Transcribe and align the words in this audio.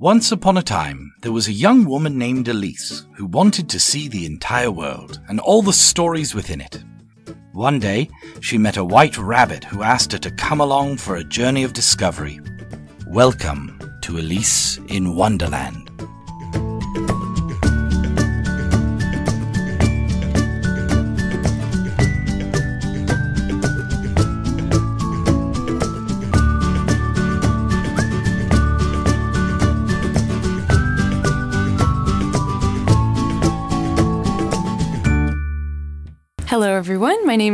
Once 0.00 0.32
upon 0.32 0.56
a 0.56 0.62
time, 0.62 1.12
there 1.20 1.30
was 1.30 1.46
a 1.46 1.52
young 1.52 1.84
woman 1.84 2.16
named 2.16 2.48
Elise 2.48 3.04
who 3.12 3.26
wanted 3.26 3.68
to 3.68 3.78
see 3.78 4.08
the 4.08 4.24
entire 4.24 4.70
world 4.70 5.20
and 5.28 5.38
all 5.40 5.60
the 5.60 5.74
stories 5.74 6.34
within 6.34 6.58
it. 6.58 6.82
One 7.52 7.78
day, 7.78 8.08
she 8.40 8.56
met 8.56 8.78
a 8.78 8.82
white 8.82 9.18
rabbit 9.18 9.62
who 9.62 9.82
asked 9.82 10.12
her 10.12 10.18
to 10.20 10.30
come 10.30 10.62
along 10.62 10.96
for 10.96 11.16
a 11.16 11.22
journey 11.22 11.64
of 11.64 11.74
discovery. 11.74 12.40
Welcome 13.08 13.78
to 14.00 14.16
Elise 14.16 14.78
in 14.88 15.16
Wonderland. 15.16 15.89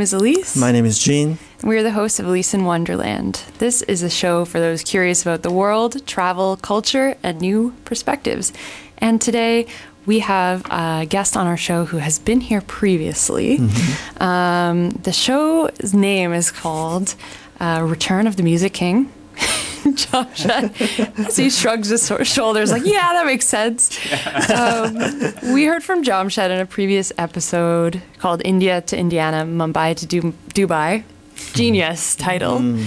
Is 0.06 0.12
Elise. 0.12 0.54
My 0.54 0.70
name 0.70 0.84
is 0.84 1.00
Jean. 1.00 1.36
We're 1.64 1.82
the 1.82 1.90
hosts 1.90 2.20
of 2.20 2.28
Elise 2.28 2.54
in 2.54 2.64
Wonderland. 2.64 3.42
This 3.58 3.82
is 3.82 4.04
a 4.04 4.08
show 4.08 4.44
for 4.44 4.60
those 4.60 4.84
curious 4.84 5.20
about 5.22 5.42
the 5.42 5.50
world, 5.50 6.06
travel, 6.06 6.56
culture, 6.58 7.16
and 7.24 7.40
new 7.40 7.74
perspectives. 7.84 8.52
And 8.98 9.20
today 9.20 9.66
we 10.04 10.20
have 10.20 10.64
a 10.66 11.06
guest 11.06 11.36
on 11.36 11.48
our 11.48 11.56
show 11.56 11.86
who 11.86 11.96
has 11.96 12.20
been 12.20 12.40
here 12.40 12.60
previously. 12.60 13.58
Um, 14.18 14.90
the 14.90 15.12
show's 15.12 15.92
name 15.92 16.32
is 16.32 16.52
called 16.52 17.16
uh, 17.58 17.84
Return 17.84 18.28
of 18.28 18.36
the 18.36 18.44
Music 18.44 18.74
King. 18.74 19.10
Josh, 19.94 20.46
as 20.46 21.36
he 21.36 21.50
shrugs 21.50 21.88
his 21.88 22.10
shoulders, 22.24 22.70
like, 22.72 22.84
yeah, 22.84 23.12
that 23.12 23.26
makes 23.26 23.46
sense. 23.46 23.98
Um, 24.50 24.94
we 25.54 25.64
heard 25.64 25.82
from 25.82 26.02
Jamshed 26.02 26.50
in 26.50 26.58
a 26.60 26.66
previous 26.66 27.12
episode 27.18 28.02
called 28.18 28.42
India 28.44 28.80
to 28.82 28.96
Indiana, 28.96 29.44
Mumbai 29.44 29.96
to 29.96 30.06
du- 30.06 30.34
Dubai. 30.54 31.04
Genius 31.52 32.16
title. 32.16 32.78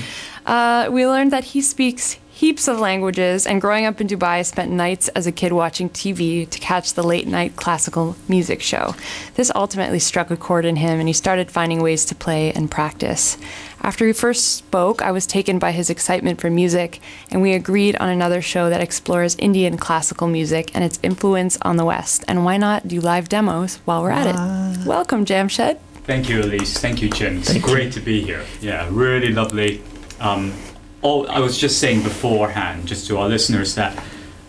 Uh, 0.45 0.89
we 0.91 1.05
learned 1.07 1.31
that 1.31 1.43
he 1.43 1.61
speaks 1.61 2.17
heaps 2.39 2.69
of 2.69 2.79
languages, 2.79 3.45
and 3.45 3.59
growing 3.59 3.85
up 3.85 3.99
in 3.99 4.07
Dubai, 4.07 4.45
spent 4.45 4.71
nights 4.71 5.09
as 5.09 5.27
a 5.27 5.31
kid 5.31 5.51
watching 5.51 5.89
TV 5.89 6.49
to 6.49 6.57
catch 6.59 6.93
the 6.93 7.03
late 7.03 7.27
night 7.27 7.57
classical 7.57 8.15
music 8.29 8.61
show. 8.61 8.95
This 9.35 9.51
ultimately 9.55 9.99
struck 9.99 10.31
a 10.31 10.37
chord 10.37 10.63
in 10.63 10.77
him, 10.77 10.99
and 10.99 11.09
he 11.09 11.13
started 11.13 11.51
finding 11.51 11.81
ways 11.81 12.05
to 12.05 12.15
play 12.15 12.53
and 12.53 12.71
practice. 12.71 13.37
After 13.81 14.05
we 14.05 14.13
first 14.13 14.55
spoke, 14.55 15.01
I 15.01 15.11
was 15.11 15.27
taken 15.27 15.59
by 15.59 15.73
his 15.73 15.89
excitement 15.89 16.39
for 16.39 16.49
music, 16.49 17.01
and 17.29 17.41
we 17.41 17.51
agreed 17.51 17.97
on 17.97 18.07
another 18.07 18.41
show 18.41 18.69
that 18.69 18.79
explores 18.79 19.35
Indian 19.35 19.75
classical 19.75 20.29
music 20.29 20.71
and 20.73 20.81
its 20.81 20.97
influence 21.03 21.57
on 21.63 21.75
the 21.75 21.83
West. 21.83 22.23
And 22.29 22.45
why 22.45 22.55
not 22.55 22.87
do 22.87 23.01
live 23.01 23.27
demos 23.27 23.81
while 23.83 24.01
we're 24.01 24.11
at 24.11 24.27
it? 24.27 24.87
Welcome, 24.87 25.25
Jamshed. 25.25 25.77
Thank 26.05 26.29
you, 26.29 26.39
Elise. 26.41 26.77
Thank 26.77 27.01
you, 27.01 27.09
Jin. 27.09 27.39
It's 27.39 27.57
great 27.57 27.91
to 27.93 27.99
be 27.99 28.21
here. 28.21 28.45
Yeah, 28.61 28.87
really 28.89 29.33
lovely. 29.33 29.83
Um, 30.21 30.53
oh, 31.03 31.25
I 31.25 31.39
was 31.39 31.57
just 31.57 31.79
saying 31.79 32.03
beforehand, 32.03 32.87
just 32.87 33.07
to 33.07 33.17
our 33.17 33.29
listeners, 33.29 33.75
that 33.75 34.03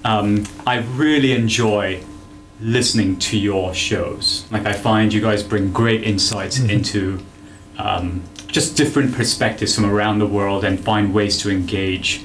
um, 0.04 0.46
I 0.66 0.78
really 0.78 1.32
enjoy 1.32 2.02
listening 2.60 3.18
to 3.18 3.38
your 3.38 3.74
shows. 3.74 4.46
Like, 4.50 4.66
I 4.66 4.72
find 4.72 5.12
you 5.12 5.20
guys 5.20 5.42
bring 5.42 5.72
great 5.72 6.02
insights 6.02 6.58
into 6.58 7.20
um, 7.78 8.22
just 8.48 8.76
different 8.76 9.14
perspectives 9.14 9.74
from 9.74 9.86
around 9.86 10.18
the 10.18 10.26
world 10.26 10.64
and 10.64 10.78
find 10.78 11.14
ways 11.14 11.38
to 11.38 11.50
engage 11.50 12.24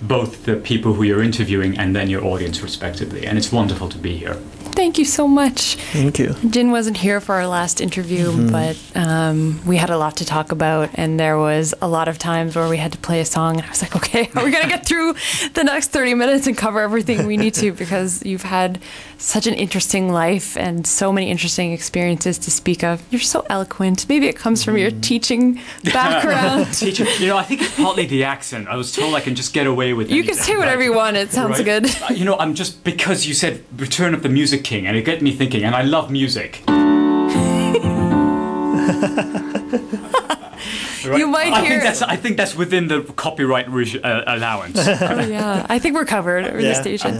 both 0.00 0.44
the 0.44 0.56
people 0.56 0.94
who 0.94 1.02
you're 1.02 1.22
interviewing 1.22 1.78
and 1.78 1.94
then 1.94 2.10
your 2.10 2.24
audience 2.24 2.62
respectively. 2.62 3.26
And 3.26 3.38
it's 3.38 3.52
wonderful 3.52 3.88
to 3.90 3.98
be 3.98 4.16
here. 4.16 4.40
Thank 4.76 4.98
you 4.98 5.04
so 5.06 5.26
much. 5.26 5.76
Thank 5.92 6.18
you. 6.18 6.34
Jin 6.50 6.70
wasn't 6.70 6.98
here 6.98 7.18
for 7.20 7.34
our 7.36 7.46
last 7.48 7.80
interview, 7.80 8.50
but 8.50 8.76
um, 8.94 9.64
we 9.66 9.76
had 9.78 9.88
a 9.90 9.96
lot 9.96 10.18
to 10.18 10.26
talk 10.26 10.52
about, 10.52 10.90
and 10.94 11.18
there 11.18 11.38
was 11.38 11.74
a 11.80 11.88
lot 11.88 12.08
of 12.08 12.18
times 12.18 12.54
where 12.54 12.68
we 12.68 12.76
had 12.76 12.92
to 12.92 12.98
play 12.98 13.20
a 13.20 13.24
song. 13.24 13.56
And 13.56 13.64
I 13.64 13.70
was 13.70 13.80
like, 13.80 13.96
okay, 13.96 14.24
how 14.34 14.42
are 14.42 14.44
we 14.44 14.50
going 14.50 14.64
to 14.64 14.68
get 14.68 14.84
through 14.90 15.14
the 15.54 15.64
next 15.64 15.88
30 15.92 16.14
minutes 16.14 16.46
and 16.46 16.56
cover 16.56 16.80
everything 16.80 17.26
we 17.26 17.36
need 17.38 17.54
to? 17.54 17.72
Because 17.72 18.22
you've 18.24 18.42
had 18.42 18.78
such 19.18 19.46
an 19.46 19.54
interesting 19.54 20.12
life 20.12 20.58
and 20.58 20.86
so 20.86 21.10
many 21.10 21.30
interesting 21.30 21.72
experiences 21.72 22.36
to 22.40 22.50
speak 22.50 22.84
of. 22.84 23.02
You're 23.10 23.20
so 23.22 23.46
eloquent. 23.48 24.06
Maybe 24.10 24.26
it 24.28 24.36
comes 24.36 24.62
from 24.62 24.76
your 24.76 24.90
teaching 24.90 25.54
background. 25.84 26.66
Teacher, 26.74 27.04
you 27.18 27.28
know, 27.28 27.38
I 27.38 27.44
think 27.44 27.62
it's 27.62 27.74
partly 27.76 28.04
the 28.06 28.24
accent. 28.24 28.68
I 28.68 28.76
was 28.76 28.92
told 28.92 29.14
I 29.14 29.20
can 29.20 29.34
just 29.34 29.54
get 29.54 29.66
away 29.66 29.94
with 29.94 30.10
it. 30.10 30.14
you 30.14 30.22
can 30.22 30.34
say 30.34 30.54
whatever 30.56 30.80
right? 30.80 30.84
you 30.84 30.94
want. 30.94 31.16
It 31.16 31.32
sounds 31.32 31.56
Right? 31.58 31.64
good. 31.64 31.86
Uh, 32.02 32.12
You 32.12 32.26
know, 32.26 32.36
I'm 32.38 32.54
just 32.54 32.84
because 32.84 33.26
you 33.26 33.32
said 33.32 33.64
Return 33.78 34.12
of 34.12 34.22
the 34.22 34.28
Music 34.28 34.64
King, 34.66 34.86
and 34.88 34.96
it 34.96 35.02
got 35.02 35.22
me 35.22 35.30
thinking. 35.32 35.62
And 35.64 35.74
I 35.76 35.82
love 35.82 36.10
music. 36.10 36.62
Right? 41.06 41.18
You 41.20 41.28
might 41.28 41.52
I 41.52 41.60
hear- 41.60 41.68
think 41.70 41.82
that's. 41.84 42.02
I 42.02 42.16
think 42.16 42.36
that's 42.36 42.56
within 42.56 42.88
the 42.88 43.02
copyright 43.14 43.68
reg- 43.68 44.00
uh, 44.02 44.24
allowance. 44.26 44.76
Oh, 44.88 45.20
yeah, 45.20 45.64
I 45.68 45.78
think 45.78 45.94
we're 45.94 46.04
covered 46.04 46.44
over 46.46 46.56
the 46.60 46.64
Yeah, 46.74 46.80
station. 46.80 47.12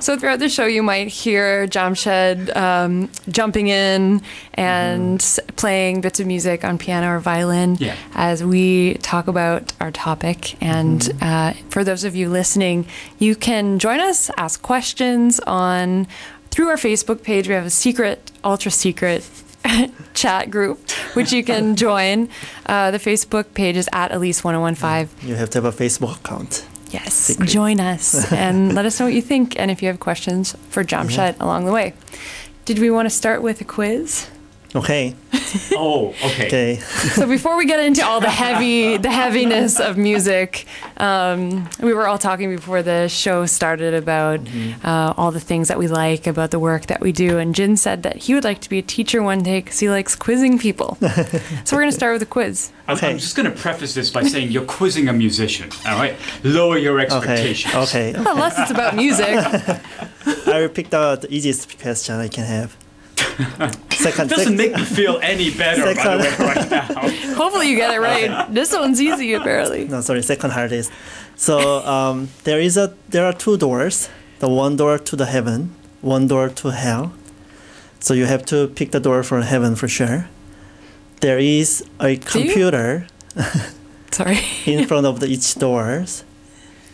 So 0.00 0.16
throughout 0.16 0.38
the 0.38 0.48
show, 0.48 0.66
you 0.66 0.80
might 0.82 1.08
hear 1.08 1.66
Jamshed 1.66 2.54
um, 2.56 3.10
jumping 3.28 3.66
in 3.66 4.22
and 4.54 5.20
s- 5.20 5.40
playing 5.56 6.02
bits 6.02 6.20
of 6.20 6.28
music 6.28 6.64
on 6.64 6.78
piano 6.78 7.08
or 7.16 7.18
violin 7.18 7.76
Yeah. 7.80 7.96
as 8.14 8.44
we 8.44 8.94
talk 9.02 9.26
about 9.26 9.72
our 9.80 9.90
topic. 9.90 10.62
And 10.62 11.10
uh, 11.20 11.54
for 11.70 11.82
those 11.82 12.04
of 12.04 12.14
you 12.14 12.30
listening, 12.30 12.86
you 13.18 13.34
can 13.34 13.80
join 13.80 13.98
us, 13.98 14.30
ask 14.36 14.62
questions 14.62 15.40
on 15.40 16.06
through 16.52 16.68
our 16.68 16.76
Facebook 16.76 17.22
page. 17.24 17.48
We 17.48 17.54
have 17.54 17.66
a 17.66 17.70
secret, 17.70 18.30
ultra 18.44 18.70
secret 18.70 19.28
chat 20.14 20.50
group 20.50 20.90
which 21.14 21.32
you 21.32 21.42
can 21.42 21.76
join. 21.86 22.28
Uh, 22.66 22.90
the 22.90 22.98
Facebook 22.98 23.54
page 23.54 23.76
is 23.76 23.88
at 23.92 24.10
Elise1015. 24.12 25.08
You 25.22 25.34
have 25.34 25.50
to 25.50 25.62
have 25.62 25.64
a 25.64 25.76
Facebook 25.76 26.16
account. 26.16 26.66
Yes, 26.90 27.14
Secret. 27.14 27.48
join 27.48 27.80
us 27.80 28.30
and 28.44 28.74
let 28.74 28.84
us 28.84 29.00
know 29.00 29.06
what 29.06 29.14
you 29.14 29.22
think 29.22 29.58
and 29.58 29.70
if 29.70 29.80
you 29.82 29.88
have 29.88 29.98
questions 29.98 30.54
for 30.68 30.84
Jamshed 30.84 31.40
along 31.40 31.64
the 31.64 31.72
way. 31.72 31.94
Did 32.66 32.78
we 32.78 32.90
want 32.90 33.06
to 33.06 33.10
start 33.10 33.42
with 33.42 33.60
a 33.60 33.64
quiz? 33.64 34.28
Okay. 34.74 35.14
oh, 35.72 36.14
okay. 36.24 36.46
Okay. 36.46 36.76
So 37.12 37.26
before 37.26 37.56
we 37.58 37.66
get 37.66 37.78
into 37.80 38.02
all 38.06 38.20
the 38.20 38.30
heavy, 38.30 38.96
the 38.96 39.10
heaviness 39.10 39.78
of 39.80 39.98
music, 39.98 40.64
um, 40.96 41.68
we 41.82 41.92
were 41.92 42.06
all 42.08 42.16
talking 42.16 42.48
before 42.54 42.82
the 42.82 43.08
show 43.08 43.44
started 43.44 43.92
about 43.92 44.40
uh, 44.82 45.12
all 45.18 45.30
the 45.30 45.40
things 45.40 45.68
that 45.68 45.78
we 45.78 45.88
like 45.88 46.26
about 46.26 46.52
the 46.52 46.58
work 46.58 46.86
that 46.86 47.00
we 47.02 47.12
do. 47.12 47.36
And 47.38 47.54
Jin 47.54 47.76
said 47.76 48.02
that 48.04 48.16
he 48.16 48.34
would 48.34 48.44
like 48.44 48.60
to 48.62 48.70
be 48.70 48.78
a 48.78 48.82
teacher 48.82 49.22
one 49.22 49.42
day 49.42 49.60
because 49.60 49.78
he 49.78 49.90
likes 49.90 50.16
quizzing 50.16 50.58
people. 50.58 50.96
so 51.64 51.76
we're 51.76 51.82
going 51.82 51.90
to 51.90 51.92
start 51.96 52.14
with 52.14 52.22
a 52.22 52.26
quiz. 52.26 52.72
I'm, 52.88 52.96
Okay. 52.96 53.10
I'm 53.10 53.18
just 53.18 53.36
going 53.36 53.50
to 53.50 53.56
preface 53.56 53.92
this 53.94 54.10
by 54.10 54.22
saying 54.22 54.50
you're 54.52 54.64
quizzing 54.64 55.08
a 55.08 55.12
musician. 55.12 55.70
All 55.86 55.98
right, 55.98 56.16
lower 56.44 56.78
your 56.78 56.98
Okay. 57.00 57.04
expectations. 57.14 57.74
Okay. 57.74 58.14
Unless 58.14 58.58
it's 58.58 58.70
about 58.70 58.96
music. 58.96 59.26
I 60.46 60.60
will 60.60 60.68
pick 60.68 60.88
the, 60.90 61.16
the 61.16 61.32
easiest 61.32 61.78
question 61.80 62.14
I 62.16 62.28
can 62.28 62.44
have. 62.44 62.76
Second. 63.92 64.30
Doesn't 64.30 64.56
sec- 64.58 64.72
make 64.72 64.74
me 64.74 64.84
feel 64.84 65.18
any 65.22 65.50
better, 65.50 65.82
by 65.94 66.16
the 66.16 66.22
Second. 66.22 66.38
way, 66.38 66.54
right 66.54 66.70
now. 66.70 67.34
Hopefully 67.36 67.68
you 67.70 67.76
get 67.76 67.94
it 67.94 68.00
right. 68.00 68.52
This 68.52 68.72
one's 68.72 69.00
easy, 69.00 69.32
apparently. 69.34 69.84
no, 69.84 70.00
sorry. 70.00 70.22
Second 70.22 70.50
hardest. 70.50 70.90
So 71.36 71.84
um, 71.86 72.28
there 72.44 72.60
is 72.60 72.76
a 72.76 72.94
there 73.08 73.24
are 73.26 73.32
two 73.32 73.56
doors. 73.56 74.08
The 74.40 74.48
one 74.48 74.76
door 74.76 74.98
to 74.98 75.16
the 75.16 75.26
heaven, 75.26 75.74
one 76.00 76.26
door 76.26 76.48
to 76.48 76.68
hell. 76.70 77.12
So 78.00 78.14
you 78.14 78.26
have 78.26 78.44
to 78.46 78.66
pick 78.68 78.90
the 78.90 78.98
door 79.00 79.22
for 79.22 79.40
heaven 79.42 79.76
for 79.76 79.86
sure. 79.88 80.26
There 81.20 81.38
is 81.38 81.84
a 82.00 82.16
computer 82.16 83.06
Sorry. 84.10 84.40
in 84.66 84.86
front 84.86 85.06
of 85.06 85.20
the 85.20 85.26
each 85.26 85.54
doors. 85.54 86.24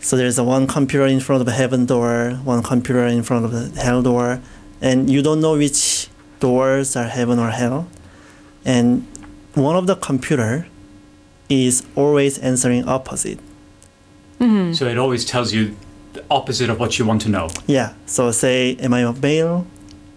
So 0.01 0.17
there's 0.17 0.39
a 0.39 0.45
one 0.45 0.67
computer 0.67 1.07
in 1.07 1.19
front 1.21 1.41
of 1.41 1.47
the 1.47 1.53
heaven 1.53 1.87
door, 1.87 2.39
one 2.45 2.63
computer 2.63 3.07
in 3.07 3.23
front 3.23 3.47
of 3.47 3.51
the 3.53 3.81
hell 3.81 4.03
door, 4.03 4.41
and 4.81 5.11
you 5.11 5.23
don't 5.23 5.41
know 5.41 5.57
which 5.57 5.98
doors 6.41 6.97
are 6.97 7.05
heaven 7.09 7.39
or 7.39 7.51
hell. 7.51 7.89
And 8.65 9.07
one 9.55 9.77
of 9.77 9.87
the 9.87 9.97
computer 9.97 10.67
is 11.49 11.85
always 11.97 12.39
answering 12.39 12.87
opposite. 12.89 13.39
So 14.41 14.87
it 14.87 14.99
always 14.99 15.25
tells 15.25 15.53
you 15.53 15.75
the 16.13 16.25
opposite 16.31 16.71
of 16.71 16.79
what 16.79 16.97
you 16.99 17.05
want 17.05 17.23
to 17.23 17.29
know. 17.29 17.49
Yeah. 17.67 17.95
So 18.07 18.31
say, 18.31 18.77
am 18.77 18.95
I 18.95 19.01
a 19.01 19.13
male? 19.13 19.67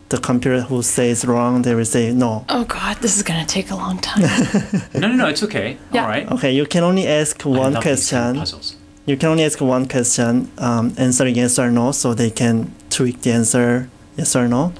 The 0.10 0.18
computer 0.20 0.62
who 0.62 0.84
says 0.84 1.26
wrong, 1.26 1.62
they 1.64 1.74
will 1.74 1.86
say 1.86 2.12
no. 2.14 2.46
Oh 2.50 2.66
God, 2.66 2.98
this 2.98 3.16
is 3.18 3.24
gonna 3.24 3.46
take 3.46 3.72
a 3.72 3.76
long 3.76 3.98
time. 3.98 4.22
No, 4.94 5.08
no, 5.08 5.16
no, 5.16 5.28
it's 5.28 5.42
okay. 5.44 5.78
Yeah. 5.92 6.04
All 6.04 6.10
right. 6.10 6.30
Okay, 6.34 6.52
you 6.52 6.66
can 6.66 6.84
only 6.84 7.08
ask 7.08 7.44
I 7.46 7.50
one 7.50 7.74
love 7.74 7.84
these 7.84 8.10
kind 8.12 8.38
of 8.38 8.42
question. 8.42 8.60
Puzzles. 8.60 8.76
You 9.06 9.18
can 9.18 9.30
only 9.30 9.44
ask 9.46 9.60
one 9.62 9.88
question, 9.88 10.52
um, 10.58 10.94
answering 10.98 11.36
yes 11.36 11.58
or 11.58 11.72
no, 11.72 11.92
so 11.92 12.14
they 12.14 12.30
can 12.30 12.72
tweak 12.90 13.22
the 13.22 13.32
answer 13.32 13.90
yes 14.18 14.36
or 14.36 14.48
no. 14.48 14.74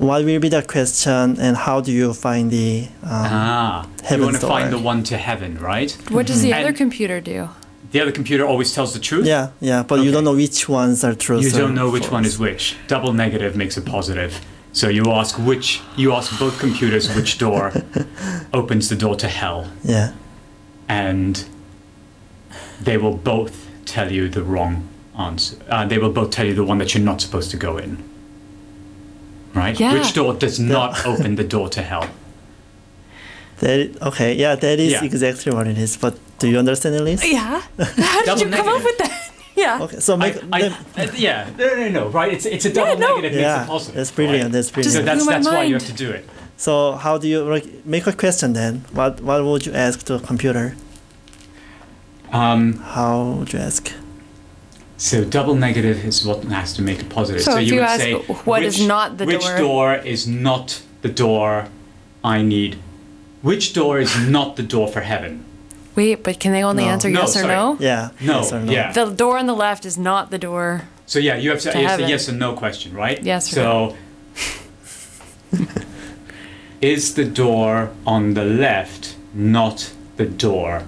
What 0.00 0.24
will 0.24 0.40
be 0.40 0.48
the 0.48 0.62
question, 0.62 1.38
and 1.38 1.54
how 1.58 1.82
do 1.82 1.92
you 1.92 2.14
find 2.14 2.50
the? 2.50 2.88
Um, 3.02 3.10
Ah, 3.12 3.86
you 4.10 4.22
want 4.22 4.40
to 4.40 4.46
find 4.46 4.72
the 4.72 4.78
one 4.78 5.02
to 5.04 5.16
heaven, 5.18 5.58
right? 5.60 5.90
What 6.08 6.26
does 6.26 6.40
the 6.40 6.52
And- 6.54 6.64
other 6.64 6.72
computer 6.72 7.20
do? 7.20 7.48
the 7.92 8.00
other 8.00 8.12
computer 8.12 8.46
always 8.46 8.72
tells 8.72 8.92
the 8.94 9.00
truth. 9.00 9.26
Yeah, 9.26 9.48
yeah, 9.60 9.82
but 9.82 9.96
you 10.04 10.10
don't 10.12 10.24
know 10.24 10.36
which 10.44 10.68
ones 10.68 11.04
are 11.04 11.12
true. 11.14 11.40
You 11.40 11.50
don't 11.50 11.74
know 11.74 11.90
which 11.90 12.08
one 12.10 12.24
is 12.24 12.38
which. 12.38 12.76
Double 12.88 13.12
negative 13.12 13.56
makes 13.56 13.76
it 13.76 13.84
positive. 13.84 14.40
So 14.72 14.88
you 14.88 15.02
ask 15.20 15.36
which 15.50 15.80
you 15.96 16.12
ask 16.14 16.38
both 16.38 16.58
computers 16.60 17.04
which 17.16 17.36
door 17.38 17.72
opens 18.60 18.88
the 18.88 18.96
door 18.96 19.16
to 19.16 19.28
hell, 19.28 19.66
Yeah, 19.84 20.12
and 20.88 21.44
they 22.86 22.96
will 22.96 23.16
both 23.34 23.66
tell 23.84 24.10
you 24.10 24.28
the 24.30 24.42
wrong 24.44 24.88
answer. 25.18 25.56
Uh, 25.68 25.84
they 25.84 25.98
will 25.98 26.12
both 26.20 26.30
tell 26.30 26.46
you 26.46 26.54
the 26.54 26.64
one 26.64 26.78
that 26.78 26.94
you're 26.94 27.04
not 27.12 27.20
supposed 27.20 27.50
to 27.50 27.56
go 27.58 27.76
in. 27.76 27.98
Right? 29.54 29.78
Yeah. 29.78 29.94
Which 29.94 30.12
door 30.14 30.34
does 30.34 30.58
not 30.60 31.04
open 31.06 31.36
the 31.36 31.44
door 31.44 31.68
to 31.70 31.82
hell? 31.82 32.06
that 33.58 34.02
okay. 34.02 34.34
Yeah, 34.34 34.54
that 34.56 34.78
is 34.80 34.92
Yeah. 34.92 35.04
exactly 35.04 35.52
what 35.52 35.66
it 35.66 35.76
is. 35.78 35.96
But 35.96 36.14
do 36.38 36.48
you 36.48 36.58
understand 36.58 36.94
at 36.96 37.02
least? 37.04 37.24
Yeah. 37.26 37.60
How 37.78 38.20
did 38.20 38.26
Double 38.26 38.40
you 38.42 38.50
come 38.50 38.68
up 38.68 38.84
with 38.84 38.98
that? 38.98 39.16
Yeah. 39.56 39.82
Okay, 39.82 40.00
so 40.00 40.14
I, 40.14 40.16
make 40.16 40.36
I, 40.52 40.60
them- 40.62 40.74
uh, 40.96 41.06
yeah, 41.16 41.50
no, 41.58 41.74
no, 41.74 41.88
no, 41.88 42.08
right? 42.08 42.32
It's 42.32 42.46
it's 42.46 42.64
a 42.64 42.72
double 42.72 42.96
no. 42.98 43.08
negative 43.16 43.32
makes 43.32 43.42
yeah, 43.42 43.66
positive. 43.66 43.94
that's 43.96 44.10
brilliant. 44.10 44.44
right? 44.44 44.52
That's 44.52 44.68
So 44.68 44.72
brilliant. 44.74 45.04
that's 45.06 45.22
blew 45.24 45.26
my 45.26 45.32
that's 45.38 45.46
why 45.48 45.64
you 45.64 45.74
have 45.74 45.86
to 45.86 45.92
do 45.92 46.10
it. 46.10 46.24
So 46.56 46.92
how 46.92 47.18
do 47.18 47.28
you 47.28 47.42
like 47.44 47.66
make 47.84 48.06
a 48.06 48.12
question 48.12 48.54
then? 48.54 48.84
What 48.94 49.20
what 49.20 49.44
would 49.44 49.66
you 49.66 49.74
ask 49.74 50.02
to 50.06 50.14
a 50.14 50.20
computer? 50.20 50.76
Um, 52.32 52.74
How 52.94 53.22
would 53.38 53.52
you 53.52 53.58
ask? 53.58 53.92
So 55.00 55.24
double 55.24 55.54
negative 55.54 56.04
is 56.04 56.26
what 56.26 56.44
has 56.44 56.74
to 56.74 56.82
make 56.82 57.00
it 57.00 57.08
positive. 57.08 57.42
So 57.42 57.56
if 57.56 57.68
you 57.68 57.76
would 57.76 57.84
ask, 57.84 58.02
say, 58.02 58.12
what 58.44 58.62
is 58.62 58.78
which- 58.78 58.86
not 58.86 59.16
the 59.16 59.24
which 59.24 59.40
door? 59.40 59.56
door 59.58 59.94
is 59.94 60.26
not 60.26 60.82
the 61.00 61.08
door 61.08 61.68
I 62.22 62.42
need? 62.42 62.76
Which 63.40 63.72
door 63.72 63.98
is 63.98 64.14
not 64.28 64.56
the 64.56 64.62
door 64.62 64.88
for 64.88 65.00
heaven? 65.00 65.42
Wait, 65.96 66.22
but 66.22 66.38
can 66.38 66.52
they 66.52 66.62
only 66.62 66.84
No. 66.84 66.90
answer 66.90 67.08
No, 67.08 67.20
yes 67.20 67.30
or 67.34 67.40
sorry. 67.40 67.54
no? 67.54 67.76
Yeah. 67.80 68.10
No, 68.20 68.36
yes 68.40 68.52
or 68.52 68.60
no. 68.60 68.72
yeah. 68.72 68.92
The 68.92 69.06
door 69.06 69.38
on 69.38 69.46
the 69.46 69.54
left 69.54 69.86
is 69.86 69.96
not 69.96 70.30
the 70.30 70.38
door. 70.38 70.82
So 71.06 71.18
yeah, 71.18 71.36
you 71.36 71.48
have 71.48 71.60
to, 71.62 71.72
To 71.72 71.78
it's 71.80 72.02
a 72.02 72.06
yes 72.06 72.28
or 72.28 72.32
no 72.32 72.52
question, 72.52 72.92
right? 72.92 73.18
Yes 73.22 73.50
or 73.52 73.56
So 73.56 73.96
is 76.82 77.14
the 77.14 77.24
door 77.24 77.90
on 78.06 78.34
the 78.34 78.44
left 78.44 79.16
not 79.32 79.92
the 80.18 80.26
door 80.26 80.82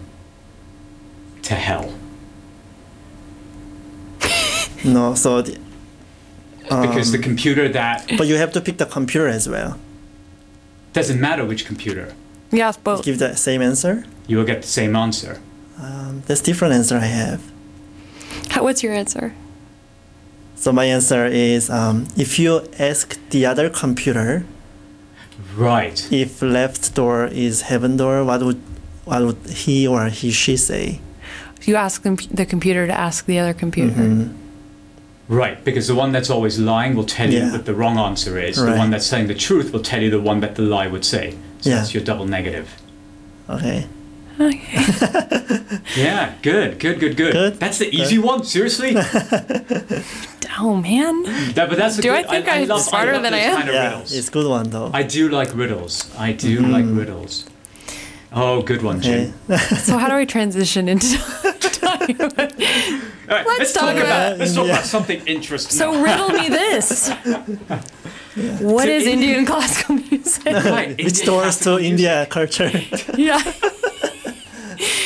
to 1.44 1.54
hell? 1.54 1.94
No. 4.84 5.14
So. 5.14 5.42
The, 5.42 5.58
Because 6.62 7.10
the 7.12 7.18
um, 7.18 7.24
computer 7.24 7.68
that 7.68 8.06
but 8.16 8.26
you 8.28 8.36
have 8.36 8.52
to 8.52 8.60
pick 8.60 8.78
the 8.78 8.86
computer 8.86 9.26
as 9.28 9.48
well. 9.48 9.76
doesn't 10.92 11.20
matter 11.20 11.44
which 11.44 11.66
computer, 11.66 12.14
Yes, 12.50 12.76
both. 12.76 13.02
Give 13.04 13.18
the 13.18 13.34
same 13.36 13.60
answer. 13.62 14.04
you 14.28 14.36
will 14.38 14.44
get 14.46 14.62
the 14.62 14.68
same 14.68 14.94
answer. 14.96 15.40
Um, 15.78 16.22
that's 16.26 16.40
different 16.40 16.74
answer 16.74 16.96
I 16.96 17.06
have. 17.22 17.40
How, 18.50 18.62
what's 18.62 18.82
your 18.82 18.92
answer? 18.94 19.34
So 20.54 20.72
my 20.72 20.84
answer 20.84 21.26
is 21.26 21.68
um, 21.70 22.06
if 22.16 22.38
you 22.38 22.50
ask 22.78 23.18
the 23.30 23.44
other 23.46 23.68
computer 23.68 24.44
Right. 25.56 25.98
if 26.12 26.40
left 26.40 26.94
door 26.94 27.26
is 27.26 27.62
heaven 27.62 27.96
door, 27.96 28.24
what 28.24 28.40
would 28.42 28.60
what 29.04 29.20
would 29.26 29.40
he 29.64 29.86
or 29.86 30.06
he 30.08 30.30
she 30.30 30.56
say? 30.56 31.00
You 31.64 31.74
ask 31.76 32.02
the 32.02 32.46
computer 32.46 32.86
to 32.86 32.92
ask 32.94 33.26
the 33.26 33.38
other 33.40 33.52
computer. 33.54 33.92
Mhm. 34.00 34.32
Right, 35.28 35.64
because 35.64 35.86
the 35.86 35.94
one 35.94 36.12
that's 36.12 36.30
always 36.30 36.58
lying 36.58 36.94
will 36.94 37.06
tell 37.06 37.30
you 37.32 37.50
what 37.52 37.64
the 37.64 37.74
wrong 37.74 37.96
answer 37.98 38.38
is. 38.38 38.56
The 38.56 38.74
one 38.76 38.90
that's 38.90 39.06
saying 39.06 39.28
the 39.28 39.34
truth 39.34 39.72
will 39.72 39.82
tell 39.82 40.02
you 40.02 40.10
the 40.10 40.20
one 40.20 40.40
that 40.40 40.56
the 40.56 40.62
lie 40.62 40.88
would 40.88 41.04
say. 41.04 41.36
So 41.60 41.70
Yeah. 41.70 41.76
that's 41.76 41.94
your 41.94 42.02
double 42.02 42.26
negative. 42.26 42.68
Okay. 43.48 43.86
Okay. 44.40 44.84
Yeah, 45.96 46.34
good, 46.42 46.78
good, 46.78 47.00
good, 47.00 47.16
good. 47.16 47.32
Good. 47.32 47.54
That's 47.60 47.78
the 47.78 47.88
easy 47.94 48.18
one. 48.18 48.44
Seriously, 48.44 48.94
oh 50.58 50.76
man. 50.76 51.22
that, 51.54 51.66
but 51.68 51.76
that's 51.78 51.98
a 51.98 52.02
Do 52.02 52.12
I 52.12 52.22
think 52.22 52.48
I'm 52.48 52.66
love, 52.68 52.80
smarter 52.80 53.12
love 53.12 53.22
than 53.22 53.34
I 53.34 53.38
am? 53.38 53.56
Kind 53.56 53.68
of 53.68 53.74
Yeah, 53.74 53.90
riddles. 53.90 54.12
it's 54.12 54.28
good 54.30 54.48
one 54.48 54.70
though. 54.70 54.90
I 54.92 55.02
do 55.02 55.28
like 55.28 55.54
riddles. 55.54 56.10
I 56.16 56.32
do 56.32 56.60
mm-hmm. 56.60 56.70
like 56.72 56.84
riddles. 56.86 57.46
Oh, 58.32 58.62
good 58.62 58.82
one, 58.82 58.98
okay. 58.98 59.32
Jim. 59.48 59.58
So 59.78 59.98
how 59.98 60.08
do 60.08 60.16
we 60.16 60.24
transition 60.26 60.88
into 60.88 61.16
talking 61.72 62.20
about? 62.20 62.52
All 62.52 62.58
right, 63.28 63.46
Let's 63.46 63.58
let's, 63.58 63.72
talk 63.72 63.82
talk 63.82 63.96
about, 63.96 64.04
about- 64.06 64.38
let's 64.38 64.54
talk 64.54 64.66
Yeah. 64.66 64.72
about 64.74 64.84
something 64.86 65.22
interesting. 65.26 65.76
So 65.78 66.02
riddle 66.02 66.28
me 66.30 66.48
this. 66.60 67.08
What 67.10 68.84
So 68.84 68.90
is 68.90 69.06
Indian- 69.06 69.18
Indian 69.18 69.46
classical 69.46 69.94
music? 69.96 70.44
Right, 70.46 70.88
Which 70.90 71.20
Indian 71.20 71.26
doors 71.26 71.56
to 71.58 71.62
classical 71.62 71.78
India 71.78 72.26
culture? 72.30 72.70
yeah. 73.16 73.42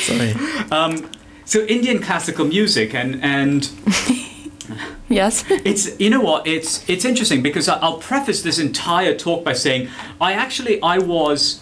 Sorry. 0.02 0.34
Um, 0.70 1.10
so 1.44 1.60
Indian 1.66 2.00
classical 2.00 2.44
music 2.46 2.94
and 2.94 3.22
and 3.22 3.68
Yes. 5.08 5.44
It's 5.48 5.98
you 6.00 6.10
know 6.10 6.20
what 6.20 6.46
it's 6.46 6.88
it's 6.88 7.04
interesting 7.04 7.42
because 7.42 7.68
I'll 7.68 7.98
preface 7.98 8.42
this 8.42 8.58
entire 8.58 9.14
talk 9.16 9.44
by 9.44 9.52
saying 9.52 9.88
I 10.20 10.32
actually 10.32 10.80
I 10.82 10.98
was 10.98 11.60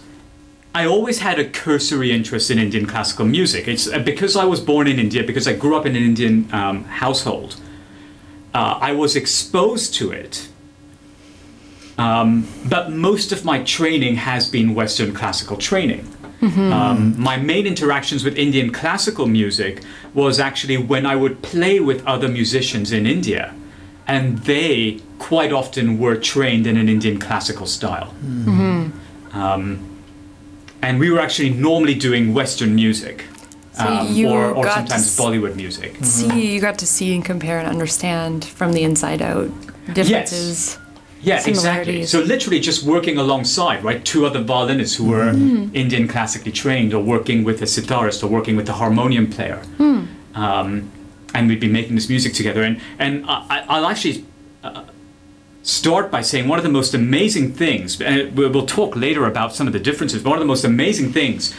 I 0.74 0.86
always 0.86 1.20
had 1.20 1.38
a 1.38 1.48
cursory 1.48 2.10
interest 2.10 2.50
in 2.50 2.58
Indian 2.58 2.84
classical 2.84 3.24
music. 3.24 3.68
It's 3.68 3.86
uh, 3.86 4.00
because 4.00 4.34
I 4.34 4.44
was 4.44 4.60
born 4.60 4.88
in 4.88 4.98
India 4.98 5.22
because 5.22 5.46
I 5.46 5.52
grew 5.52 5.76
up 5.76 5.86
in 5.86 5.94
an 5.94 6.02
Indian 6.02 6.48
um, 6.52 6.84
household. 6.84 7.56
Uh, 8.52 8.78
I 8.80 8.92
was 8.92 9.14
exposed 9.14 9.94
to 9.94 10.10
it, 10.10 10.48
um, 11.96 12.48
but 12.68 12.90
most 12.90 13.32
of 13.32 13.44
my 13.44 13.62
training 13.62 14.16
has 14.16 14.50
been 14.50 14.74
Western 14.74 15.14
classical 15.14 15.56
training. 15.56 16.08
Um, 16.72 17.18
my 17.18 17.36
main 17.36 17.66
interactions 17.66 18.22
with 18.22 18.36
Indian 18.36 18.70
classical 18.70 19.26
music 19.26 19.82
was 20.12 20.38
actually 20.38 20.76
when 20.76 21.06
I 21.06 21.16
would 21.16 21.40
play 21.40 21.80
with 21.80 22.04
other 22.04 22.28
musicians 22.28 22.92
in 22.92 23.06
India, 23.06 23.54
and 24.06 24.38
they 24.38 25.00
quite 25.18 25.52
often 25.52 25.98
were 25.98 26.16
trained 26.16 26.66
in 26.66 26.76
an 26.76 26.88
Indian 26.88 27.18
classical 27.18 27.66
style. 27.66 28.12
Um, 29.32 29.93
and 30.84 31.00
we 31.00 31.10
were 31.10 31.20
actually 31.20 31.50
normally 31.50 31.94
doing 31.94 32.34
Western 32.34 32.74
music, 32.74 33.24
So 33.72 33.84
um, 33.86 34.26
or, 34.26 34.50
or 34.58 34.64
sometimes 34.70 35.16
Bollywood 35.16 35.56
music. 35.56 35.96
See, 36.02 36.54
you 36.54 36.60
got 36.60 36.78
to 36.78 36.86
see 36.86 37.14
and 37.14 37.24
compare 37.24 37.58
and 37.58 37.66
understand 37.68 38.44
from 38.44 38.72
the 38.72 38.82
inside 38.82 39.20
out 39.22 39.48
differences. 39.94 40.78
Yeah, 41.22 41.36
exactly. 41.36 41.54
similarities. 41.54 42.10
So 42.10 42.20
literally 42.20 42.60
just 42.60 42.82
working 42.84 43.16
alongside, 43.16 43.82
right? 43.82 44.04
Two 44.04 44.26
other 44.26 44.42
violinists 44.42 44.94
who 44.98 45.06
were 45.08 45.30
Indian 45.72 46.06
classically 46.06 46.52
trained, 46.52 46.92
or 46.92 47.02
working 47.02 47.44
with 47.44 47.62
a 47.62 47.64
sitarist, 47.66 48.22
or 48.22 48.26
working 48.38 48.56
with 48.56 48.68
a 48.68 48.74
harmonium 48.74 49.26
player, 49.30 49.60
um, 50.34 50.90
and 51.34 51.48
we'd 51.48 51.60
be 51.60 51.68
making 51.68 51.94
this 51.94 52.08
music 52.10 52.32
together. 52.34 52.62
And 52.62 52.78
and 52.98 53.24
I, 53.26 53.36
I- 53.54 53.64
I'll 53.72 53.86
actually 53.86 54.24
start 55.64 56.10
by 56.10 56.22
saying 56.22 56.46
one 56.46 56.58
of 56.58 56.62
the 56.62 56.70
most 56.70 56.94
amazing 56.94 57.52
things. 57.54 58.00
And 58.00 58.36
we'll 58.36 58.52
we'll 58.52 58.66
talk 58.66 58.94
later 58.94 59.26
about 59.26 59.54
some 59.54 59.66
of 59.66 59.72
the 59.72 59.80
differences. 59.80 60.22
But 60.22 60.30
one 60.30 60.38
of 60.38 60.42
the 60.42 60.52
most 60.54 60.64
amazing 60.64 61.12
things 61.12 61.52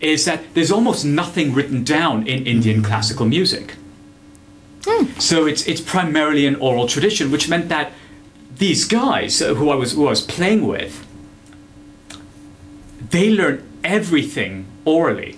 is 0.00 0.24
that 0.24 0.40
there's 0.54 0.70
almost 0.70 1.04
nothing 1.04 1.52
written 1.52 1.84
down 1.84 2.26
in 2.26 2.46
Indian 2.46 2.80
mm. 2.80 2.84
classical 2.84 3.26
music. 3.26 3.74
Hmm. 4.86 5.06
So 5.18 5.44
it's 5.44 5.66
it's 5.66 5.80
primarily 5.80 6.46
an 6.46 6.54
oral 6.56 6.86
tradition, 6.86 7.32
which 7.32 7.48
meant 7.48 7.68
that 7.68 7.92
these 8.58 8.86
guys 8.86 9.40
who 9.40 9.70
I 9.70 9.74
was 9.74 9.92
who 9.92 10.06
I 10.06 10.10
was 10.10 10.22
playing 10.22 10.66
with, 10.66 11.04
they 13.10 13.30
learned 13.30 13.62
everything 13.82 14.66
orally, 14.84 15.36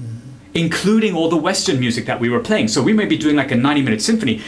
mm. 0.00 0.18
including 0.54 1.14
all 1.14 1.28
the 1.28 1.36
Western 1.36 1.78
music 1.78 2.06
that 2.06 2.20
we 2.20 2.28
were 2.30 2.40
playing. 2.40 2.68
So 2.68 2.82
we 2.82 2.94
may 2.94 3.06
be 3.06 3.18
doing 3.18 3.36
like 3.36 3.52
a 3.52 3.56
ninety-minute 3.56 4.00
symphony. 4.00 4.40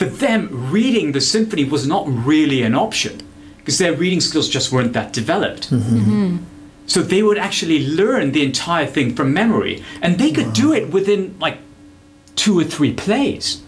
For 0.00 0.06
them, 0.06 0.70
reading 0.70 1.12
the 1.12 1.20
symphony 1.20 1.64
was 1.64 1.86
not 1.86 2.06
really 2.08 2.62
an 2.62 2.74
option 2.74 3.20
because 3.58 3.76
their 3.76 3.92
reading 3.92 4.22
skills 4.22 4.48
just 4.48 4.72
weren't 4.72 4.94
that 4.94 5.12
developed. 5.12 5.64
So 6.86 7.02
they 7.02 7.22
would 7.22 7.36
actually 7.36 7.86
learn 7.86 8.32
the 8.32 8.42
entire 8.42 8.86
thing 8.86 9.14
from 9.14 9.34
memory, 9.34 9.84
and 10.00 10.18
they 10.18 10.32
could 10.32 10.54
do 10.54 10.72
it 10.72 10.90
within 10.90 11.36
like 11.38 11.58
two 12.34 12.58
or 12.58 12.64
three 12.64 12.94
plays. 12.94 13.62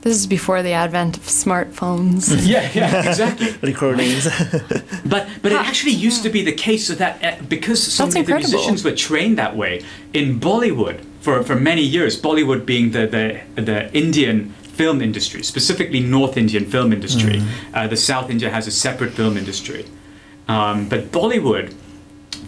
This 0.00 0.16
is 0.16 0.26
before 0.26 0.62
the 0.62 0.72
advent 0.72 1.18
of 1.18 1.24
smartphones. 1.24 2.22
Yeah, 2.46 2.70
yeah, 2.72 3.06
exactly. 3.06 3.54
Recordings. 3.70 4.26
But 5.04 5.28
but 5.42 5.52
it 5.52 5.60
actually 5.70 5.96
used 6.08 6.22
to 6.22 6.30
be 6.30 6.42
the 6.42 6.56
case 6.66 6.86
so 6.86 6.94
that 6.94 7.22
uh, 7.22 7.42
because 7.46 7.82
so 7.82 8.04
That's 8.04 8.14
many 8.14 8.22
of 8.22 8.26
the 8.26 8.34
musicians 8.36 8.84
were 8.84 8.96
trained 8.96 9.36
that 9.36 9.54
way 9.54 9.84
in 10.14 10.40
Bollywood 10.40 11.04
for, 11.20 11.42
for 11.42 11.56
many 11.56 11.82
years. 11.82 12.18
Bollywood 12.18 12.64
being 12.64 12.92
the, 12.92 13.06
the 13.06 13.62
the 13.62 13.78
Indian 13.92 14.54
film 14.78 15.02
industry, 15.02 15.42
specifically 15.42 16.00
North 16.00 16.36
Indian 16.36 16.64
film 16.64 16.92
industry. 16.92 17.42
Uh, 17.74 17.88
the 17.88 17.96
South 17.96 18.30
India 18.30 18.48
has 18.48 18.66
a 18.66 18.70
separate 18.70 19.12
film 19.12 19.36
industry, 19.36 19.84
um, 20.46 20.88
but 20.88 21.10
Bollywood, 21.12 21.74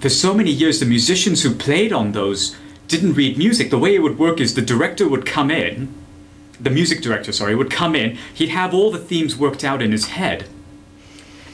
for 0.01 0.09
so 0.09 0.33
many 0.33 0.51
years, 0.51 0.79
the 0.81 0.87
musicians 0.87 1.43
who 1.43 1.53
played 1.55 1.93
on 1.93 2.13
those 2.13 2.57
didn't 2.89 3.15
read 3.15 3.37
music. 3.37 3.71
The 3.71 3.79
way 3.79 3.95
it 3.97 4.03
would 4.03 4.19
work 4.19 4.41
is 4.41 4.55
the 4.55 4.63
director 4.63 5.09
would 5.09 5.27
come 5.27 5.51
in, 5.51 5.93
the 6.61 6.71
music 6.71 7.03
director, 7.03 7.33
sorry, 7.33 7.55
would 7.55 7.71
come 7.71 7.95
in. 7.97 8.17
He'd 8.33 8.51
have 8.51 8.73
all 8.73 8.91
the 8.91 8.99
themes 8.99 9.37
worked 9.37 9.65
out 9.65 9.83
in 9.83 9.93
his 9.93 10.07
head 10.09 10.47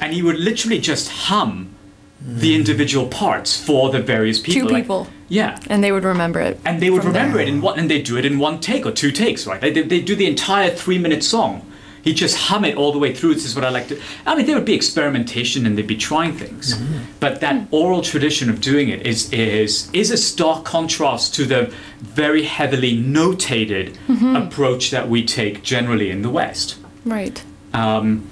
and 0.00 0.12
he 0.12 0.23
would 0.23 0.38
literally 0.38 0.78
just 0.78 1.09
hum 1.09 1.75
the 2.21 2.54
individual 2.54 3.06
parts 3.06 3.56
for 3.59 3.90
the 3.90 4.00
various 4.00 4.38
people. 4.38 4.68
Two 4.68 4.75
Like, 4.75 4.85
people. 4.85 5.09
Yeah. 5.28 5.59
And 5.68 5.83
they 5.83 5.92
would 5.92 6.04
remember 6.04 6.40
it. 6.40 6.61
And 6.64 6.80
they 6.80 6.90
would 6.90 7.04
remember 7.04 7.38
there. 7.38 7.47
it 7.47 7.49
in 7.49 7.61
one, 7.61 7.78
and 7.78 7.90
they 7.90 8.00
do 8.02 8.16
it 8.16 8.25
in 8.25 8.38
one 8.38 8.61
take 8.61 8.87
or 8.87 8.92
two 8.92 9.11
takes, 9.11 9.47
right? 9.47 9.61
They, 9.61 9.71
they, 9.71 9.83
they 9.83 10.00
do 10.00 10.14
the 10.14 10.26
entire 10.26 10.71
three 10.71 10.99
minute 10.99 11.23
song. 11.25 11.62
He 12.02 12.14
just 12.14 12.37
hum 12.37 12.64
it 12.64 12.76
all 12.76 12.92
the 12.92 13.00
way 13.00 13.12
through. 13.12 13.35
This 13.35 13.45
is 13.45 13.56
what 13.56 13.64
I 13.64 13.68
like 13.71 13.88
to. 13.88 14.00
I 14.25 14.37
mean, 14.37 14.47
there 14.47 14.54
would 14.54 14.64
be 14.64 14.75
experimentation 14.75 15.66
and 15.66 15.76
they'd 15.76 15.88
be 15.88 15.97
trying 15.97 16.35
things, 16.35 16.75
Mm-hmm. 16.75 16.99
but 17.18 17.40
that 17.40 17.66
oral 17.73 18.00
tradition 18.00 18.49
of 18.49 18.61
doing 18.61 18.88
it 18.90 19.04
is 19.04 19.33
is 19.33 19.90
is 19.92 20.12
a 20.12 20.16
stark 20.16 20.64
contrast 20.64 21.35
to 21.35 21.45
the 21.45 21.75
very 21.99 22.45
heavily 22.45 22.97
notated 22.97 23.97
Mm-hmm. 24.06 24.37
approach 24.37 24.90
that 24.92 25.09
we 25.09 25.25
take 25.25 25.64
generally 25.64 26.11
in 26.12 26.23
the 26.23 26.30
West. 26.30 26.76
Right. 27.04 27.42
Um, 27.75 28.23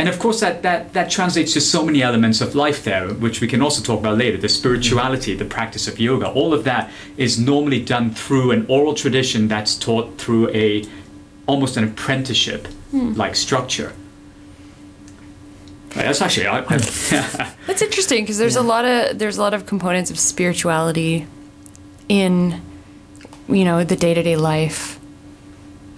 and 0.00 0.08
of 0.08 0.18
course, 0.18 0.40
that, 0.40 0.62
that, 0.62 0.94
that 0.94 1.10
translates 1.10 1.52
to 1.52 1.60
so 1.60 1.84
many 1.84 2.02
elements 2.02 2.40
of 2.40 2.54
life 2.54 2.84
there, 2.84 3.08
which 3.08 3.42
we 3.42 3.46
can 3.46 3.60
also 3.60 3.82
talk 3.82 4.00
about 4.00 4.16
later 4.16 4.38
the 4.38 4.48
spirituality, 4.48 5.34
the 5.34 5.44
practice 5.44 5.86
of 5.86 6.00
yoga. 6.00 6.30
All 6.30 6.54
of 6.54 6.64
that 6.64 6.90
is 7.18 7.38
normally 7.38 7.84
done 7.84 8.10
through 8.10 8.52
an 8.52 8.64
oral 8.70 8.94
tradition 8.94 9.46
that's 9.46 9.76
taught 9.76 10.16
through 10.16 10.48
a 10.54 10.86
almost 11.46 11.76
an 11.76 11.84
apprenticeship 11.84 12.66
hmm. 12.92 13.12
like 13.12 13.36
structure. 13.36 13.92
Right, 15.94 16.06
that's 16.06 16.22
actually, 16.22 16.46
I, 16.46 16.60
I, 16.60 16.78
hmm. 16.78 17.52
That's 17.66 17.82
interesting 17.82 18.22
because 18.22 18.38
there's 18.38 18.56
a 18.56 18.62
lot 18.62 18.86
of 18.86 19.18
there's 19.18 19.36
a 19.36 19.42
lot 19.42 19.52
of 19.52 19.66
components 19.66 20.10
of 20.10 20.18
spirituality 20.18 21.26
in 22.08 22.62
you 23.50 23.66
know 23.66 23.84
the 23.84 23.96
day 23.96 24.14
to 24.14 24.22
day 24.22 24.36
life. 24.36 24.98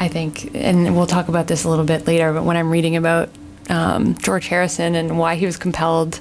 I 0.00 0.08
think, 0.08 0.56
and 0.56 0.96
we'll 0.96 1.06
talk 1.06 1.28
about 1.28 1.46
this 1.46 1.62
a 1.62 1.68
little 1.68 1.84
bit 1.84 2.08
later. 2.08 2.32
But 2.32 2.42
when 2.42 2.56
I'm 2.56 2.72
reading 2.72 2.96
about 2.96 3.28
um, 3.68 4.16
George 4.18 4.48
Harrison 4.48 4.94
and 4.94 5.18
why 5.18 5.34
he 5.34 5.46
was 5.46 5.56
compelled 5.56 6.20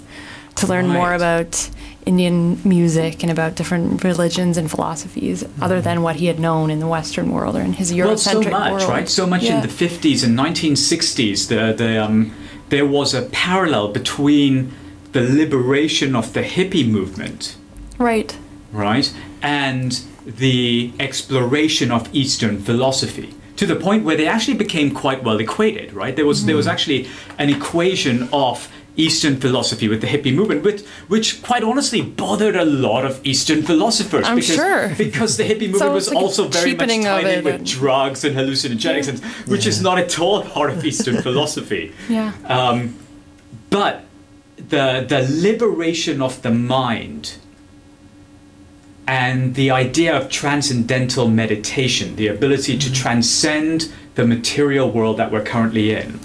to 0.55 0.67
learn 0.67 0.87
more 0.87 1.13
about 1.13 1.69
Indian 2.05 2.59
music 2.65 3.23
and 3.23 3.31
about 3.31 3.55
different 3.55 4.03
religions 4.03 4.57
and 4.57 4.69
philosophies, 4.69 5.45
other 5.61 5.81
than 5.81 6.01
what 6.01 6.15
he 6.17 6.25
had 6.25 6.39
known 6.39 6.69
in 6.69 6.79
the 6.79 6.87
Western 6.87 7.31
world 7.31 7.55
or 7.55 7.61
in 7.61 7.73
his 7.73 7.91
Eurocentric 7.91 8.03
well, 8.03 8.43
so 8.43 8.49
much, 8.49 8.71
world. 8.71 8.89
right? 8.89 9.09
So 9.09 9.27
much 9.27 9.43
Yeah. 9.43 9.55
in 9.55 9.61
the 9.61 9.67
50s 9.67 10.23
and 10.23 10.37
1960s, 10.37 11.47
the, 11.47 11.73
the, 11.73 12.03
um, 12.03 12.31
there 12.69 12.85
was 12.85 13.13
a 13.13 13.23
parallel 13.23 13.89
between 13.89 14.71
the 15.11 15.21
liberation 15.21 16.15
of 16.15 16.33
the 16.33 16.41
hippie 16.41 16.87
movement 16.87 17.55
right. 17.97 18.37
right? 18.71 19.13
And 19.41 19.99
the 20.25 20.91
exploration 20.99 21.91
of 21.91 22.09
Eastern 22.13 22.59
philosophy 22.59 23.33
to 23.61 23.67
the 23.67 23.75
point 23.75 24.03
where 24.03 24.17
they 24.17 24.25
actually 24.25 24.57
became 24.57 24.89
quite 24.89 25.23
well 25.23 25.39
equated, 25.39 25.93
right? 25.93 26.15
There 26.15 26.25
was 26.25 26.45
there 26.45 26.55
was 26.55 26.65
actually 26.65 27.07
an 27.37 27.51
equation 27.51 28.27
of 28.33 28.67
Eastern 28.97 29.35
philosophy 29.39 29.87
with 29.87 30.01
the 30.01 30.07
hippie 30.07 30.33
movement, 30.33 30.63
which, 30.63 30.81
which 31.09 31.43
quite 31.43 31.63
honestly 31.63 32.01
bothered 32.01 32.55
a 32.55 32.65
lot 32.65 33.05
of 33.05 33.23
Eastern 33.23 33.61
philosophers. 33.61 34.25
I'm 34.25 34.37
because, 34.37 34.55
sure. 34.55 34.95
Because 34.97 35.37
the 35.37 35.43
hippie 35.43 35.69
movement 35.69 35.79
So 35.79 35.93
was 35.93 36.07
like 36.07 36.17
also 36.17 36.47
very 36.47 36.73
much 36.73 36.89
tied 36.89 37.27
in 37.27 37.43
with 37.43 37.55
and- 37.55 37.65
drugs 37.67 38.23
and 38.23 38.35
hallucinogenics, 38.35 39.07
and, 39.09 39.19
which 39.47 39.67
is 39.67 39.79
not 39.79 39.99
at 39.99 40.17
all 40.19 40.41
part 40.41 40.71
of 40.71 40.83
Eastern 40.83 41.21
philosophy. 41.27 41.93
Yeah. 42.09 42.33
Um, 42.45 42.95
but 43.69 44.05
the 44.57 45.05
the 45.07 45.21
liberation 45.29 46.19
of 46.19 46.41
the 46.41 46.51
mind 46.51 47.37
and 49.11 49.55
the 49.55 49.69
idea 49.69 50.15
of 50.17 50.29
transcendental 50.29 51.27
meditation, 51.27 52.15
the 52.15 52.27
ability 52.27 52.77
to 52.77 52.89
transcend 52.93 53.91
the 54.15 54.25
material 54.25 54.89
world 54.89 55.17
that 55.17 55.29
we're 55.33 55.43
currently 55.43 55.93
in, 55.93 56.17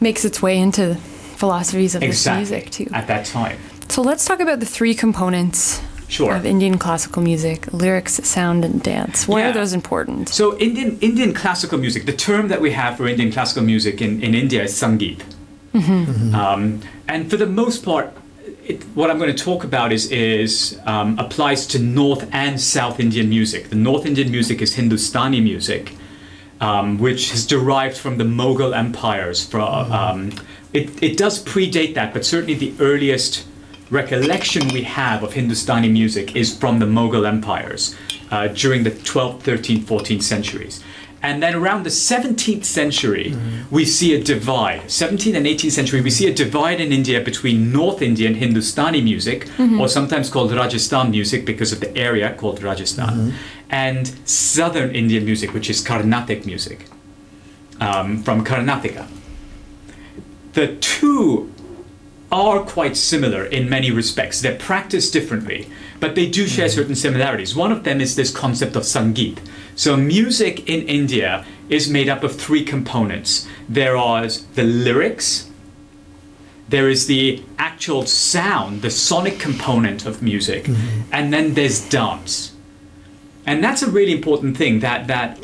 Makes 0.00 0.24
its 0.24 0.42
way 0.42 0.58
into 0.58 0.96
philosophies 1.36 1.94
of 1.94 2.02
exactly 2.02 2.38
music 2.40 2.70
too. 2.72 2.88
at 2.92 3.06
that 3.06 3.24
time. 3.26 3.58
So 3.88 4.02
let's 4.02 4.24
talk 4.24 4.40
about 4.40 4.58
the 4.58 4.66
three 4.66 4.94
components 4.94 5.80
Sure. 6.08 6.34
of 6.34 6.44
Indian 6.44 6.76
classical 6.78 7.22
music 7.22 7.72
lyrics, 7.72 8.14
sound, 8.36 8.64
and 8.64 8.82
dance. 8.82 9.26
Why 9.28 9.40
Yeah. 9.40 9.50
are 9.50 9.52
those 9.60 9.72
important? 9.72 10.28
So 10.28 10.58
Indian 10.58 10.98
Indian 11.00 11.32
classical 11.32 11.78
music, 11.78 12.06
the 12.06 12.12
term 12.28 12.48
that 12.48 12.60
we 12.60 12.72
have 12.72 12.96
for 12.96 13.06
Indian 13.06 13.30
classical 13.32 13.62
music 13.72 14.02
in, 14.02 14.20
in 14.26 14.34
India 14.34 14.62
is 14.64 14.72
Sangeet. 14.82 15.20
Um, 16.42 16.80
and 17.08 17.30
for 17.30 17.36
the 17.44 17.46
most 17.62 17.84
part, 17.84 18.06
it, 18.64 18.82
what 18.94 19.10
I'm 19.10 19.18
going 19.18 19.34
to 19.34 19.44
talk 19.44 19.64
about 19.64 19.92
is, 19.92 20.10
is 20.10 20.80
um, 20.86 21.18
applies 21.18 21.66
to 21.68 21.78
North 21.78 22.28
and 22.32 22.60
South 22.60 22.98
Indian 22.98 23.28
music. 23.28 23.68
The 23.68 23.76
North 23.76 24.06
Indian 24.06 24.30
music 24.30 24.62
is 24.62 24.74
Hindustani 24.74 25.40
music, 25.40 25.94
um, 26.60 26.98
which 26.98 27.32
is 27.32 27.46
derived 27.46 27.96
from 27.96 28.16
the 28.16 28.24
Mughal 28.24 28.76
empires. 28.76 29.46
From, 29.46 29.92
um, 29.92 30.32
it, 30.72 31.02
it 31.02 31.16
does 31.18 31.42
predate 31.44 31.94
that, 31.94 32.14
but 32.14 32.24
certainly 32.24 32.54
the 32.54 32.74
earliest 32.80 33.46
recollection 33.90 34.66
we 34.68 34.82
have 34.82 35.22
of 35.22 35.34
Hindustani 35.34 35.90
music 35.90 36.34
is 36.34 36.56
from 36.56 36.78
the 36.78 36.86
Mughal 36.86 37.28
empires 37.28 37.94
uh, 38.30 38.48
during 38.48 38.82
the 38.82 38.90
12th, 38.90 39.42
13th, 39.42 39.82
14th 39.82 40.22
centuries. 40.22 40.82
And 41.24 41.42
then 41.42 41.54
around 41.54 41.84
the 41.84 41.90
17th 41.90 42.66
century, 42.66 43.34
we 43.70 43.86
see 43.86 44.14
a 44.14 44.22
divide. 44.22 44.82
17th 44.82 45.34
and 45.34 45.46
18th 45.46 45.70
century, 45.70 46.02
we 46.02 46.10
see 46.10 46.28
a 46.28 46.34
divide 46.34 46.82
in 46.82 46.92
India 46.92 47.18
between 47.18 47.72
North 47.72 48.02
Indian 48.02 48.34
Hindustani 48.34 49.00
music, 49.00 49.46
mm-hmm. 49.56 49.80
or 49.80 49.88
sometimes 49.88 50.28
called 50.28 50.52
Rajasthan 50.52 51.10
music 51.10 51.46
because 51.46 51.72
of 51.72 51.80
the 51.80 51.96
area 51.96 52.34
called 52.34 52.62
Rajasthan, 52.62 53.08
mm-hmm. 53.08 53.36
and 53.70 54.12
Southern 54.28 54.94
Indian 54.94 55.24
music, 55.24 55.54
which 55.54 55.70
is 55.70 55.80
Carnatic 55.80 56.44
music 56.44 56.88
um, 57.80 58.22
from 58.22 58.44
Karnataka. 58.44 59.08
The 60.52 60.76
two 60.76 61.50
are 62.30 62.60
quite 62.60 62.98
similar 62.98 63.46
in 63.46 63.70
many 63.70 63.90
respects. 63.90 64.42
They're 64.42 64.58
practiced 64.58 65.14
differently, 65.14 65.70
but 66.00 66.16
they 66.16 66.28
do 66.28 66.46
share 66.46 66.66
mm-hmm. 66.66 66.80
certain 66.80 66.94
similarities. 66.94 67.56
One 67.56 67.72
of 67.72 67.84
them 67.84 68.02
is 68.02 68.14
this 68.14 68.30
concept 68.30 68.76
of 68.76 68.82
Sangeet. 68.82 69.38
So, 69.76 69.96
music 69.96 70.68
in 70.68 70.86
India 70.88 71.44
is 71.68 71.88
made 71.88 72.08
up 72.08 72.22
of 72.22 72.36
three 72.36 72.64
components 72.64 73.48
there 73.68 73.96
are 73.96 74.26
the 74.28 74.62
lyrics, 74.62 75.50
there 76.68 76.88
is 76.88 77.06
the 77.06 77.42
actual 77.58 78.06
sound, 78.06 78.82
the 78.82 78.90
sonic 78.90 79.38
component 79.38 80.06
of 80.06 80.22
music, 80.22 80.64
mm-hmm. 80.64 81.00
and 81.12 81.32
then 81.32 81.54
there's 81.54 81.88
dance. 81.88 82.52
And 83.46 83.62
that's 83.62 83.82
a 83.82 83.90
really 83.90 84.12
important 84.12 84.56
thing 84.56 84.80
that, 84.80 85.06
that 85.06 85.38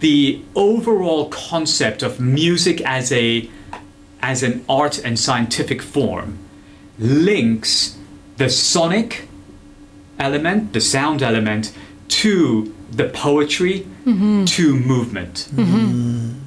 the 0.00 0.42
overall 0.54 1.28
concept 1.28 2.02
of 2.02 2.20
music 2.20 2.80
as 2.82 3.12
a 3.12 3.48
as 4.20 4.42
an 4.42 4.64
art 4.68 5.04
and 5.04 5.18
scientific 5.18 5.82
form 5.82 6.38
links 6.98 7.98
the 8.36 8.48
sonic 8.48 9.28
element, 10.18 10.72
the 10.72 10.80
sound 10.80 11.22
element, 11.22 11.72
to 12.08 12.72
the 12.92 13.08
poetry, 13.08 13.86
mm-hmm. 14.04 14.44
to 14.44 14.76
movement. 14.76 15.48
Mm-hmm. 15.52 16.38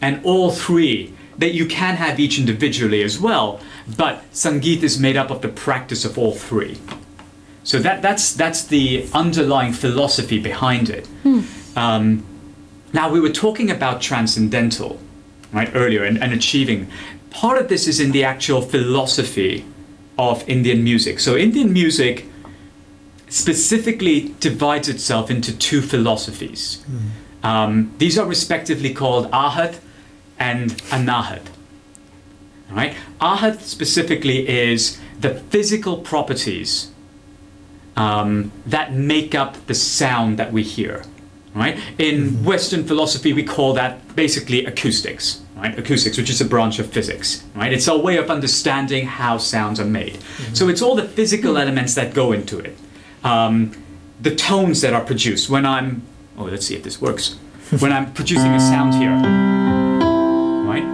And 0.00 0.24
all 0.24 0.50
three, 0.50 1.14
that 1.38 1.54
you 1.54 1.66
can 1.66 1.96
have 1.96 2.20
each 2.20 2.38
individually 2.38 3.02
as 3.02 3.18
well, 3.18 3.60
but 3.96 4.22
Sangeet 4.32 4.82
is 4.82 4.98
made 4.98 5.16
up 5.16 5.30
of 5.30 5.42
the 5.42 5.48
practice 5.48 6.04
of 6.04 6.18
all 6.18 6.32
three. 6.32 6.78
So 7.64 7.78
that, 7.78 8.02
that's, 8.02 8.34
that's 8.34 8.64
the 8.64 9.08
underlying 9.14 9.72
philosophy 9.72 10.38
behind 10.38 10.90
it. 10.90 11.06
Hmm. 11.22 11.40
Um, 11.76 12.24
now, 12.92 13.10
we 13.10 13.20
were 13.20 13.30
talking 13.30 13.70
about 13.70 14.02
transcendental, 14.02 15.00
right, 15.52 15.70
earlier, 15.74 16.04
and, 16.04 16.22
and 16.22 16.32
achieving. 16.32 16.88
Part 17.30 17.58
of 17.58 17.68
this 17.68 17.86
is 17.86 18.00
in 18.00 18.12
the 18.12 18.24
actual 18.24 18.60
philosophy 18.60 19.64
of 20.18 20.46
Indian 20.48 20.84
music. 20.84 21.20
So, 21.20 21.36
Indian 21.36 21.72
music 21.72 22.26
specifically 23.32 24.34
divides 24.40 24.88
itself 24.88 25.30
into 25.30 25.56
two 25.56 25.80
philosophies. 25.80 26.84
Um, 27.42 27.92
these 27.96 28.18
are 28.18 28.26
respectively 28.26 28.92
called 28.92 29.30
Ahat 29.30 29.78
and 30.38 30.70
Anahat. 30.90 31.40
Right? 32.70 32.94
Ahat 33.20 33.60
specifically 33.60 34.46
is 34.48 35.00
the 35.18 35.34
physical 35.34 35.96
properties 35.98 36.90
um, 37.96 38.52
that 38.66 38.92
make 38.92 39.34
up 39.34 39.66
the 39.66 39.74
sound 39.74 40.38
that 40.38 40.52
we 40.52 40.62
hear. 40.62 41.04
Right? 41.54 41.78
In 41.98 42.44
Western 42.44 42.84
philosophy, 42.84 43.32
we 43.32 43.44
call 43.44 43.72
that 43.74 44.14
basically 44.14 44.66
acoustics. 44.66 45.40
Right? 45.56 45.78
Acoustics, 45.78 46.18
which 46.18 46.28
is 46.28 46.40
a 46.42 46.44
branch 46.44 46.78
of 46.78 46.92
physics. 46.92 47.44
Right? 47.54 47.72
It's 47.72 47.88
a 47.88 47.96
way 47.96 48.18
of 48.18 48.30
understanding 48.30 49.06
how 49.06 49.38
sounds 49.38 49.80
are 49.80 49.86
made. 49.86 50.18
So 50.52 50.68
it's 50.68 50.82
all 50.82 50.94
the 50.94 51.08
physical 51.08 51.56
elements 51.56 51.94
that 51.94 52.12
go 52.12 52.32
into 52.32 52.58
it. 52.58 52.76
Um, 53.24 53.72
the 54.20 54.34
tones 54.34 54.80
that 54.80 54.92
are 54.92 55.04
produced 55.04 55.50
when 55.50 55.66
I'm. 55.66 56.02
Oh, 56.36 56.44
let's 56.44 56.66
see 56.66 56.74
if 56.74 56.82
this 56.82 57.00
works. 57.00 57.36
When 57.78 57.92
I'm 57.92 58.12
producing 58.12 58.52
a 58.52 58.60
sound 58.60 58.94
here. 58.94 59.12
Right? 60.66 60.84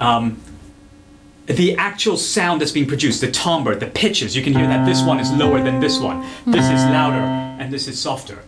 Um, 0.00 0.40
the 1.46 1.76
actual 1.76 2.16
sound 2.16 2.60
that's 2.60 2.72
being 2.72 2.86
produced, 2.86 3.20
the 3.20 3.30
timbre, 3.30 3.74
the 3.76 3.86
pitches, 3.86 4.34
you 4.34 4.42
can 4.42 4.54
hear 4.54 4.66
that 4.66 4.86
this 4.86 5.02
one 5.02 5.20
is 5.20 5.30
lower 5.32 5.62
than 5.62 5.78
this 5.78 5.98
one, 5.98 6.22
this 6.46 6.64
is 6.64 6.82
louder, 6.86 7.16
and 7.60 7.72
this 7.72 7.86
is 7.86 8.00
softer. 8.00 8.42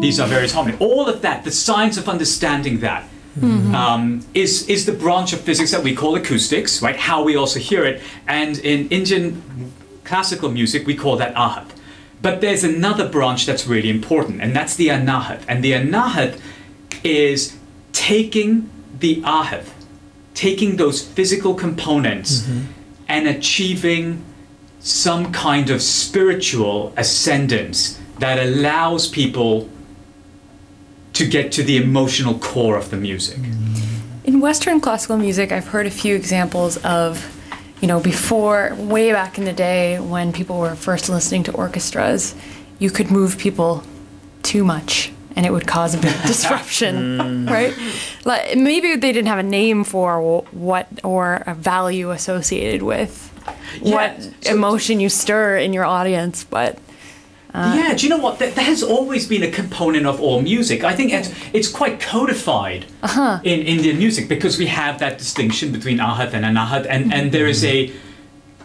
These 0.00 0.18
are 0.18 0.26
various 0.26 0.52
harmony. 0.52 0.76
All 0.80 1.08
of 1.08 1.22
that, 1.22 1.44
the 1.44 1.50
science 1.50 1.98
of 1.98 2.08
understanding 2.08 2.80
that, 2.80 3.08
um, 3.42 4.24
is 4.34 4.68
is 4.68 4.86
the 4.86 4.92
branch 4.92 5.32
of 5.32 5.40
physics 5.40 5.70
that 5.70 5.82
we 5.82 5.94
call 5.94 6.16
acoustics, 6.16 6.82
right? 6.82 6.96
How 6.96 7.22
we 7.22 7.36
also 7.36 7.60
hear 7.60 7.84
it, 7.84 8.02
and 8.26 8.58
in 8.58 8.88
Indian 8.88 9.42
classical 10.08 10.50
music 10.50 10.86
we 10.86 10.94
call 10.94 11.16
that 11.16 11.34
ahat. 11.34 11.68
but 12.20 12.40
there's 12.40 12.64
another 12.64 13.08
branch 13.08 13.46
that's 13.46 13.66
really 13.66 13.90
important, 13.90 14.40
and 14.42 14.50
that's 14.56 14.74
the 14.74 14.88
anahat. 14.88 15.40
And 15.46 15.62
the 15.62 15.72
anahat 15.72 16.40
is 17.04 17.56
taking 17.92 18.68
the 18.98 19.22
ahat, 19.22 19.64
taking 20.34 20.76
those 20.76 20.98
physical 21.16 21.54
components 21.54 22.30
mm-hmm. 22.40 22.72
and 23.06 23.28
achieving 23.28 24.24
some 24.80 25.30
kind 25.32 25.70
of 25.70 25.80
spiritual 25.82 26.92
ascendance 26.96 28.00
that 28.18 28.36
allows 28.38 29.06
people 29.06 29.68
to 31.12 31.26
get 31.26 31.52
to 31.52 31.62
the 31.62 31.76
emotional 31.76 32.38
core 32.38 32.76
of 32.76 32.90
the 32.90 32.96
music. 32.96 33.38
In 34.24 34.40
Western 34.40 34.80
classical 34.80 35.16
music, 35.16 35.52
I've 35.52 35.68
heard 35.68 35.86
a 35.86 35.90
few 36.02 36.14
examples 36.14 36.76
of 36.78 37.37
you 37.80 37.88
know, 37.88 38.00
before, 38.00 38.74
way 38.76 39.12
back 39.12 39.38
in 39.38 39.44
the 39.44 39.52
day 39.52 39.98
when 40.00 40.32
people 40.32 40.58
were 40.58 40.74
first 40.74 41.08
listening 41.08 41.44
to 41.44 41.52
orchestras, 41.52 42.34
you 42.78 42.90
could 42.90 43.10
move 43.10 43.38
people 43.38 43.82
too 44.42 44.64
much 44.64 45.12
and 45.36 45.46
it 45.46 45.52
would 45.52 45.66
cause 45.66 45.94
a 45.94 45.98
big 45.98 46.14
disruption, 46.26 46.96
mm. 46.96 47.50
right? 47.50 47.72
Like 48.24 48.56
maybe 48.56 48.96
they 48.96 49.12
didn't 49.12 49.28
have 49.28 49.38
a 49.38 49.44
name 49.44 49.84
for 49.84 50.42
what 50.50 50.88
or 51.04 51.44
a 51.46 51.54
value 51.54 52.10
associated 52.10 52.82
with 52.82 53.32
yeah, 53.80 53.94
what 53.94 54.22
so 54.42 54.52
emotion 54.52 54.98
you 54.98 55.08
stir 55.08 55.58
in 55.58 55.72
your 55.72 55.84
audience, 55.84 56.42
but 56.42 56.78
uh, 57.58 57.74
yeah, 57.74 57.94
do 57.94 58.06
you 58.06 58.10
know 58.10 58.18
what? 58.18 58.38
That, 58.38 58.54
that, 58.54 58.62
has 58.62 58.82
always 58.82 59.26
been 59.26 59.42
a 59.42 59.50
component 59.50 60.06
of 60.06 60.20
all 60.20 60.40
music. 60.40 60.84
I 60.84 60.94
think 60.94 61.12
it's, 61.12 61.30
it's 61.52 61.68
quite 61.68 61.98
codified 61.98 62.86
uh-huh. 63.02 63.40
in 63.42 63.66
Indian 63.66 63.98
music 63.98 64.28
because 64.28 64.58
we 64.58 64.66
have 64.66 65.00
that 65.00 65.18
distinction 65.18 65.72
between 65.72 65.98
ahat 65.98 66.34
and 66.34 66.44
anahat, 66.44 66.86
and, 66.88 67.06
mm-hmm. 67.06 67.12
and 67.12 67.32
there 67.32 67.48
is 67.48 67.64
a 67.64 67.92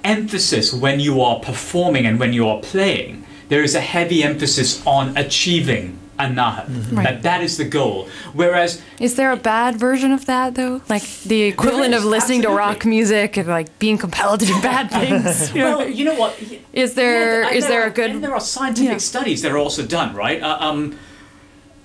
emphasis 0.04 0.72
when 0.74 1.00
you 1.00 1.22
are 1.22 1.40
performing 1.40 2.06
and 2.06 2.20
when 2.20 2.34
you 2.34 2.48
are 2.48 2.60
playing. 2.60 3.26
There 3.50 3.64
is 3.64 3.74
a 3.74 3.82
heavy 3.82 4.24
emphasis 4.24 4.86
on 4.86 5.18
achieving 5.18 5.98
anahat. 6.20 6.68
Mm-hmm. 6.68 6.96
Right. 6.96 7.04
That 7.04 7.24
that 7.24 7.44
is 7.44 7.58
the 7.58 7.66
goal. 7.66 8.08
Whereas 8.34 8.82
Is 9.00 9.16
there 9.16 9.32
a 9.32 9.38
bad 9.38 9.78
version 9.78 10.12
of 10.12 10.26
that 10.26 10.56
though? 10.56 10.82
Like 10.90 11.04
the 11.24 11.44
equivalent 11.44 11.94
is, 11.94 12.04
of 12.04 12.10
listening 12.10 12.40
absolutely. 12.40 12.64
to 12.64 12.68
rock 12.68 12.86
music 12.86 13.38
and 13.38 13.48
like 13.48 13.80
being 13.80 13.98
compelled 13.98 14.40
to 14.42 14.46
do 14.46 14.62
bad 14.62 14.90
things. 15.02 15.54
well, 15.56 15.88
you 15.88 16.06
know 16.06 16.16
what? 16.16 16.42
Is 16.72 16.96
there 16.96 17.44
yeah, 17.44 17.52
is 17.52 17.68
there, 17.68 17.82
there, 17.82 17.90
a 17.90 17.94
good 17.94 18.12
and 18.12 18.24
there 18.24 18.34
are 18.34 18.40
scientific 18.40 18.92
yeah. 18.92 18.98
studies 18.98 19.42
that 19.42 19.52
are 19.52 19.58
also 19.58 19.86
done, 19.86 20.16
right? 20.16 20.42
Uh, 20.42 20.58
um, 20.60 20.98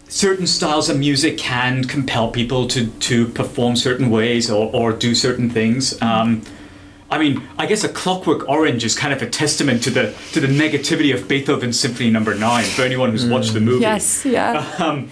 certain 0.09 0.47
styles 0.47 0.89
of 0.89 0.99
music 0.99 1.39
can 1.39 1.85
compel 1.85 2.31
people 2.31 2.67
to 2.69 2.87
to 2.87 3.29
perform 3.29 3.77
certain 3.77 4.11
ways 4.11 4.51
or, 4.51 4.71
or 4.75 4.93
do 4.93 5.15
certain 5.15 5.51
things. 5.51 6.01
Um, 6.03 6.43
I 7.11 7.19
mean, 7.19 7.43
I 7.57 7.67
guess 7.67 7.85
a 7.85 7.88
Clockwork 7.88 8.49
Orange 8.49 8.85
is 8.85 8.95
kind 8.95 9.15
of 9.15 9.23
a 9.23 9.31
testament 9.31 9.83
to 9.85 9.91
the 9.91 10.15
to 10.33 10.41
the 10.41 10.47
negativity 10.47 11.15
of 11.15 11.27
Beethoven's 11.27 11.81
Symphony 11.81 12.11
Number 12.11 12.35
no. 12.35 12.49
Nine 12.49 12.65
for 12.65 12.83
anyone 12.83 13.11
who's 13.11 13.25
mm. 13.25 13.33
watched 13.33 13.55
the 13.55 13.61
movie. 13.61 13.83
Yes, 13.83 14.25
yeah. 14.25 14.67
Um, 14.79 15.11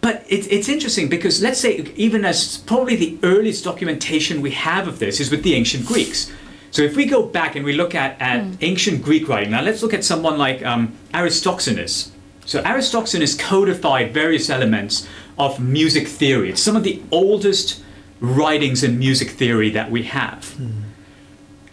but 0.00 0.24
it, 0.28 0.50
it's 0.50 0.68
interesting 0.68 1.08
because 1.08 1.42
let's 1.42 1.60
say 1.60 1.92
even 1.96 2.24
as 2.24 2.58
probably 2.58 2.96
the 2.96 3.18
earliest 3.22 3.64
documentation 3.64 4.40
we 4.40 4.52
have 4.52 4.86
of 4.88 4.98
this 4.98 5.20
is 5.20 5.30
with 5.30 5.42
the 5.42 5.54
ancient 5.54 5.86
Greeks. 5.86 6.32
So 6.70 6.82
if 6.82 6.96
we 6.96 7.06
go 7.06 7.24
back 7.24 7.56
and 7.56 7.64
we 7.64 7.72
look 7.72 7.94
at, 7.94 8.20
at 8.20 8.42
mm. 8.42 8.56
ancient 8.60 9.02
Greek 9.02 9.28
writing, 9.28 9.50
now 9.50 9.62
let's 9.62 9.82
look 9.82 9.94
at 9.94 10.04
someone 10.04 10.38
like 10.38 10.64
um, 10.64 10.96
Aristoxenus. 11.12 12.10
So 12.44 12.62
Aristoxenus 12.62 13.38
codified 13.38 14.14
various 14.14 14.48
elements 14.48 15.06
of 15.38 15.60
music 15.60 16.08
theory. 16.08 16.50
It's 16.50 16.62
some 16.62 16.76
of 16.76 16.84
the 16.84 17.02
oldest 17.10 17.82
writings 18.20 18.82
in 18.82 18.98
music 18.98 19.30
theory 19.30 19.70
that 19.70 19.90
we 19.90 20.04
have. 20.04 20.54
Mm. 20.58 20.82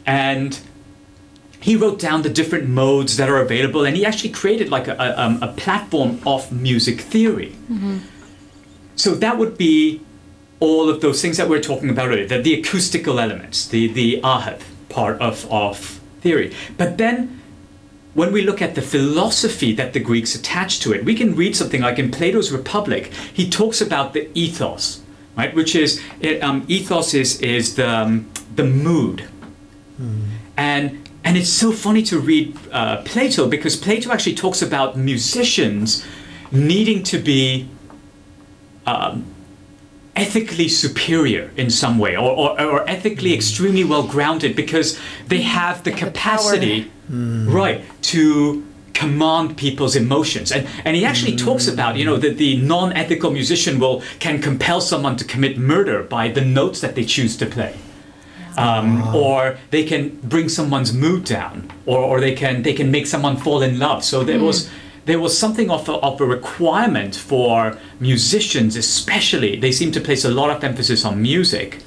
And 0.05 0.59
he 1.59 1.75
wrote 1.75 1.99
down 1.99 2.21
the 2.21 2.29
different 2.29 2.69
modes 2.69 3.17
that 3.17 3.27
are 3.27 3.41
available 3.41 3.85
and 3.85 3.97
he 3.97 4.05
actually 4.05 4.29
created 4.29 4.69
like 4.69 4.87
a, 4.87 4.93
a, 4.93 5.19
um, 5.19 5.41
a 5.41 5.47
platform 5.47 6.19
of 6.25 6.51
music 6.51 7.01
theory. 7.01 7.55
Mm-hmm. 7.71 7.97
So 8.95 9.15
that 9.15 9.37
would 9.37 9.57
be 9.57 10.01
all 10.59 10.89
of 10.89 11.01
those 11.01 11.21
things 11.21 11.37
that 11.37 11.49
we 11.49 11.57
are 11.57 11.61
talking 11.61 11.89
about 11.89 12.09
earlier, 12.09 12.27
the, 12.27 12.39
the 12.39 12.59
acoustical 12.59 13.19
elements, 13.19 13.67
the, 13.67 13.87
the 13.87 14.21
ahat 14.21 14.61
part 14.89 15.19
of, 15.19 15.51
of 15.51 15.99
theory. 16.21 16.53
But 16.77 16.97
then 16.97 17.41
when 18.13 18.31
we 18.31 18.41
look 18.43 18.61
at 18.61 18.75
the 18.75 18.81
philosophy 18.81 19.73
that 19.73 19.93
the 19.93 19.99
Greeks 19.99 20.35
attached 20.35 20.81
to 20.83 20.93
it, 20.93 21.03
we 21.03 21.15
can 21.15 21.35
read 21.35 21.55
something 21.55 21.81
like 21.81 21.99
in 21.99 22.11
Plato's 22.11 22.51
Republic, 22.51 23.11
he 23.33 23.49
talks 23.49 23.81
about 23.81 24.13
the 24.13 24.29
ethos 24.33 25.01
right? 25.37 25.53
Which 25.53 25.75
is 25.75 26.01
it, 26.19 26.41
um, 26.43 26.65
ethos 26.67 27.13
is 27.13 27.39
is 27.41 27.75
the 27.75 27.89
um, 27.89 28.29
the 28.55 28.63
mood, 28.63 29.27
mm. 29.99 30.27
and 30.57 31.09
and 31.23 31.37
it's 31.37 31.49
so 31.49 31.71
funny 31.71 32.03
to 32.03 32.19
read 32.19 32.57
uh, 32.71 33.01
Plato 33.03 33.47
because 33.47 33.75
Plato 33.75 34.11
actually 34.11 34.35
talks 34.35 34.61
about 34.61 34.97
musicians 34.97 36.05
needing 36.51 37.03
to 37.03 37.17
be 37.17 37.67
um, 38.85 39.25
ethically 40.15 40.67
superior 40.67 41.51
in 41.57 41.69
some 41.69 41.97
way 41.97 42.15
or, 42.15 42.31
or, 42.31 42.61
or 42.61 42.89
ethically 42.89 43.31
mm. 43.31 43.35
extremely 43.35 43.83
well 43.83 44.03
grounded 44.03 44.55
because 44.55 44.99
they 45.27 45.41
have 45.41 45.83
the 45.83 45.91
capacity, 45.91 46.91
the 47.09 47.15
mm. 47.15 47.51
right, 47.51 47.83
to 48.03 48.63
command 48.95 49.57
people's 49.57 49.95
emotions. 49.95 50.51
And, 50.51 50.67
and 50.85 50.95
he 50.95 51.05
actually 51.05 51.35
talks 51.35 51.67
about, 51.67 51.97
you 51.97 52.05
know, 52.05 52.17
that 52.17 52.37
the 52.37 52.57
non-ethical 52.57 53.29
musician 53.29 53.79
will 53.79 54.01
can 54.19 54.41
compel 54.41 54.81
someone 54.81 55.15
to 55.17 55.25
commit 55.25 55.57
murder 55.57 56.01
by 56.03 56.29
the 56.29 56.41
notes 56.41 56.79
that 56.81 56.95
they 56.95 57.05
choose 57.05 57.37
to 57.37 57.45
play. 57.45 57.75
Um, 58.57 59.13
or 59.13 59.57
they 59.69 59.83
can 59.83 60.15
bring 60.23 60.47
someone's 60.47 60.93
mood 60.93 61.25
down, 61.25 61.69
or, 61.85 61.99
or 61.99 62.21
they 62.21 62.33
can 62.33 62.63
they 62.63 62.73
can 62.73 62.89
make 62.89 63.05
someone 63.05 63.35
fall 63.35 63.61
in 63.61 63.79
love. 63.79 64.01
So 64.01 64.23
there 64.23 64.39
mm. 64.39 64.45
was 64.45 64.69
there 65.05 65.19
was 65.19 65.37
something 65.37 65.69
of 65.69 65.89
a, 65.89 65.93
of 65.95 66.21
a 66.21 66.25
requirement 66.25 67.17
for 67.17 67.77
musicians, 67.99 68.77
especially. 68.77 69.57
They 69.59 69.73
seem 69.73 69.91
to 69.91 69.99
place 69.99 70.23
a 70.23 70.31
lot 70.31 70.49
of 70.55 70.63
emphasis 70.63 71.03
on 71.03 71.21
music. 71.21 71.83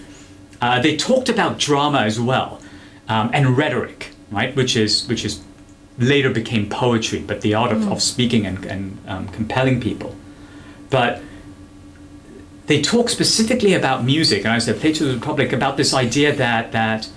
Uh, 0.60 0.82
they 0.82 0.94
talked 0.96 1.30
about 1.30 1.58
drama 1.58 2.00
as 2.00 2.20
well, 2.20 2.60
um, 3.08 3.30
and 3.32 3.56
rhetoric, 3.56 4.10
right, 4.30 4.54
which 4.54 4.76
is 4.76 5.08
which 5.08 5.24
is 5.24 5.40
later 5.98 6.30
became 6.30 6.68
poetry, 6.68 7.20
but 7.20 7.40
the 7.40 7.54
art 7.54 7.72
of, 7.72 7.78
mm. 7.78 7.92
of 7.92 8.02
speaking 8.02 8.46
and, 8.46 8.64
and 8.64 8.98
um, 9.06 9.28
compelling 9.28 9.80
people. 9.80 10.14
But 10.90 11.22
they 12.66 12.80
talk 12.80 13.08
specifically 13.08 13.74
about 13.74 14.04
music, 14.04 14.44
and 14.44 14.52
I 14.52 14.58
said 14.58 14.80
Plato 14.80 15.06
the 15.06 15.14
Republic 15.14 15.52
about 15.52 15.76
this 15.76 15.92
idea 15.92 16.34
that 16.34 16.72
that 16.72 17.08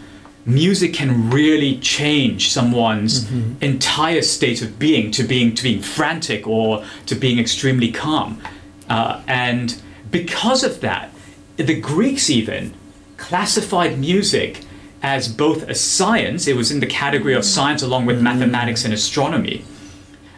music 0.46 0.94
can 0.94 1.30
really 1.30 1.78
change 1.80 2.52
someone's 2.52 3.26
mm-hmm. 3.26 3.64
entire 3.64 4.24
state 4.24 4.62
of 4.62 4.80
being 4.80 5.12
to 5.12 5.24
being 5.24 5.54
to 5.54 5.64
being 5.64 5.82
frantic 5.82 6.48
or 6.48 6.84
to 7.06 7.16
being 7.16 7.38
extremely 7.38 7.92
calm, 7.92 8.42
uh, 8.90 9.22
and 9.28 9.82
because 10.10 10.64
of 10.64 10.82
that, 10.82 11.14
the 11.58 11.80
Greeks 11.80 12.30
even 12.30 12.74
classified 13.18 14.00
music 14.00 14.62
as 15.02 15.28
both 15.28 15.64
a 15.64 15.76
science, 15.76 16.48
it 16.48 16.56
was 16.56 16.72
in 16.72 16.80
the 16.80 16.88
category 16.88 17.34
of 17.34 17.44
science 17.44 17.82
along 17.82 18.06
with 18.06 18.22
mathematics 18.22 18.86
and 18.86 18.94
astronomy, 18.94 19.66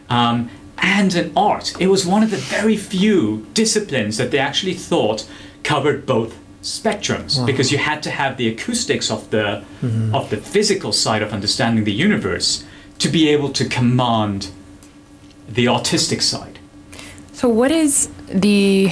um, 0.10 0.50
and 0.78 1.16
an 1.16 1.32
art. 1.36 1.74
It 1.80 1.88
was 1.88 2.06
one 2.06 2.24
of 2.24 2.32
the 2.32 2.38
very 2.38 2.78
few 2.78 3.46
disciplines 3.54 4.18
that 4.18 4.32
they 4.32 4.40
actually 4.40 4.74
thought 4.74 5.28
covered 5.64 6.06
both 6.06 6.38
spectrums 6.62 7.38
wow. 7.38 7.46
because 7.46 7.72
you 7.72 7.78
had 7.78 8.02
to 8.04 8.10
have 8.10 8.38
the 8.38 8.48
acoustics 8.48 9.12
of 9.12 9.30
the 9.32 9.64
mm-hmm. 9.82 10.16
of 10.16 10.30
the 10.30 10.38
physical 10.38 10.94
side 10.94 11.22
of 11.22 11.34
understanding 11.34 11.84
the 11.84 11.92
universe 11.92 12.66
to 13.00 13.10
be 13.10 13.30
able 13.30 13.50
to 13.50 13.68
command 13.68 14.50
the 15.48 15.68
artistic 15.68 16.22
side. 16.22 16.60
So 17.34 17.50
what 17.50 17.72
is 17.72 18.10
the 18.28 18.92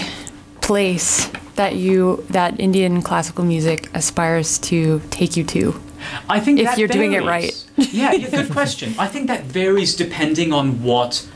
place 0.59 1.31
that 1.61 1.75
you 1.75 2.25
that 2.29 2.59
Indian 2.59 3.03
classical 3.03 3.45
music 3.45 3.89
aspires 3.93 4.57
to 4.69 4.99
take 5.11 5.37
you 5.37 5.43
to? 5.43 5.79
I 6.27 6.39
think 6.39 6.59
if 6.59 6.75
you're 6.77 6.87
varies. 6.87 7.11
doing 7.11 7.13
it 7.13 7.23
right. 7.23 7.53
yeah, 7.77 8.17
good 8.17 8.51
question. 8.51 8.95
I 8.97 9.07
think 9.07 9.27
that 9.27 9.43
varies 9.43 9.95
depending 9.95 10.51
on 10.59 10.81
what 10.81 11.27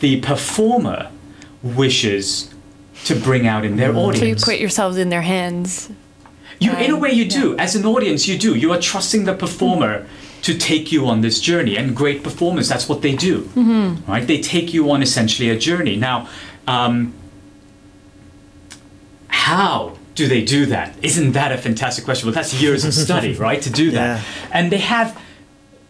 the 0.00 0.20
performer 0.20 1.10
wishes 1.62 2.52
to 3.04 3.14
bring 3.14 3.46
out 3.46 3.64
in 3.64 3.76
their 3.76 3.94
audience. 3.94 4.18
So 4.18 4.24
you 4.24 4.36
put 4.50 4.60
yourselves 4.60 4.96
in 4.96 5.08
their 5.10 5.22
hands. 5.22 5.90
You, 6.58 6.72
in 6.72 6.90
a 6.90 6.98
way, 6.98 7.12
you 7.12 7.26
do. 7.28 7.56
As 7.56 7.76
an 7.76 7.86
audience, 7.86 8.26
you 8.26 8.36
do. 8.36 8.56
You 8.56 8.72
are 8.72 8.80
trusting 8.80 9.26
the 9.30 9.34
performer 9.34 10.06
to 10.42 10.58
take 10.58 10.90
you 10.90 11.06
on 11.06 11.20
this 11.20 11.40
journey, 11.40 11.76
and 11.76 11.96
great 11.96 12.24
performers, 12.24 12.68
that's 12.68 12.88
what 12.88 13.02
they 13.02 13.14
do, 13.14 13.42
mm-hmm. 13.42 14.10
right? 14.10 14.26
They 14.26 14.40
take 14.40 14.74
you 14.74 14.90
on 14.90 15.02
essentially 15.02 15.50
a 15.50 15.58
journey. 15.58 15.96
Now, 15.96 16.28
um, 16.66 17.12
how 19.48 19.96
do 20.14 20.28
they 20.28 20.42
do 20.44 20.66
that? 20.66 20.94
Isn't 21.02 21.32
that 21.32 21.52
a 21.52 21.58
fantastic 21.58 22.04
question? 22.04 22.26
Well, 22.26 22.34
that's 22.34 22.52
years 22.60 22.84
of 22.84 22.92
study, 22.92 23.32
right, 23.48 23.62
to 23.62 23.70
do 23.70 23.90
that. 23.92 24.18
Yeah. 24.18 24.48
And 24.52 24.70
they 24.70 24.78
have, 24.78 25.18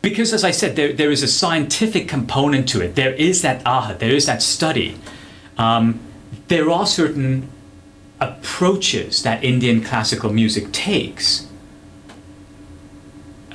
because 0.01 0.33
as 0.33 0.45
I 0.45 0.53
said, 0.53 0.77
there, 0.77 0.93
there 0.93 1.11
is 1.11 1.23
a 1.23 1.29
scientific 1.29 2.09
component 2.09 2.69
to 2.71 2.81
it. 2.81 2.95
There 2.95 3.15
is 3.15 3.43
that 3.43 3.63
aha, 3.67 3.95
there 3.99 4.15
is 4.15 4.27
that 4.27 4.43
study. 4.43 4.97
Um, 5.57 5.99
there 6.49 6.71
are 6.71 6.87
certain 6.87 7.49
approaches 8.21 9.23
that 9.23 9.43
Indian 9.43 9.83
classical 9.83 10.33
music 10.33 10.71
takes 10.73 11.47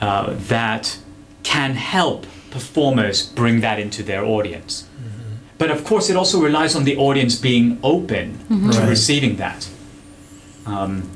uh, 0.01 0.33
that 0.49 0.97
can 1.43 1.75
help 1.75 2.25
performers 2.51 3.23
bring 3.25 3.61
that 3.61 3.79
into 3.79 4.03
their 4.03 4.23
audience. 4.25 4.87
But 5.57 5.69
of 5.71 5.83
course, 5.85 6.09
it 6.09 6.17
also 6.17 6.41
relies 6.41 6.75
on 6.75 6.83
the 6.83 6.97
audience 6.97 7.35
being 7.35 7.77
open 7.83 8.39
to 8.49 8.79
Right. 8.79 8.89
receiving 8.89 9.37
that. 9.37 9.67
Um, 10.65 11.09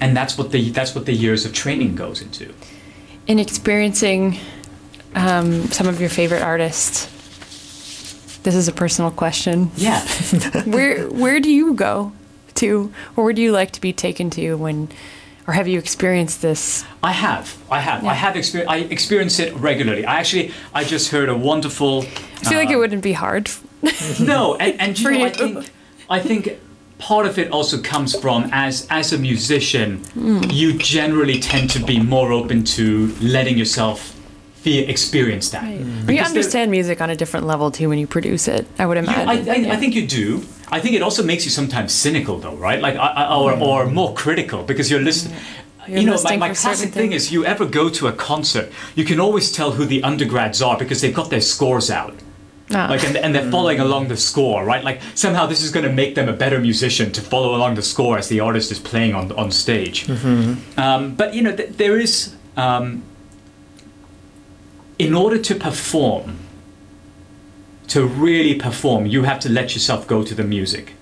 and 0.00 0.16
that's 0.16 0.36
what 0.36 0.52
the 0.52 0.70
that's 0.70 0.94
what 0.94 1.06
the 1.06 1.12
years 1.12 1.44
of 1.44 1.52
training 1.52 1.94
goes 1.94 2.20
into. 2.20 2.52
In 3.26 3.38
experiencing 3.38 4.38
um, 5.14 5.64
some 5.70 5.86
of 5.86 6.00
your 6.00 6.10
favorite 6.10 6.42
artists, 6.42 7.06
this 8.42 8.54
is 8.54 8.68
a 8.68 8.72
personal 8.72 9.10
question. 9.10 9.70
Yeah. 9.76 10.00
where 10.64 11.08
where 11.08 11.40
do 11.40 11.50
you 11.50 11.74
go 11.74 12.12
to, 12.56 12.92
or 13.16 13.24
where 13.24 13.32
do 13.32 13.42
you 13.42 13.52
like 13.52 13.72
to 13.72 13.80
be 13.80 13.92
taken 13.92 14.30
to 14.30 14.54
when, 14.56 14.88
or 15.46 15.54
have 15.54 15.68
you 15.68 15.78
experienced 15.78 16.42
this? 16.42 16.84
I 17.02 17.12
have. 17.12 17.56
I 17.70 17.80
have. 17.80 18.02
Yeah. 18.02 18.10
I 18.10 18.14
have 18.14 18.36
experienced. 18.36 18.72
I 18.72 18.78
experience 18.78 19.38
it 19.38 19.54
regularly. 19.56 20.04
I 20.04 20.16
actually. 20.20 20.52
I 20.74 20.84
just 20.84 21.10
heard 21.10 21.28
a 21.28 21.36
wonderful. 21.36 22.02
I 22.02 22.48
feel 22.50 22.58
like 22.58 22.70
it 22.70 22.76
wouldn't 22.76 23.02
be 23.02 23.12
hard. 23.12 23.50
No, 24.20 24.56
and, 24.56 24.80
and 24.80 24.98
you 24.98 25.04
For 25.06 25.12
know, 25.12 25.24
I 25.24 25.28
you. 25.28 25.34
think. 25.34 25.70
I 26.08 26.20
think 26.20 26.58
part 26.98 27.26
of 27.26 27.38
it 27.38 27.50
also 27.50 27.78
comes 27.78 28.18
from 28.18 28.48
as 28.52 28.86
as 28.90 29.12
a 29.12 29.18
musician, 29.18 29.98
Hmm. 30.14 30.42
you 30.50 30.72
generally 30.74 31.38
tend 31.38 31.70
to 31.70 31.78
be 31.80 31.98
more 32.00 32.32
open 32.32 32.64
to 32.76 33.14
letting 33.20 33.58
yourself 33.58 34.12
feel 34.62 34.88
experience 34.88 35.50
that. 35.50 35.64
You 35.64 35.84
Because 35.84 36.06
there- 36.06 36.24
understand 36.24 36.70
music 36.70 37.00
on 37.00 37.10
a 37.10 37.16
different 37.16 37.46
level 37.46 37.70
too 37.70 37.88
when 37.88 37.98
you 37.98 38.06
produce 38.06 38.48
it. 38.48 38.66
I 38.78 38.86
would 38.86 38.96
You- 38.96 39.04
imagine. 39.04 39.28
I, 39.28 39.32
I, 39.32 39.56
Yeah. 39.56 39.72
I 39.74 39.76
think 39.76 39.94
you 39.94 40.06
do. 40.06 40.42
I 40.72 40.80
think 40.80 40.96
it 40.96 41.02
also 41.02 41.22
makes 41.22 41.44
you 41.44 41.50
sometimes 41.52 41.92
cynical, 41.92 42.38
though, 42.40 42.56
right? 42.56 42.80
Like, 42.82 42.96
I- 42.96 43.14
I- 43.22 43.34
or, 43.36 43.52
or 43.52 43.86
more 43.86 44.12
critical 44.14 44.64
because 44.64 44.90
you're 44.90 45.00
listening. 45.10 45.36
You're 45.86 45.98
you 46.00 46.06
know, 46.06 46.12
my, 46.14 46.16
listening 46.16 46.40
my 46.40 46.48
classic 46.48 46.90
thing 46.92 47.12
is 47.12 47.30
you 47.30 47.44
ever 47.44 47.64
go 47.64 47.88
to 47.90 48.08
a 48.08 48.12
concert, 48.12 48.72
you 48.96 49.04
can 49.04 49.20
always 49.20 49.52
tell 49.52 49.70
who 49.72 49.84
the 49.84 50.02
undergrads 50.02 50.60
are 50.60 50.76
because 50.76 51.00
they've 51.00 51.14
got 51.14 51.30
their 51.30 51.40
scores 51.40 51.88
out. 51.90 52.14
Ah. 52.74 52.88
Like, 52.90 53.04
and, 53.04 53.16
and 53.16 53.32
they're 53.34 53.50
following 53.50 53.78
along 53.78 54.08
the 54.08 54.16
score, 54.16 54.64
right? 54.64 54.82
Like, 54.82 55.00
somehow 55.14 55.46
this 55.46 55.62
is 55.62 55.70
going 55.70 55.86
to 55.86 55.92
make 55.92 56.14
them 56.16 56.28
a 56.28 56.32
better 56.32 56.58
musician 56.58 57.12
to 57.12 57.20
follow 57.20 57.54
along 57.54 57.76
the 57.76 57.82
score 57.82 58.18
as 58.18 58.28
the 58.28 58.40
artist 58.40 58.72
is 58.72 58.80
playing 58.80 59.14
on, 59.14 59.30
on 59.32 59.50
stage. 59.52 60.08
Um, 60.76 61.14
but, 61.14 61.32
you 61.32 61.42
know, 61.42 61.54
th- 61.54 61.70
there 61.76 61.96
is, 61.96 62.34
um, 62.56 63.04
in 64.98 65.14
order 65.14 65.38
to 65.38 65.54
perform, 65.54 66.38
to 67.88 68.04
really 68.04 68.54
perform, 68.58 69.06
you 69.06 69.22
have 69.22 69.38
to 69.40 69.48
let 69.48 69.74
yourself 69.74 70.06
go 70.08 70.24
to 70.24 70.34
the 70.34 70.42
music. 70.42 70.94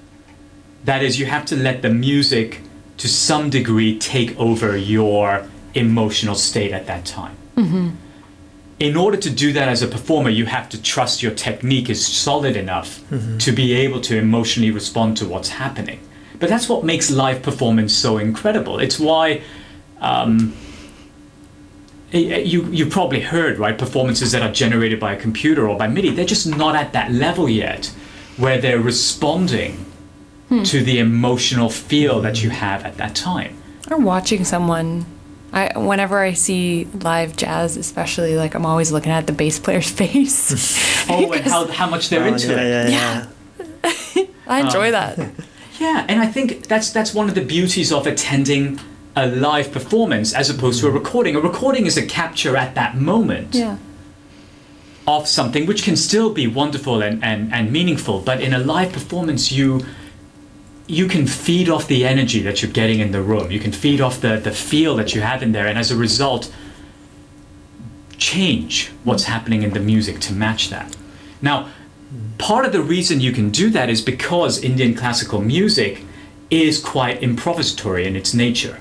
That 0.85 1.03
is, 1.03 1.19
you 1.19 1.25
have 1.27 1.47
to 1.47 1.57
let 1.57 1.81
the 1.81 1.89
music, 1.89 2.61
to 2.99 3.09
some 3.09 3.49
degree, 3.49 3.99
take 3.99 4.39
over 4.39 4.77
your 4.77 5.49
emotional 5.75 6.35
state 6.35 6.73
at 6.73 6.87
that 6.89 7.07
time. 7.07 7.37
In 8.85 8.99
order 8.99 9.17
to 9.17 9.31
do 9.31 9.51
that 9.55 9.67
as 9.71 9.81
a 9.81 9.89
performer, 9.89 10.29
you 10.29 10.45
have 10.45 10.69
to 10.69 10.83
trust 10.83 11.23
your 11.23 11.33
technique 11.33 11.89
is 11.89 12.07
solid 12.07 12.55
enough 12.55 13.01
mm-hmm. 13.09 13.39
to 13.39 13.51
be 13.51 13.73
able 13.73 13.99
to 14.03 14.19
emotionally 14.19 14.71
respond 14.71 15.17
to 15.17 15.27
what's 15.27 15.49
happening. 15.49 16.01
But 16.39 16.51
that's 16.51 16.69
what 16.69 16.85
makes 16.85 17.11
live 17.11 17.41
performance 17.43 17.95
so 17.95 18.19
incredible. 18.19 18.79
It's 18.79 19.01
why 19.01 19.41
um, 20.03 20.55
you 22.13 22.65
you 22.79 22.85
probably 22.85 23.21
heard 23.21 23.59
right 23.59 23.79
performances 23.79 24.33
that 24.33 24.43
are 24.43 24.53
generated 24.53 25.01
by 25.01 25.15
a 25.15 25.19
computer 25.19 25.67
or 25.67 25.79
by 25.79 25.89
MIDI. 25.89 26.11
They're 26.11 26.27
just 26.37 26.47
not 26.47 26.77
at 26.77 26.93
that 26.93 27.11
level 27.11 27.49
yet, 27.49 27.87
where 28.37 28.61
they're 28.61 28.85
responding 28.93 29.87
hmm. 30.51 30.63
to 30.65 30.85
the 30.85 30.99
emotional 30.99 31.71
feel 31.71 32.21
that 32.21 32.43
you 32.43 32.51
hmm. 32.51 32.57
have 32.57 32.85
at 32.85 32.99
that 32.99 33.15
time. 33.17 33.57
or 33.91 33.97
watching 33.97 34.45
someone. 34.45 35.07
I 35.55 35.79
whenever 35.79 36.19
I 36.19 36.33
see 36.35 36.85
live 37.01 37.37
jazz, 37.37 37.77
especially 37.77 38.35
like 38.37 38.55
I'm 38.57 38.67
always 38.67 38.91
looking 38.93 39.13
at 39.13 39.27
the 39.27 39.33
bass 39.33 39.59
player's 39.59 39.89
face. 40.03 40.43
Oh, 41.11 41.33
and 41.33 41.45
how, 41.45 41.67
how 41.67 41.89
much 41.89 42.09
they're 42.09 42.25
Oh, 42.25 42.33
into 42.33 42.49
yeah, 42.49 42.87
it. 42.87 42.91
yeah, 42.91 43.27
yeah. 44.17 44.25
I 44.47 44.61
enjoy 44.61 44.87
Um, 44.87 44.93
that. 44.93 45.19
Yeah, 45.79 46.07
and 46.09 46.19
I 46.21 46.27
think 46.27 46.67
that's 46.67 46.91
that's 46.91 47.13
one 47.15 47.29
of 47.29 47.35
the 47.35 47.45
beauties 47.45 47.93
of 47.93 48.07
attending 48.07 48.81
a 49.17 49.27
live 49.27 49.71
performance 49.71 50.33
as 50.35 50.49
opposed 50.51 50.81
to 50.81 50.89
a 50.89 50.91
recording. 50.91 51.37
A 51.37 51.41
recording 51.41 51.85
is 51.87 51.97
a 51.97 52.05
capture 52.07 52.57
at 52.57 52.75
that 52.75 52.97
moment 52.97 53.55
Yeah. 53.55 53.77
of 55.07 55.29
something 55.29 55.67
which 55.67 55.83
can 55.85 55.97
still 55.97 56.31
be 56.33 56.47
wonderful 56.47 57.03
and, 57.03 57.23
and, 57.23 57.53
and 57.53 57.71
meaningful, 57.71 58.21
but 58.21 58.41
in 58.41 58.53
a 58.55 58.59
live 58.59 58.93
performance 58.93 59.53
you 59.53 59.85
you 60.87 61.07
can 61.09 61.27
feed 61.27 61.69
off 61.69 61.87
the 61.87 62.05
energy 62.05 62.41
that 62.43 62.63
you're 62.63 62.71
getting 62.71 63.01
in 63.01 63.13
the 63.13 63.23
room. 63.23 63.51
You 63.51 63.61
can 63.61 63.73
feed 63.73 64.01
off 64.01 64.21
the, 64.21 64.37
the 64.37 64.51
feel 64.51 64.97
that 64.97 65.15
you 65.15 65.23
have 65.23 65.43
in 65.43 65.53
there 65.53 65.67
and 65.67 65.79
as 65.79 65.91
a 65.91 65.97
result 65.97 66.53
change 68.17 68.91
what's 69.03 69.25
happening 69.25 69.63
in 69.63 69.71
the 69.73 69.81
music 69.81 70.21
to 70.21 70.33
match 70.33 70.71
that. 70.71 70.95
Now, 71.41 71.69
part 72.39 72.65
of 72.65 72.73
the 72.73 72.83
reason 72.83 73.21
you 73.21 73.33
can 73.33 73.51
do 73.51 73.71
that 73.71 73.89
is 73.89 74.03
because 74.03 74.63
Indian 74.63 74.95
classical 74.95 75.41
music 75.41 76.03
is 76.51 76.79
quite 76.79 77.21
improvisatory 77.21 78.05
in 78.05 78.15
its 78.15 78.35
nature. 78.35 78.79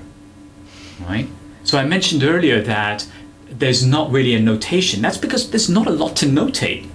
Right? 1.00 1.28
So 1.64 1.78
I 1.78 1.84
mentioned 1.84 2.22
earlier 2.22 2.60
that 2.62 3.06
there's 3.48 3.84
not 3.84 4.10
really 4.10 4.34
a 4.34 4.40
notation. 4.40 5.00
That's 5.00 5.18
because 5.18 5.50
there's 5.50 5.70
not 5.70 5.86
a 5.86 5.90
lot 5.90 6.16
to 6.16 6.26
notate 6.26 6.86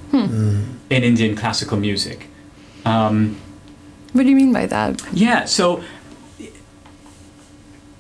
in 0.90 1.04
Indian 1.04 1.36
classical 1.36 1.78
music. 1.78 2.28
Um, 2.86 3.38
What 4.14 4.24
do 4.24 4.30
you 4.30 4.36
mean 4.36 4.54
by 4.54 4.66
that? 4.68 5.02
yeah, 5.14 5.46
so 5.46 5.84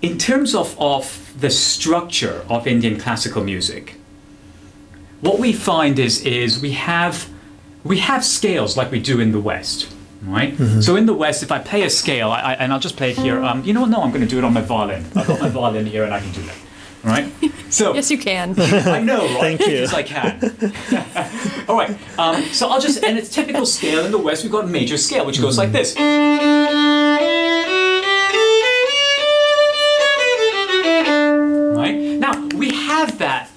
in 0.02 0.18
terms 0.18 0.56
of, 0.56 0.76
of 0.80 1.34
the 1.40 1.50
structure 1.50 2.46
of 2.50 2.66
Indian 2.68 3.00
classical 3.00 3.44
music, 3.44 3.96
what 5.22 5.40
we 5.40 5.52
find 5.54 6.00
is 6.00 6.22
is 6.26 6.62
we 6.62 6.72
have 6.72 7.30
we 7.84 8.00
have 8.00 8.24
scales 8.24 8.78
like 8.78 8.92
we 8.92 9.00
do 9.00 9.20
in 9.20 9.32
the 9.32 9.40
West, 9.40 9.94
right? 10.24 10.56
So 10.82 10.96
in 10.96 11.06
the 11.06 11.14
West, 11.14 11.44
if 11.44 11.52
I 11.52 11.60
play 11.60 11.84
a 11.84 11.90
scale, 11.90 12.30
I, 12.32 12.40
I, 12.40 12.54
and 12.54 12.72
I'll 12.74 12.80
just 12.80 12.98
play 12.98 13.12
it 13.12 13.18
here. 13.18 13.42
Um, 13.44 13.64
you 13.64 13.74
know 13.74 13.82
what? 13.82 13.90
No, 13.90 14.02
I'm 14.02 14.10
going 14.12 14.22
to 14.22 14.28
do 14.28 14.38
it 14.38 14.44
on 14.44 14.54
my 14.54 14.62
violin. 14.62 15.06
I've 15.16 15.28
got 15.28 15.40
my 15.42 15.50
violin 15.50 15.86
here, 15.86 16.04
and 16.06 16.14
I 16.14 16.20
can 16.20 16.32
do 16.32 16.42
that. 16.44 16.56
Right? 17.04 17.32
So 17.70 17.94
Yes, 17.94 18.10
you 18.10 18.18
can. 18.18 18.60
I 18.60 19.00
know, 19.00 19.20
right? 19.20 19.58
Thank 19.58 19.68
you. 19.68 19.74
Yes, 19.74 19.94
I 19.94 20.02
can. 20.02 20.42
All 21.70 21.78
right. 21.78 21.96
Um, 22.18 22.42
so 22.46 22.68
I'll 22.68 22.82
just, 22.82 23.04
and 23.04 23.16
it's 23.16 23.30
typical 23.30 23.68
scale 23.68 24.04
in 24.04 24.12
the 24.12 24.18
West. 24.18 24.42
We've 24.42 24.52
got 24.52 24.68
major 24.68 24.98
scale, 24.98 25.24
which 25.24 25.40
goes 25.40 25.56
like 25.56 25.70
mm-hmm. 25.70 25.78
this. 25.78 25.96
Right 31.78 31.96
now 32.20 32.48
we 32.58 32.74
have 32.74 33.20
that 33.20 33.52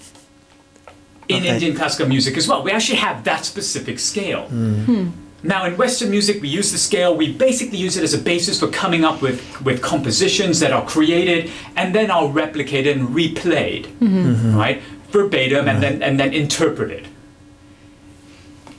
in 1.29 1.39
Okay. 1.39 1.55
Indian 1.55 1.75
classical 1.75 2.07
music 2.09 2.37
as 2.37 2.47
well. 2.47 2.63
We 2.63 2.71
actually 2.71 2.99
have 2.99 3.25
that 3.25 3.47
specific 3.47 3.99
scale. 3.99 4.43
Mm-hmm. 4.49 4.85
Hmm. 4.85 5.11
Now, 5.45 5.65
in 5.67 5.77
Western 5.77 6.11
music, 6.11 6.41
we 6.41 6.49
use 6.49 6.71
the 6.71 6.79
scale. 6.79 7.17
We 7.17 7.33
basically 7.33 7.79
use 7.79 7.97
it 7.97 8.05
as 8.05 8.15
a 8.15 8.19
basis 8.19 8.61
for 8.61 8.69
coming 8.69 9.05
up 9.05 9.21
with, 9.21 9.61
with 9.63 9.83
compositions 9.83 10.61
that 10.61 10.73
are 10.73 10.87
created 10.87 11.51
and 11.75 11.95
then 11.95 12.11
are 12.11 12.25
replicated 12.25 12.93
and 12.93 13.09
replayed, 13.09 13.87
mm-hmm. 13.99 14.57
right, 14.57 14.81
verbatim, 15.11 15.69
and 15.69 15.83
then 15.83 16.03
and 16.03 16.19
then 16.19 16.33
interpreted. 16.33 17.09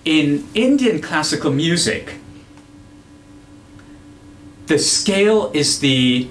In 0.06 0.48
Indian 0.54 1.02
classical 1.02 1.52
music, 1.52 2.16
the 4.68 4.80
scale 4.80 5.52
is 5.54 5.80
the 5.80 6.30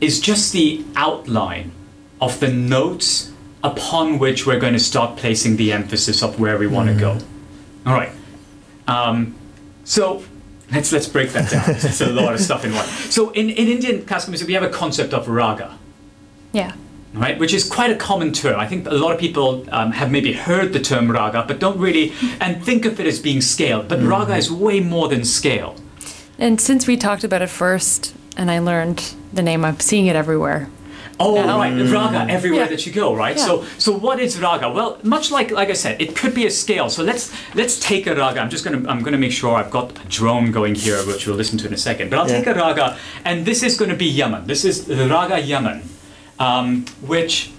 is 0.00 0.20
just 0.20 0.52
the 0.52 0.84
outline 0.96 1.72
of 2.20 2.40
the 2.40 2.48
notes 2.48 3.32
upon 3.62 4.18
which 4.18 4.46
we're 4.46 4.60
going 4.60 4.72
to 4.72 4.78
start 4.78 5.18
placing 5.18 5.56
the 5.56 5.72
emphasis 5.72 6.22
of 6.22 6.40
where 6.40 6.56
we 6.56 6.66
want 6.66 6.88
to 6.88 6.94
go. 6.94 7.14
Mm-hmm. 7.14 7.88
All 7.88 7.94
right. 7.94 8.12
Um, 8.88 9.34
so 9.84 10.22
let's 10.72 10.90
let's 10.92 11.06
break 11.06 11.30
that 11.32 11.50
down. 11.50 11.64
It's 11.88 12.00
a 12.00 12.06
lot 12.10 12.34
of 12.34 12.40
stuff 12.40 12.64
in 12.64 12.72
one. 12.74 12.86
So 13.10 13.30
in, 13.30 13.50
in 13.50 13.68
Indian 13.68 14.04
classical 14.06 14.32
music, 14.32 14.48
we 14.48 14.54
have 14.54 14.64
a 14.64 14.70
concept 14.70 15.12
of 15.14 15.28
raga, 15.28 15.78
Yeah. 16.52 16.72
right, 17.14 17.38
which 17.38 17.54
is 17.54 17.64
quite 17.68 17.90
a 17.90 17.96
common 17.96 18.32
term. 18.32 18.58
I 18.58 18.66
think 18.66 18.86
a 18.86 18.94
lot 18.94 19.12
of 19.14 19.20
people 19.20 19.64
um, 19.70 19.92
have 19.92 20.10
maybe 20.10 20.32
heard 20.32 20.72
the 20.72 20.80
term 20.80 21.10
raga, 21.10 21.44
but 21.46 21.58
don't 21.60 21.78
really 21.78 22.12
and 22.40 22.64
think 22.64 22.84
of 22.86 22.98
it 23.00 23.06
as 23.06 23.18
being 23.20 23.40
scale. 23.42 23.82
But 23.82 24.02
raga 24.02 24.36
is 24.36 24.50
way 24.50 24.80
more 24.80 25.08
than 25.08 25.24
scale. 25.24 25.74
And 26.38 26.60
since 26.60 26.86
we 26.86 26.96
talked 26.96 27.24
about 27.24 27.42
it 27.42 27.50
first, 27.50 28.14
and 28.36 28.50
I 28.50 28.58
learned 28.60 29.14
the 29.32 29.42
name, 29.42 29.64
I'm 29.64 29.80
seeing 29.80 30.06
it 30.06 30.16
everywhere. 30.16 30.68
Oh, 31.20 31.34
Yeah. 31.34 31.56
right, 31.56 31.72
raga 31.92 32.30
everywhere 32.32 32.60
Yeah. 32.64 32.68
that 32.70 32.86
you 32.86 32.92
go, 32.92 33.12
right? 33.14 33.36
Yeah. 33.36 33.46
So, 33.46 33.64
so 33.78 33.90
what 33.92 34.20
is 34.20 34.38
raga? 34.38 34.68
Well, 34.70 34.98
much 35.02 35.30
like 35.30 35.50
like 35.50 35.68
I 35.70 35.74
said, 35.84 36.00
it 36.00 36.14
could 36.14 36.34
be 36.34 36.46
a 36.46 36.50
scale. 36.50 36.88
So 36.90 37.02
let's 37.02 37.32
let's 37.54 37.74
take 37.90 38.06
a 38.06 38.14
raga. 38.14 38.40
I'm 38.40 38.50
just 38.50 38.64
gonna 38.64 38.82
I'm 38.90 39.02
gonna 39.02 39.18
make 39.26 39.32
sure 39.32 39.50
I've 39.60 39.70
got 39.70 39.86
a 40.04 40.06
drone 40.08 40.52
going 40.52 40.74
here, 40.76 40.98
which 41.06 41.26
we'll 41.26 41.36
listen 41.36 41.58
to 41.58 41.66
in 41.66 41.74
a 41.74 41.82
second. 41.88 42.10
But 42.10 42.18
I'll 42.20 42.28
Yeah. 42.30 42.38
take 42.38 42.46
a 42.46 42.54
raga, 42.54 42.96
and 43.24 43.44
this 43.44 43.62
is 43.62 43.76
going 43.76 43.90
to 43.90 43.96
be 43.96 44.06
Yaman. 44.20 44.46
This 44.46 44.64
is 44.64 44.84
the 44.84 45.08
raga 45.08 45.38
Yaman, 45.40 45.82
um, 46.38 46.84
which 47.12 47.50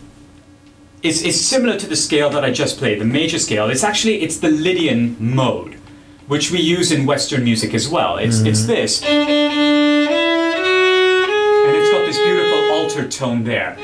is 1.04 1.22
is 1.22 1.36
similar 1.54 1.76
to 1.80 1.88
the 1.88 1.96
scale 1.96 2.30
that 2.30 2.44
I 2.44 2.52
just 2.52 2.78
played, 2.78 3.00
the 3.00 3.06
major 3.20 3.40
scale. 3.40 3.70
It's 3.70 3.84
actually 3.84 4.16
it's 4.26 4.38
the 4.38 4.50
Lydian 4.52 5.16
mode, 5.20 5.76
which 6.28 6.52
we 6.52 6.60
use 6.60 6.92
in 6.92 7.06
Western 7.06 7.44
music 7.44 7.74
as 7.74 7.88
well. 7.88 8.18
It's 8.18 8.40
it's 8.42 8.64
this. 8.66 9.02
Tone 13.20 13.44
there. 13.44 13.76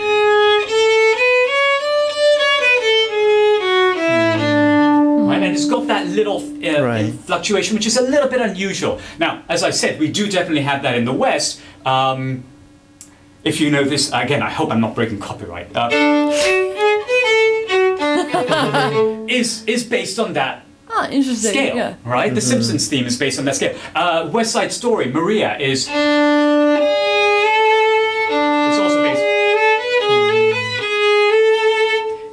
My 5.28 5.36
analysis 5.38 5.69
got 5.69 5.88
that 5.88 6.08
little 6.08 6.38
uh, 6.63 6.82
Right. 6.84 7.13
fluctuation, 7.26 7.76
which 7.76 7.86
is 7.88 7.98
a 7.98 8.02
little 8.02 8.30
bit 8.30 8.41
unusual. 8.41 9.00
Now, 9.19 9.41
as 9.50 9.63
I 9.63 9.71
said, 9.71 10.00
we 10.00 10.08
do 10.12 10.30
definitely 10.30 10.62
have 10.62 10.84
that 10.84 10.95
in 10.95 11.06
the 11.06 11.13
West. 11.13 11.60
Um, 11.86 12.43
if 13.43 13.60
you 13.60 13.69
know 13.71 13.84
this, 13.84 14.12
again, 14.13 14.41
I 14.41 14.50
hope 14.50 14.71
I'm 14.71 14.82
not 14.82 14.95
breaking 14.95 15.19
copyright. 15.19 15.67
Uh, 15.76 15.89
is 19.28 19.63
is 19.65 19.84
based 19.84 20.19
on 20.19 20.34
that 20.34 20.63
Ah, 20.89 21.10
interesting. 21.10 21.52
scale, 21.52 21.76
Yeah. 21.76 21.93
right? 22.06 22.34
The 22.34 22.41
Simpsons 22.41 22.88
theme 22.88 23.06
is 23.06 23.17
based 23.17 23.38
on 23.39 23.45
that 23.45 23.56
scale. 23.56 23.76
Uh, 23.95 24.30
West 24.32 24.52
Side 24.52 24.71
Story, 24.71 25.08
Maria 25.12 25.58
is. 25.58 25.88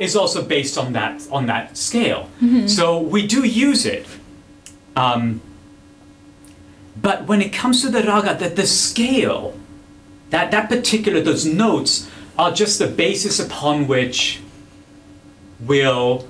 Is 0.02 0.16
also 0.16 0.42
based 0.42 0.76
on 0.76 0.94
that 0.94 1.28
on 1.30 1.46
that 1.46 1.76
scale. 1.76 2.28
Mm-hmm. 2.40 2.66
So 2.66 2.98
we 2.98 3.24
do 3.24 3.44
use 3.44 3.86
it. 3.86 4.04
Um, 4.96 5.40
but 7.00 7.26
when 7.28 7.40
it 7.40 7.52
comes 7.52 7.82
to 7.82 7.88
the 7.88 8.02
raga, 8.02 8.34
that 8.34 8.56
the 8.56 8.66
scale, 8.66 9.54
that 10.30 10.50
that 10.50 10.68
particular 10.68 11.20
those 11.20 11.46
notes 11.46 12.10
are 12.36 12.50
just 12.50 12.80
the 12.80 12.88
basis 12.88 13.38
upon 13.38 13.86
which 13.86 14.40
we'll 15.60 16.26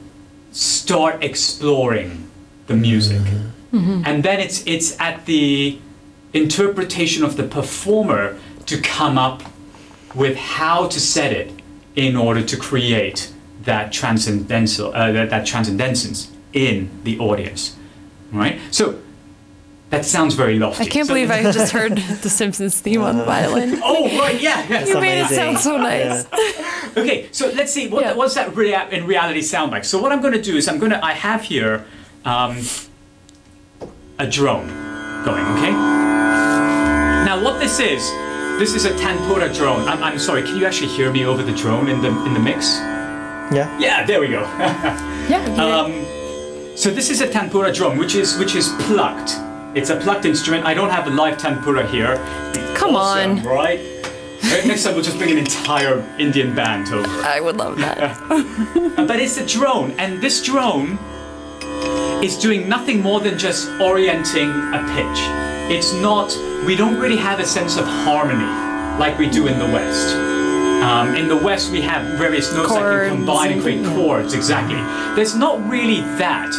start 0.50 1.24
exploring 1.24 2.28
the 2.66 2.76
music. 2.76 3.22
Mm-hmm. 3.22 3.76
Mm-hmm. 3.78 4.02
And 4.04 4.22
then 4.22 4.38
it's 4.38 4.62
it's 4.66 5.00
at 5.00 5.24
the 5.24 5.78
interpretation 6.35 7.24
of 7.24 7.38
the 7.38 7.44
performer 7.44 8.38
to 8.66 8.78
come 8.82 9.16
up 9.16 9.42
with 10.14 10.37
how 10.37 10.88
to 10.88 11.00
set 11.00 11.32
it 11.32 11.50
in 11.96 12.16
order 12.16 12.42
to 12.42 12.56
create 12.58 13.32
that 13.64 13.92
transcendental 13.92 14.94
uh, 14.94 15.12
that, 15.12 15.31
that 15.31 15.46
transcendence 15.46 16.31
in 16.53 16.90
the 17.05 17.18
audience. 17.18 17.77
Right? 18.33 18.61
So 18.70 19.01
that 19.90 20.05
sounds 20.07 20.35
very 20.35 20.59
lofty. 20.59 20.85
I 20.85 20.87
can't 20.88 21.07
So- 21.07 21.12
believe 21.14 21.31
I 21.31 21.42
just 21.61 21.72
heard 21.72 21.96
the 21.96 22.31
Simpsons 22.31 22.81
theme 22.81 23.03
on 23.03 23.18
the 23.18 23.25
violin. 23.25 23.81
Oh 23.85 24.05
right, 24.18 24.40
yeah, 24.40 24.66
yeah. 24.68 24.87
You 24.87 25.01
made 25.01 25.20
it 25.22 25.29
sound 25.29 25.59
so 25.59 25.77
nice. 25.77 26.27
Okay, 26.96 27.29
so 27.33 27.51
let's 27.55 27.72
see 27.72 27.88
what 27.88 28.03
Yeah. 28.05 28.14
what's 28.14 28.35
that 28.35 28.55
rea- 28.57 28.88
in 28.90 29.07
reality 29.07 29.42
sound 29.42 29.70
like. 29.72 29.85
So 29.85 30.01
what 30.01 30.12
I'm 30.12 30.20
going 30.22 30.35
to 30.35 30.42
do 30.42 30.57
is 30.57 30.66
I'm 30.68 30.79
going 30.79 30.92
to 30.92 31.05
I 31.05 31.12
have 31.12 31.42
here 31.42 31.85
um, 32.25 32.57
a 34.18 34.27
drone 34.27 34.68
going. 35.25 35.44
Okay. 35.59 35.72
Now 37.29 37.42
what 37.44 37.61
this 37.61 37.79
is, 37.81 38.03
this 38.59 38.75
is 38.75 38.85
a 38.85 38.90
Tanpura 38.92 39.55
drone. 39.57 39.87
I'm, 39.88 40.03
I'm 40.03 40.18
sorry. 40.18 40.42
Can 40.42 40.57
you 40.59 40.66
actually 40.66 40.88
hear 40.88 41.11
me 41.12 41.25
over 41.25 41.42
the 41.42 41.53
drone 41.55 41.88
in 41.88 42.01
the 42.03 42.09
in 42.27 42.35
the 42.35 42.40
mix? 42.40 42.79
Yeah. 43.52 43.78
Yeah, 43.78 44.04
there 44.06 44.20
we 44.20 44.28
go. 44.28 44.42
Yeah. 45.28 45.44
Um, 45.54 46.04
so 46.76 46.90
this 46.90 47.08
is 47.08 47.20
a 47.20 47.28
Tanpura 47.28 47.72
drum, 47.72 47.96
which 47.96 48.14
is 48.16 48.36
which 48.38 48.54
is 48.56 48.68
plucked. 48.80 49.36
It's 49.76 49.88
a 49.90 49.96
plucked 49.96 50.24
instrument. 50.24 50.66
I 50.66 50.74
don't 50.74 50.90
have 50.90 51.06
a 51.06 51.10
live 51.10 51.38
Tanpura 51.38 51.88
here. 51.88 52.16
Come 52.74 52.96
Awesome, 52.96 53.38
on. 53.38 53.44
right? 53.44 53.78
Right, 54.42 54.66
Next 54.66 54.82
time 54.82 54.94
we'll 54.94 55.04
just 55.04 55.16
bring 55.16 55.30
an 55.30 55.38
entire 55.38 56.02
Indian 56.18 56.54
band 56.54 56.88
over. 56.92 57.06
I 57.36 57.40
would 57.40 57.56
love 57.56 57.78
that. 57.78 58.18
But 59.08 59.20
it's 59.20 59.38
a 59.38 59.46
drone, 59.46 59.92
and 59.92 60.20
this 60.20 60.42
drone 60.42 60.98
is 62.22 62.36
doing 62.36 62.68
nothing 62.68 63.00
more 63.00 63.20
than 63.20 63.38
just 63.38 63.68
orienting 63.80 64.50
a 64.50 64.80
pitch. 64.94 65.20
It's 65.74 65.92
not, 65.94 66.36
we 66.66 66.74
don't 66.76 66.98
really 67.00 67.16
have 67.16 67.38
a 67.40 67.46
sense 67.46 67.76
of 67.78 67.86
harmony 67.86 68.50
like 68.98 69.16
we 69.18 69.28
do 69.30 69.46
in 69.46 69.58
the 69.58 69.66
West. 69.66 70.16
Um, 70.83 71.14
in 71.14 71.29
the 71.29 71.37
West, 71.37 71.71
we 71.71 71.81
have 71.83 72.18
various 72.18 72.53
notes 72.53 72.75
that 72.75 72.81
can 72.81 73.16
combine 73.16 73.47
and 73.47 73.55
and- 73.55 73.62
create 73.62 73.85
chords, 73.87 74.35
exactly. 74.35 74.81
There's 75.14 75.37
not 75.37 75.64
really 75.68 76.01
that. 76.18 76.53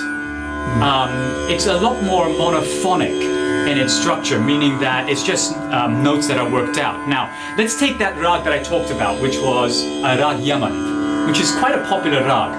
Um, 0.82 1.12
it's 1.52 1.68
a 1.68 1.74
lot 1.74 2.02
more 2.04 2.28
monophonic 2.28 3.12
in 3.68 3.78
its 3.78 3.94
structure, 3.94 4.40
meaning 4.40 4.80
that 4.80 5.10
it's 5.10 5.24
just 5.24 5.54
um, 5.72 6.02
notes 6.04 6.28
that 6.28 6.38
are 6.38 6.50
worked 6.50 6.78
out. 6.78 7.08
Now, 7.08 7.30
let's 7.58 7.78
take 7.78 7.98
that 8.00 8.18
rag 8.18 8.44
that 8.46 8.54
I 8.54 8.64
talked 8.64 8.92
about, 8.92 9.22
which 9.22 9.38
was 9.40 9.84
a 9.84 10.18
rag 10.18 10.40
Yaman, 10.40 11.28
which 11.28 11.40
is 11.40 11.52
quite 11.56 11.76
a 11.76 11.84
popular 11.88 12.22
rag. 12.24 12.52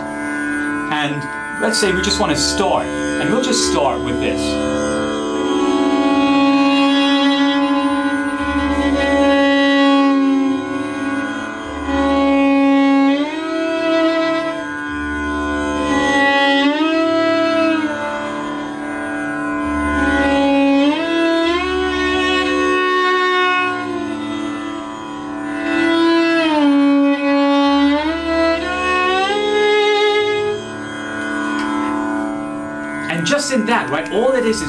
And 0.93 1.63
let's 1.63 1.79
say 1.81 1.93
we 1.93 2.03
just 2.03 2.21
want 2.21 2.31
to 2.33 2.39
start, 2.39 2.87
and 2.87 3.31
we'll 3.31 3.43
just 3.43 3.71
start 3.71 4.05
with 4.05 4.21
this. 4.21 4.94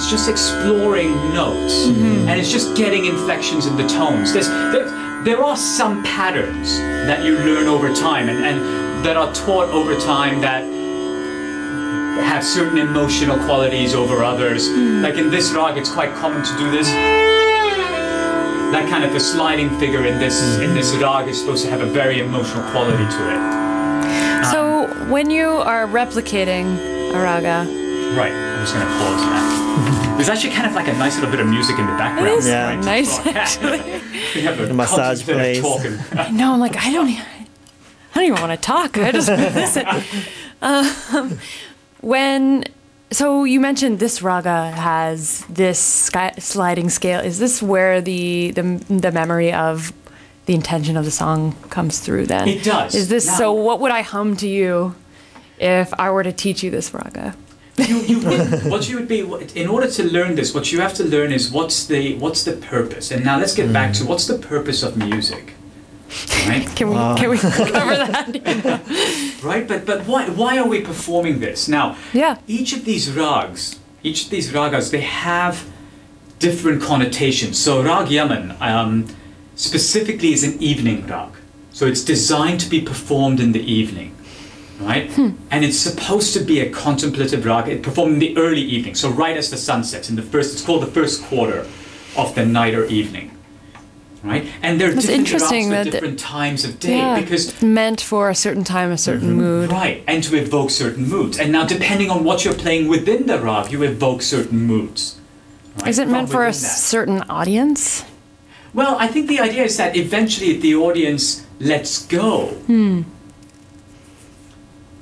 It's 0.06 0.12
just 0.12 0.30
exploring 0.30 1.16
notes. 1.34 1.88
Mm-hmm. 1.88 2.30
And 2.30 2.40
it's 2.40 2.52
just 2.52 2.78
getting 2.78 3.06
inflections 3.06 3.66
in 3.66 3.76
the 3.76 3.88
tones. 3.88 4.34
There's, 4.34 4.48
there, 4.48 4.88
there 5.24 5.44
are 5.44 5.58
some 5.58 6.04
patterns 6.04 6.78
that 6.78 7.24
you 7.24 7.40
learn 7.40 7.68
over 7.68 7.92
time 7.92 8.30
and, 8.30 8.46
and 8.46 9.04
that 9.04 9.18
are 9.18 9.34
taught 9.34 9.70
over 9.70 10.00
time 10.00 10.42
that 10.42 10.64
have 12.24 12.44
certain 12.44 12.78
emotional 12.78 13.36
qualities 13.46 13.96
over 13.96 14.24
others. 14.24 14.70
Mm. 14.70 15.02
Like 15.02 15.16
in 15.16 15.32
this 15.32 15.52
rag, 15.54 15.76
it's 15.76 15.92
quite 15.92 16.14
common 16.14 16.44
to 16.44 16.56
do 16.56 16.70
this. 16.70 16.88
That 18.72 18.88
kind 18.90 19.04
of 19.04 19.16
a 19.16 19.20
sliding 19.20 19.76
figure 19.80 20.06
in 20.06 20.20
this 20.20 20.60
in 20.60 20.76
this 20.76 20.94
rag 20.98 21.28
is 21.28 21.40
supposed 21.40 21.64
to 21.66 21.72
have 21.72 21.82
a 21.82 21.88
very 21.88 22.20
emotional 22.20 22.64
quality 22.70 23.06
to 23.06 23.22
it. 23.34 24.52
So 24.52 24.86
um, 24.86 25.10
when 25.10 25.32
you 25.32 25.48
are 25.48 25.88
replicating 25.88 26.78
a 27.12 27.20
raga, 27.20 27.66
Right, 28.16 28.32
I'm 28.32 28.62
just 28.62 28.74
gonna 28.74 28.86
pause 28.86 29.22
that. 29.26 29.55
There's 30.16 30.30
actually 30.30 30.52
kind 30.54 30.68
of 30.68 30.74
like 30.74 30.88
a 30.88 30.94
nice 30.94 31.16
little 31.16 31.30
bit 31.32 31.40
of 31.40 31.48
music 31.48 31.78
in 31.78 31.86
the 31.86 31.92
background. 31.94 32.28
it 32.30 32.38
is 32.40 32.48
Yeah. 32.48 32.76
nice 32.94 33.16
So- 33.24 33.30
actually. 33.32 33.82
we 34.34 34.42
have 34.42 34.60
a 34.60 34.74
massage 34.74 35.24
contemplative 35.24 35.64
place. 35.64 36.10
talking. 36.10 36.36
No, 36.38 36.54
I'm 36.54 36.60
like 36.60 36.78
I 36.78 36.92
don't. 36.92 37.10
e- 37.10 37.20
I 37.20 38.16
don't 38.20 38.24
even 38.26 38.40
want 38.42 38.52
to 38.54 38.58
talk. 38.66 38.98
I 38.98 39.12
just 39.12 39.28
want 39.30 39.42
to 39.42 39.54
listen. 39.54 39.86
Um, 40.62 41.40
when 42.02 42.64
so 43.12 43.44
you 43.44 43.60
mentioned 43.60 44.00
this 44.00 44.22
raga 44.22 44.72
has 44.72 45.42
this 45.50 45.80
sky, 45.80 46.34
sliding 46.40 46.90
scale. 46.90 47.20
Is 47.20 47.40
this 47.40 47.62
where 47.62 48.02
the, 48.02 48.52
the 48.52 48.64
the 48.90 49.12
memory 49.12 49.52
of 49.54 49.92
the 50.46 50.54
intention 50.56 50.96
of 50.98 51.04
the 51.06 51.12
song 51.12 51.54
comes 51.70 52.00
through? 52.00 52.28
Then 52.28 52.48
It 52.48 52.64
does. 52.64 52.96
Is 52.96 53.10
this 53.10 53.26
Now- 53.28 53.38
so? 53.38 53.52
What 53.54 53.80
would 53.82 53.92
I 53.92 54.02
hum 54.02 54.38
to 54.38 54.48
you 54.48 54.96
if 55.60 55.94
I 56.00 56.10
were 56.10 56.24
to 56.24 56.32
teach 56.32 56.64
you 56.64 56.72
this 56.72 56.94
raga? 56.94 57.36
You, 57.78 58.00
you 58.02 58.20
would, 58.20 58.72
what 58.72 58.90
you 58.90 58.96
would 58.98 59.08
be 59.08 59.20
in 59.56 59.68
order 59.68 59.90
to 59.90 60.04
learn 60.04 60.36
this. 60.36 60.54
What 60.54 60.72
you 60.72 60.80
have 60.80 60.94
to 60.96 61.04
learn 61.04 61.32
is 61.32 61.52
what's 61.52 61.86
the 61.86 62.16
what's 62.18 62.44
the 62.44 62.54
purpose. 62.54 63.12
And 63.12 63.26
now 63.26 63.38
let's 63.38 63.54
get 63.54 63.72
back 63.74 63.94
to 63.96 64.06
what's 64.06 64.28
the 64.28 64.38
purpose 64.38 64.82
of 64.84 64.96
music. 64.98 65.54
Right, 66.48 66.68
Can 66.76 66.90
we 66.90 66.96
can 67.20 67.30
we 67.30 67.38
cover 67.38 67.96
that? 67.96 69.40
right. 69.44 69.68
But 69.68 69.86
but 69.86 70.04
why 70.06 70.30
why 70.30 70.58
are 70.58 70.68
we 70.68 70.82
performing 70.82 71.40
this 71.40 71.68
now? 71.68 71.98
Yeah. 72.14 72.38
Each 72.48 72.74
of 72.74 72.86
these 72.86 73.12
rags, 73.12 73.80
each 74.04 74.26
of 74.26 74.30
these 74.30 74.52
ragas, 74.52 74.92
they 74.92 75.02
have 75.02 75.66
different 76.40 76.82
connotations. 76.82 77.62
So 77.62 77.84
rag 77.84 78.10
Yaman 78.10 78.56
um, 78.62 79.08
specifically 79.56 80.32
is 80.32 80.44
an 80.44 80.62
evening 80.62 81.08
rag. 81.08 81.32
So 81.72 81.86
it's 81.86 82.04
designed 82.04 82.62
to 82.62 82.70
be 82.70 82.80
performed 82.80 83.42
in 83.42 83.52
the 83.52 83.60
evening, 83.60 84.15
right? 84.80 85.10
And 85.52 85.64
it's 85.66 85.78
supposed 85.78 86.34
to 86.34 86.40
be 86.40 86.60
a 86.60 86.70
contemplative 86.70 87.46
rag. 87.46 87.68
It 87.68 87.82
performed 87.84 88.14
in 88.14 88.20
the 88.20 88.38
early 88.38 88.62
evening, 88.62 88.96
so 88.96 89.10
right 89.10 89.38
as 89.38 89.50
the 89.50 89.58
sun 89.58 89.84
sets 89.84 90.10
in 90.10 90.16
the 90.16 90.22
first. 90.22 90.54
It's 90.54 90.62
called 90.62 90.84
the 90.84 90.88
first 90.92 91.24
quarter 91.24 91.66
of 92.18 92.36
the 92.36 92.46
night 92.46 92.74
or 92.74 92.86
evening, 92.86 93.32
right? 94.24 94.46
And 94.62 94.80
there 94.80 94.90
are 94.90 94.94
That's 94.94 95.06
different 95.08 95.28
interesting 95.28 95.70
for 95.70 95.84
different 95.84 96.20
times 96.20 96.64
of 96.66 96.80
day 96.80 96.98
yeah, 96.98 97.20
because 97.20 97.50
it's 97.50 97.62
meant 97.62 98.02
for 98.02 98.30
a 98.30 98.36
certain 98.36 98.64
time, 98.64 98.92
a 98.92 98.98
certain 98.98 99.34
mood. 99.34 99.72
Right, 99.72 100.04
and 100.08 100.24
to 100.24 100.36
evoke 100.38 100.70
certain 100.70 101.08
moods. 101.10 101.40
And 101.40 101.52
now, 101.52 101.66
depending 101.66 102.10
on 102.10 102.24
what 102.24 102.44
you're 102.46 102.54
playing 102.54 102.88
within 102.88 103.26
the 103.28 103.40
rag, 103.40 103.72
you 103.72 103.84
evoke 103.84 104.22
certain 104.22 104.60
moods. 104.60 105.20
right, 105.78 105.88
Is 105.88 106.00
it 106.00 106.04
from 106.04 106.12
meant 106.14 106.30
for 106.30 106.44
a 106.44 106.52
that. 106.52 106.54
certain 106.54 107.22
audience? 107.30 108.06
Well, 108.74 108.98
I 109.00 109.08
think 109.08 109.28
the 109.30 109.40
idea 109.40 109.64
is 109.64 109.78
that 109.78 109.96
eventually 109.96 110.58
the 110.58 110.76
audience 110.76 111.46
lets 111.60 112.06
go. 112.08 112.48
Hmm. 112.68 113.04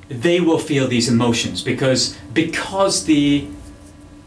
They 0.08 0.40
will 0.40 0.58
feel 0.58 0.86
these 0.88 1.08
emotions 1.08 1.62
because 1.62 2.16
because 2.32 3.04
the 3.06 3.46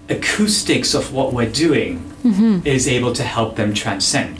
acoustics 0.10 0.94
of 0.94 1.13
what 1.13 1.34
we're 1.34 1.50
doing 1.52 2.04
Mm-hmm. 2.24 2.68
is 2.68 2.88
able 2.90 3.13
to 3.13 3.24
help 3.24 3.56
them 3.56 3.74
transcend. 3.74 4.40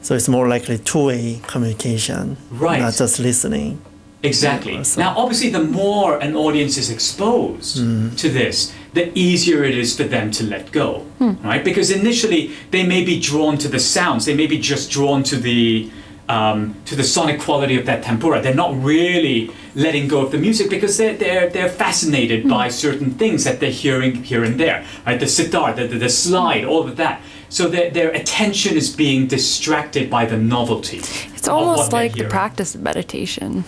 So 0.00 0.14
it's 0.16 0.28
more 0.28 0.48
likely 0.48 0.78
two-way 0.78 1.40
communication, 1.46 2.36
Right. 2.50 2.80
not 2.80 2.94
just 2.96 3.20
listening. 3.20 3.78
Exactly. 4.22 4.76
Awesome. 4.78 5.02
Now, 5.02 5.14
obviously, 5.16 5.50
the 5.50 5.62
more 5.62 6.18
an 6.18 6.34
audience 6.34 6.76
is 6.76 6.90
exposed 6.90 7.76
Mm. 7.78 8.16
to 8.16 8.28
this, 8.30 8.72
the 8.94 9.16
easier 9.16 9.62
it 9.62 9.76
is 9.78 9.94
for 9.96 10.04
them 10.04 10.30
to 10.32 10.44
let 10.44 10.72
go, 10.72 11.02
right? 11.44 11.62
Because 11.62 11.90
initially 11.92 12.50
they 12.72 12.84
may 12.84 13.04
be 13.04 13.20
drawn 13.20 13.58
to 13.58 13.68
the 13.68 13.78
sounds, 13.78 14.24
they 14.24 14.34
may 14.34 14.46
be 14.48 14.58
just 14.58 14.90
drawn 14.90 15.22
to 15.24 15.36
the 15.36 15.90
um, 16.28 16.74
to 16.84 16.94
the 16.96 17.04
sonic 17.04 17.38
quality 17.40 17.76
of 17.78 17.86
that 17.86 18.02
Tanpura. 18.02 18.42
They're 18.42 18.54
not 18.66 18.72
really 18.82 19.50
letting 19.78 20.08
go 20.08 20.20
of 20.20 20.32
the 20.32 20.38
music 20.38 20.68
because 20.68 20.96
they're 20.98 21.16
they're, 21.16 21.48
they're 21.48 21.68
fascinated 21.68 22.42
hmm. 22.42 22.50
by 22.50 22.68
certain 22.68 23.12
things 23.12 23.44
that 23.44 23.60
they're 23.60 23.70
hearing 23.70 24.24
here 24.24 24.44
and 24.44 24.58
there, 24.58 24.84
right? 25.06 25.20
The 25.20 25.28
sitar, 25.28 25.72
the, 25.72 25.86
the, 25.86 25.98
the 25.98 26.08
slide, 26.08 26.64
all 26.64 26.86
of 26.88 26.96
that. 26.96 27.20
So 27.48 27.68
their, 27.68 27.90
their 27.90 28.10
attention 28.10 28.76
is 28.76 28.94
being 28.94 29.26
distracted 29.26 30.10
by 30.10 30.26
the 30.26 30.36
novelty. 30.36 30.98
It's 30.98 31.48
almost 31.48 31.92
like 31.92 32.12
the 32.14 32.24
practice 32.24 32.74
of 32.74 32.82
meditation 32.82 33.64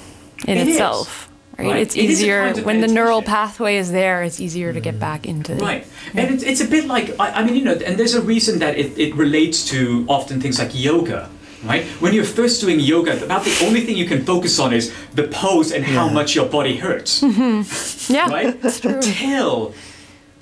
in 0.46 0.58
It 0.58 0.68
is, 0.68 0.74
itself. 0.74 1.30
Right? 1.56 1.66
right? 1.66 1.80
It's 1.80 1.96
It 1.96 2.04
is 2.04 2.20
easier 2.20 2.46
kind 2.46 2.58
of 2.58 2.64
when 2.64 2.80
the 2.80 2.88
neural 2.88 3.22
pathway 3.22 3.76
is 3.76 3.90
there. 3.92 4.22
It's 4.22 4.40
easier 4.40 4.72
to 4.72 4.80
get 4.80 4.96
mm. 4.96 5.00
back 5.00 5.26
into 5.26 5.52
it. 5.52 5.62
Right, 5.62 5.86
and 6.14 6.34
it's, 6.34 6.42
it's 6.42 6.60
a 6.60 6.66
bit 6.66 6.86
like 6.86 7.18
I, 7.18 7.30
I 7.30 7.44
mean, 7.44 7.56
you 7.56 7.64
know, 7.64 7.72
and 7.72 7.96
there's 7.98 8.14
a 8.14 8.22
reason 8.22 8.58
that 8.58 8.76
it, 8.76 8.98
it 8.98 9.14
relates 9.14 9.68
to 9.70 10.04
often 10.08 10.40
things 10.40 10.58
like 10.58 10.70
yoga, 10.74 11.30
right? 11.64 11.84
When 12.00 12.12
you're 12.12 12.24
first 12.24 12.60
doing 12.60 12.80
yoga, 12.80 13.22
about 13.22 13.44
the 13.44 13.64
only 13.66 13.80
thing 13.82 13.96
you 13.96 14.06
can 14.06 14.24
focus 14.24 14.58
on 14.58 14.72
is 14.72 14.92
the 15.14 15.24
pose 15.28 15.72
and 15.72 15.84
how 15.84 16.08
much 16.08 16.34
your 16.34 16.46
body 16.48 16.76
hurts, 16.76 17.20
mm-hmm. 17.22 18.12
Yeah, 18.12 18.28
right? 18.28 18.60
that's 18.62 18.80
true. 18.80 19.00
Till 19.00 19.74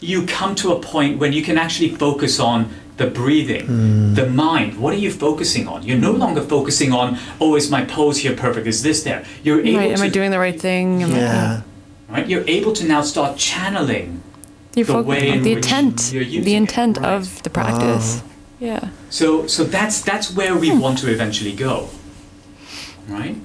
you 0.01 0.27
come 0.27 0.55
to 0.57 0.73
a 0.73 0.79
point 0.81 1.19
when 1.19 1.33
you 1.33 1.43
can 1.43 1.59
actually 1.59 1.91
focus 1.91 2.39
on 2.39 2.71
the 2.99 3.07
breathing, 3.07 3.67
hmm. 3.67 4.15
the 4.15 4.27
mind. 4.27 4.79
What 4.81 4.93
are 4.93 4.99
you 4.99 5.11
focusing 5.13 5.69
on? 5.69 5.85
You're 5.85 5.99
no 5.99 6.11
longer 6.11 6.43
focusing 6.43 6.93
on, 6.93 7.17
oh, 7.41 7.55
is 7.55 7.71
my 7.71 7.85
pose 7.85 8.19
here 8.19 8.35
perfect? 8.35 8.67
Is 8.67 8.83
this 8.83 9.05
there? 9.05 9.25
You're 9.45 9.61
able 9.61 9.79
Right? 9.79 9.93
Am 9.93 9.99
to, 9.99 10.05
I 10.05 10.09
doing 10.09 10.33
the 10.33 10.39
right 10.41 10.61
thing? 10.61 11.03
Am 11.05 11.15
I- 11.15 11.19
Yeah. 11.19 11.61
right? 12.09 12.29
You're 12.29 12.45
able 12.49 12.73
to 12.73 12.85
now 12.85 13.03
start 13.03 13.39
channeling 13.39 14.21
You're 14.75 14.87
the 14.87 14.95
foc- 14.95 15.05
way 15.05 15.29
in 15.29 15.43
the 15.45 15.53
intent, 15.53 16.13
you're 16.13 16.23
using 16.25 16.43
the 16.45 16.55
it, 16.55 16.57
intent 16.57 16.99
right. 16.99 17.13
of 17.15 17.41
the 17.45 17.51
practice. 17.51 18.23
Yeah. 18.61 18.89
So, 19.11 19.47
so 19.47 19.65
that's 19.65 20.01
that's 20.03 20.35
where 20.35 20.55
we 20.57 20.71
Hmm. 20.71 20.81
want 20.81 20.99
to 20.99 21.11
eventually 21.11 21.53
go, 21.53 21.89
right? 23.09 23.37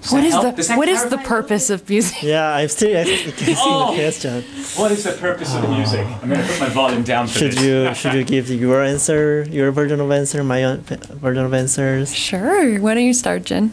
Does 0.00 0.10
What 0.12 0.20
that 0.22 0.26
is 0.26 0.32
help? 0.34 0.56
the 0.56 0.74
what 0.74 0.88
is 0.88 1.04
the 1.06 1.18
purpose 1.18 1.70
of 1.70 1.88
music? 1.88 2.22
Yeah, 2.24 2.56
I'm 2.58 2.66
still 2.68 2.96
asking 2.96 3.34
Oh. 3.58 3.94
the 3.94 4.02
question. 4.02 4.42
What 4.74 4.90
is 4.90 5.04
the 5.04 5.12
purpose 5.12 5.54
of 5.54 5.62
the 5.62 5.68
music? 5.68 6.04
I'm 6.20 6.28
going 6.28 6.40
to 6.42 6.46
put 6.46 6.58
my 6.60 6.68
volume 6.70 7.04
down 7.04 7.28
for 7.28 7.38
Should 7.38 7.52
this. 7.52 7.62
you 7.62 7.94
should 8.00 8.14
you 8.14 8.24
give 8.24 8.50
your 8.50 8.82
answer, 8.82 9.46
your 9.48 9.70
version 9.70 10.00
of 10.00 10.10
answer, 10.10 10.42
my 10.42 10.64
own 10.64 10.78
version 11.22 11.44
of 11.44 11.54
answers? 11.54 12.12
Sure. 12.12 12.80
Why 12.80 12.94
don't 12.94 13.04
you 13.04 13.14
start, 13.14 13.44
Jen? 13.44 13.72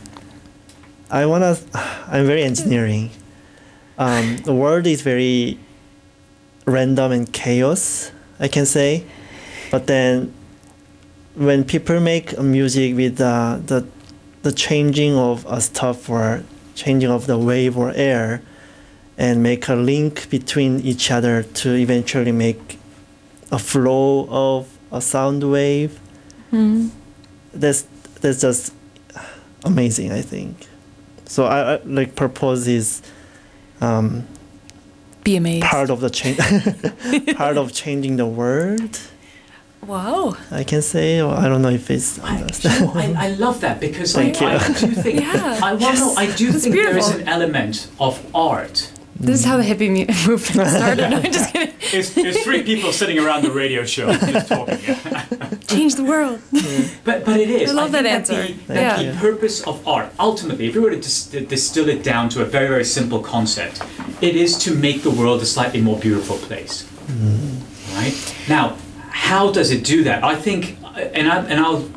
I 1.10 1.26
wanna. 1.26 1.58
I'm 2.14 2.28
very 2.28 2.44
engineering. 2.44 3.10
Um, 3.98 4.38
the 4.46 4.54
world 4.54 4.86
is 4.86 5.02
very 5.02 5.58
random 6.66 7.12
and 7.12 7.26
chaos. 7.34 8.12
I 8.40 8.48
can 8.48 8.66
say, 8.68 9.04
but 9.72 9.88
then 9.88 10.34
when 11.36 11.64
people 11.64 12.00
make 12.00 12.38
music 12.40 12.96
with 12.96 13.20
uh, 13.22 13.60
the 13.66 13.86
the 14.42 14.52
changing 14.52 15.16
of 15.16 15.46
a 15.50 15.60
stuff 15.62 16.10
or 16.10 16.44
changing 16.76 17.10
of 17.12 17.28
the 17.28 17.38
wave 17.38 17.78
or 17.78 17.92
air, 17.96 18.42
and 19.18 19.44
make 19.44 19.68
a 19.68 19.76
link 19.76 20.30
between 20.30 20.80
each 20.82 21.12
other 21.12 21.44
to 21.44 21.76
eventually 21.76 22.32
make 22.32 22.80
a 23.52 23.60
flow 23.60 24.28
of 24.30 24.68
a 24.92 25.02
sound 25.02 25.44
wave. 25.52 26.00
That's 27.54 27.86
that's 28.22 28.42
just 28.42 28.74
amazing. 29.66 30.12
I 30.12 30.22
think. 30.22 30.68
So 31.26 31.46
I, 31.46 31.76
I 31.76 31.82
like 31.84 32.16
purpose 32.16 32.66
is 32.68 33.02
um, 33.82 34.26
Be 35.24 35.36
amazed. 35.36 35.66
part 35.66 35.90
of 35.92 36.00
the 36.00 36.10
change, 36.10 36.38
part 37.38 37.58
of 37.58 37.72
changing 37.74 38.16
the 38.18 38.26
world. 38.26 39.00
Wow. 39.90 40.38
I 40.52 40.64
can 40.64 40.84
say, 40.84 41.20
or 41.20 41.34
I 41.34 41.50
don't 41.50 41.64
know 41.64 41.70
if 41.72 41.90
it's. 41.90 42.20
I, 42.20 42.38
you 42.38 42.70
know, 42.86 42.92
I, 42.94 43.26
I 43.26 43.28
love 43.30 43.62
that 43.62 43.80
because 43.80 44.16
I, 44.16 44.22
you. 44.22 44.34
I 44.40 44.58
do 44.60 44.88
think 45.04 45.20
Yeah. 45.26 45.60
I 45.64 45.74
well, 45.74 45.96
no, 45.96 46.14
I 46.16 46.28
do 46.36 46.52
That's 46.52 46.64
think 46.64 46.76
there 46.76 46.96
is 46.96 47.10
an 47.10 47.28
element 47.28 47.90
of 48.00 48.24
art. 48.36 48.92
This 49.20 49.40
is 49.40 49.46
how 49.46 49.58
the 49.58 49.64
hippie 49.64 49.90
movement 50.28 50.70
started. 50.70 51.10
No, 51.10 51.18
I'm 51.18 51.24
just 51.24 51.52
kidding. 51.52 51.74
It's, 51.92 52.16
it's 52.16 52.44
three 52.44 52.62
people 52.62 52.92
sitting 52.94 53.18
around 53.18 53.44
the 53.44 53.52
radio 53.52 53.84
show 53.84 54.14
just 54.14 54.48
talking. 54.48 54.78
Change 55.68 55.96
the 55.96 56.04
world. 56.04 56.40
But 57.04 57.26
but 57.26 57.40
it 57.40 57.50
is. 57.50 57.72
I 57.72 57.74
love 57.74 57.90
think 57.90 58.04
that 58.04 58.06
answer. 58.06 58.54
that 58.68 59.02
Yeah. 59.02 59.12
the 59.12 59.18
purpose 59.18 59.66
of 59.66 59.86
art, 59.88 60.14
ultimately, 60.20 60.68
if 60.68 60.76
we 60.76 60.82
were 60.82 60.92
to 60.92 61.02
dis- 61.02 61.26
to 61.32 61.42
distill 61.42 61.90
it 61.90 62.04
down 62.04 62.30
to 62.30 62.44
a 62.44 62.46
very 62.46 62.68
very 62.68 62.86
simple 62.86 63.22
concept, 63.22 63.82
it 64.22 64.36
is 64.36 64.56
to 64.66 64.76
make 64.76 65.02
the 65.02 65.12
world 65.12 65.42
a 65.42 65.46
slightly 65.48 65.82
more 65.82 65.98
beautiful 66.00 66.38
place. 66.38 66.84
Mm-hmm. 67.08 67.96
Right 67.96 68.36
now, 68.48 68.78
how 69.10 69.52
does 69.52 69.72
it 69.72 69.84
do 69.84 70.04
that? 70.04 70.24
I 70.24 70.36
think, 70.36 70.78
and 70.96 71.28
I 71.28 71.44
and 71.46 71.60
I'll. 71.60 71.90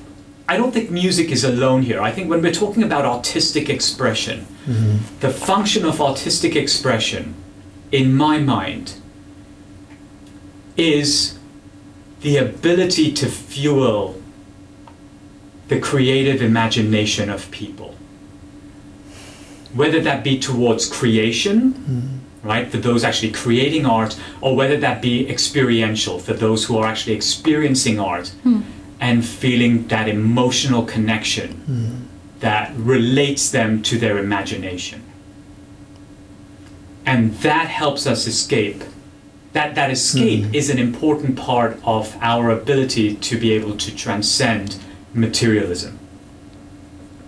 I 0.48 0.56
don't 0.56 0.72
think 0.72 0.90
music 0.90 1.30
is 1.30 1.44
alone 1.44 1.82
here. 1.82 2.00
I 2.00 2.10
think 2.10 2.28
when 2.28 2.42
we're 2.42 2.52
talking 2.52 2.82
about 2.82 3.04
artistic 3.04 3.70
expression, 3.70 4.46
mm-hmm. 4.66 5.18
the 5.20 5.30
function 5.30 5.84
of 5.84 6.00
artistic 6.00 6.56
expression, 6.56 7.34
in 7.90 8.14
my 8.14 8.38
mind, 8.38 8.94
is 10.76 11.38
the 12.20 12.36
ability 12.36 13.12
to 13.12 13.26
fuel 13.26 14.20
the 15.68 15.80
creative 15.80 16.42
imagination 16.42 17.30
of 17.30 17.50
people. 17.50 17.94
Whether 19.72 20.00
that 20.00 20.22
be 20.22 20.38
towards 20.38 20.86
creation, 20.86 21.72
mm-hmm. 21.72 22.18
Right, 22.42 22.70
for 22.70 22.78
those 22.78 23.04
actually 23.04 23.32
creating 23.32 23.86
art, 23.86 24.18
or 24.40 24.56
whether 24.56 24.76
that 24.76 25.00
be 25.00 25.28
experiential 25.28 26.18
for 26.18 26.32
those 26.32 26.64
who 26.64 26.76
are 26.76 26.86
actually 26.86 27.14
experiencing 27.14 28.00
art 28.00 28.28
hmm. 28.42 28.62
and 29.00 29.24
feeling 29.24 29.86
that 29.88 30.08
emotional 30.08 30.84
connection 30.84 31.52
hmm. 31.52 31.96
that 32.40 32.72
relates 32.76 33.50
them 33.50 33.82
to 33.82 33.98
their 33.98 34.18
imagination. 34.18 35.02
And 37.06 37.34
that 37.38 37.68
helps 37.68 38.06
us 38.06 38.26
escape. 38.26 38.82
That, 39.52 39.74
that 39.74 39.90
escape 39.90 40.46
hmm. 40.46 40.54
is 40.54 40.70
an 40.70 40.78
important 40.78 41.36
part 41.36 41.78
of 41.84 42.16
our 42.20 42.50
ability 42.50 43.16
to 43.16 43.38
be 43.38 43.52
able 43.52 43.76
to 43.76 43.94
transcend 43.94 44.78
materialism. 45.14 45.98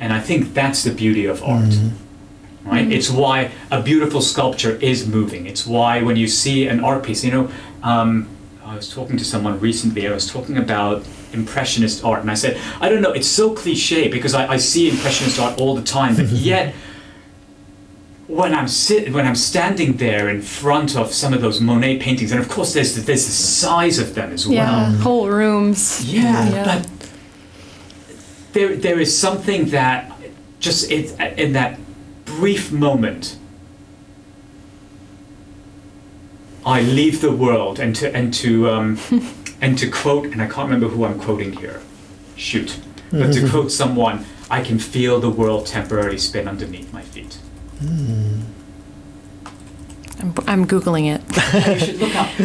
And 0.00 0.12
I 0.12 0.20
think 0.20 0.54
that's 0.54 0.82
the 0.82 0.92
beauty 0.92 1.24
of 1.26 1.42
art. 1.42 1.72
Right? 2.64 2.90
It's 2.90 3.10
why 3.10 3.50
a 3.70 3.82
beautiful 3.82 4.22
sculpture 4.22 4.76
is 4.76 5.06
moving. 5.06 5.46
It's 5.46 5.66
why 5.66 6.00
when 6.02 6.16
you 6.16 6.26
see 6.26 6.66
an 6.66 6.82
art 6.82 7.04
piece, 7.04 7.22
you 7.22 7.30
know, 7.30 7.50
um, 7.82 8.26
I 8.64 8.74
was 8.76 8.88
talking 8.88 9.18
to 9.18 9.24
someone 9.24 9.60
recently, 9.60 10.08
I 10.08 10.12
was 10.12 10.26
talking 10.30 10.56
about 10.56 11.04
Impressionist 11.34 12.04
art, 12.04 12.20
and 12.22 12.30
I 12.30 12.34
said, 12.34 12.56
I 12.80 12.88
don't 12.88 13.02
know, 13.02 13.12
it's 13.12 13.26
so 13.28 13.52
cliche 13.54 14.08
because 14.08 14.34
I, 14.34 14.46
I 14.52 14.56
see 14.56 14.88
Impressionist 14.88 15.38
art 15.38 15.60
all 15.60 15.74
the 15.74 15.82
time, 15.82 16.16
but 16.16 16.26
yet 16.30 16.74
when 18.28 18.54
I'm 18.54 18.68
sit, 18.68 19.12
when 19.12 19.26
I'm 19.26 19.34
standing 19.34 19.98
there 19.98 20.30
in 20.30 20.40
front 20.40 20.96
of 20.96 21.12
some 21.12 21.34
of 21.34 21.42
those 21.42 21.60
Monet 21.60 21.98
paintings, 21.98 22.32
and 22.32 22.40
of 22.40 22.48
course 22.48 22.72
there's 22.72 22.94
the, 22.94 23.02
there's 23.02 23.26
the 23.26 23.32
size 23.32 23.98
of 23.98 24.14
them 24.14 24.32
as 24.32 24.46
Yeah. 24.46 24.64
well. 24.90 24.92
Whole 25.00 25.28
rooms. 25.28 26.02
Yeah, 26.04 26.48
Yeah. 26.48 26.64
but 26.64 27.10
there 28.54 28.74
there 28.76 28.98
is 28.98 29.16
something 29.16 29.66
that 29.70 30.10
just 30.60 30.90
it, 30.90 31.18
in 31.38 31.52
that 31.52 31.78
brief 32.24 32.72
moment. 32.72 33.38
I 36.66 36.80
leave 36.80 37.20
the 37.20 37.32
world 37.32 37.78
and 37.78 37.94
to 37.96 38.14
and 38.14 38.32
to 38.34 38.70
um, 38.70 38.98
and 39.60 39.78
to 39.78 39.90
quote 39.90 40.26
and 40.26 40.40
I 40.40 40.46
can't 40.46 40.70
remember 40.70 40.88
who 40.88 41.04
I'm 41.04 41.18
quoting 41.20 41.52
here. 41.52 41.80
Shoot, 42.36 42.80
but 43.10 43.32
to 43.32 43.48
quote 43.48 43.70
someone, 43.70 44.24
I 44.50 44.60
can 44.62 44.78
feel 44.78 45.20
the 45.20 45.30
world 45.30 45.66
temporarily 45.66 46.18
spin 46.18 46.48
underneath 46.48 46.92
my 46.92 47.02
feet. 47.02 47.38
I'm, 50.20 50.34
I'm 50.46 50.66
googling 50.66 51.14
it. 51.14 51.22
you 51.70 51.78
should 51.78 52.00
look 52.00 52.14
up. 52.14 52.28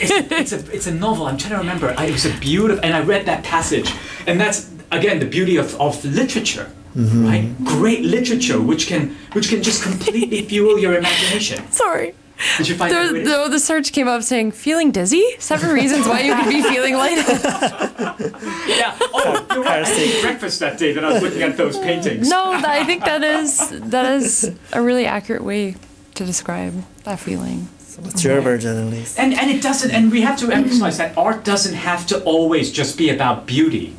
It's, 0.00 0.10
it's 0.10 0.52
a 0.52 0.72
it's 0.74 0.86
a 0.86 0.94
novel. 0.94 1.26
I'm 1.26 1.38
trying 1.38 1.52
to 1.52 1.58
remember. 1.58 1.94
I, 1.96 2.06
it 2.06 2.12
was 2.12 2.26
a 2.26 2.36
beautiful, 2.38 2.84
and 2.84 2.94
I 2.94 3.00
read 3.00 3.26
that 3.26 3.42
passage, 3.44 3.90
and 4.26 4.38
that's 4.38 4.70
again 4.90 5.18
the 5.18 5.26
beauty 5.26 5.56
of, 5.56 5.74
of 5.80 6.04
literature, 6.04 6.70
right? 6.94 7.52
Great 7.64 8.02
literature, 8.04 8.60
which 8.60 8.86
can 8.86 9.16
which 9.32 9.48
can 9.48 9.62
just 9.62 9.82
completely 9.82 10.42
fuel 10.48 10.78
your 10.78 10.94
imagination. 10.96 11.70
Sorry. 11.72 12.14
Did 12.58 12.68
you 12.68 12.74
find? 12.74 12.92
The, 12.92 13.20
the, 13.22 13.48
the 13.48 13.60
search 13.60 13.92
came 13.92 14.08
up 14.08 14.22
saying 14.22 14.52
feeling 14.52 14.90
dizzy. 14.90 15.24
Seven 15.38 15.70
reasons 15.70 16.06
why 16.06 16.20
you 16.20 16.34
could 16.34 16.48
be 16.48 16.62
feeling 16.62 16.94
lightheaded. 16.96 18.34
Yeah. 18.66 18.96
Oh, 19.00 19.46
you're 19.52 19.62
right. 19.62 19.86
I 19.86 19.90
ate 19.90 20.22
breakfast 20.22 20.58
that 20.60 20.78
day 20.78 20.92
that 20.92 21.04
I 21.04 21.12
was 21.12 21.22
looking 21.22 21.42
at 21.42 21.56
those 21.56 21.78
paintings. 21.78 22.28
No, 22.28 22.52
I 22.52 22.84
think 22.84 23.04
that 23.04 23.22
is 23.22 23.70
that 23.90 24.06
is 24.12 24.54
a 24.72 24.80
really 24.82 25.06
accurate 25.06 25.44
way 25.44 25.76
to 26.14 26.24
describe 26.24 26.74
that 27.04 27.18
feeling. 27.20 27.68
What's 28.00 28.24
your 28.24 28.40
version, 28.40 28.76
at 28.76 28.90
least? 28.90 29.18
And 29.18 29.34
and 29.34 29.50
it 29.50 29.62
doesn't. 29.62 29.90
And 29.90 30.10
we 30.10 30.22
have 30.22 30.36
to 30.40 30.50
emphasize 30.50 30.98
that 30.98 31.16
art 31.16 31.44
doesn't 31.44 31.74
have 31.74 32.06
to 32.08 32.22
always 32.24 32.72
just 32.72 32.98
be 32.98 33.10
about 33.10 33.46
beauty. 33.46 33.94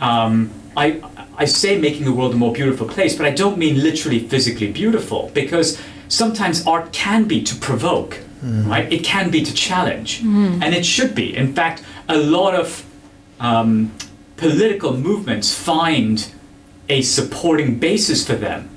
Um, 0.00 0.50
I 0.76 1.02
I 1.36 1.44
say 1.46 1.78
making 1.78 2.04
the 2.04 2.12
world 2.12 2.34
a 2.34 2.36
more 2.36 2.52
beautiful 2.52 2.86
place, 2.86 3.16
but 3.16 3.26
I 3.26 3.30
don't 3.30 3.58
mean 3.58 3.82
literally 3.82 4.20
physically 4.20 4.70
beautiful 4.70 5.30
because 5.34 5.80
sometimes 6.08 6.66
art 6.66 6.92
can 6.92 7.24
be 7.24 7.42
to 7.42 7.54
provoke. 7.56 8.18
Mm. 8.42 8.68
right? 8.68 8.92
It 8.92 9.04
can 9.04 9.30
be 9.30 9.44
to 9.44 9.54
challenge, 9.54 10.20
mm. 10.20 10.60
and 10.60 10.74
it 10.74 10.84
should 10.84 11.14
be. 11.14 11.36
In 11.36 11.54
fact, 11.54 11.84
a 12.08 12.18
lot 12.18 12.56
of 12.56 12.84
um, 13.38 13.92
political 14.36 14.96
movements 14.96 15.54
find 15.54 16.28
a 16.88 17.02
supporting 17.02 17.78
basis 17.78 18.26
for 18.26 18.34
them 18.34 18.68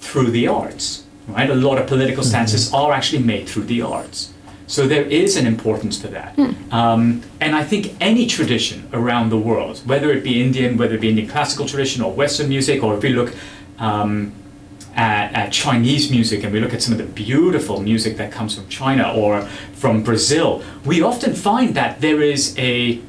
through 0.00 0.30
the 0.30 0.46
arts, 0.46 1.04
right? 1.26 1.48
A 1.48 1.54
lot 1.54 1.78
of 1.78 1.86
political 1.86 2.22
mm-hmm. 2.22 2.28
stances 2.28 2.72
are 2.74 2.92
actually 2.92 3.22
made 3.22 3.48
through 3.48 3.64
the 3.64 3.80
arts. 3.80 4.33
So 4.66 4.86
there 4.86 5.04
is 5.04 5.36
an 5.36 5.46
importance 5.46 5.98
to 6.00 6.08
that. 6.08 6.38
Um, 6.72 7.22
and 7.40 7.54
I 7.54 7.64
think 7.64 7.94
any 8.00 8.26
tradition 8.26 8.88
around 8.92 9.28
the 9.28 9.36
world, 9.36 9.82
whether 9.86 10.10
it 10.10 10.24
be 10.24 10.42
Indian, 10.42 10.76
whether 10.76 10.94
it 10.94 11.00
be 11.00 11.10
Indian 11.10 11.28
classical 11.28 11.66
tradition 11.66 12.02
or 12.02 12.12
Western 12.12 12.48
music, 12.48 12.82
or 12.82 12.96
if 12.96 13.02
we 13.02 13.10
look 13.10 13.34
um, 13.78 14.32
at, 14.96 15.32
at 15.34 15.52
Chinese 15.52 16.10
music 16.10 16.44
and 16.44 16.52
we 16.52 16.60
look 16.60 16.72
at 16.72 16.80
some 16.82 16.92
of 16.92 16.98
the 16.98 17.04
beautiful 17.04 17.80
music 17.80 18.16
that 18.16 18.32
comes 18.32 18.54
from 18.54 18.66
China 18.68 19.12
or 19.14 19.42
from 19.74 20.02
Brazil, 20.02 20.62
we 20.84 21.02
often 21.02 21.34
find 21.34 21.74
that 21.74 22.00
there 22.00 22.22
is 22.22 22.54
a 22.58 23.00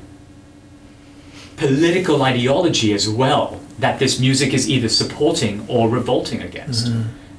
political 1.55 2.21
ideology 2.21 2.93
as 2.93 3.07
well 3.07 3.61
that 3.79 3.97
this 3.99 4.19
music 4.19 4.53
is 4.53 4.69
either 4.69 4.89
supporting 4.89 5.65
or 5.69 5.87
revolting 5.89 6.41
against. 6.41 6.87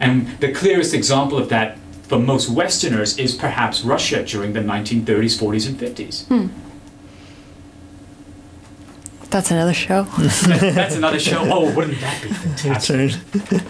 And 0.00 0.28
the 0.40 0.52
clearest 0.52 0.94
example 0.94 1.38
of 1.38 1.48
that 1.50 1.78
for 2.08 2.18
most 2.18 2.48
Westerners 2.48 3.18
is 3.18 3.34
perhaps 3.34 3.82
Russia 3.82 4.24
during 4.24 4.52
the 4.52 4.60
1930s, 4.60 5.38
40s, 5.38 5.66
and 5.68 5.78
50s. 5.78 6.50
That's 9.30 9.50
another 9.50 9.74
show. 9.74 10.02
That's 10.22 10.94
another 10.94 11.18
show. 11.18 11.40
Oh, 11.42 11.74
wouldn't 11.74 12.00
that 12.00 12.22
be 12.22 12.28
fantastic? 12.28 13.12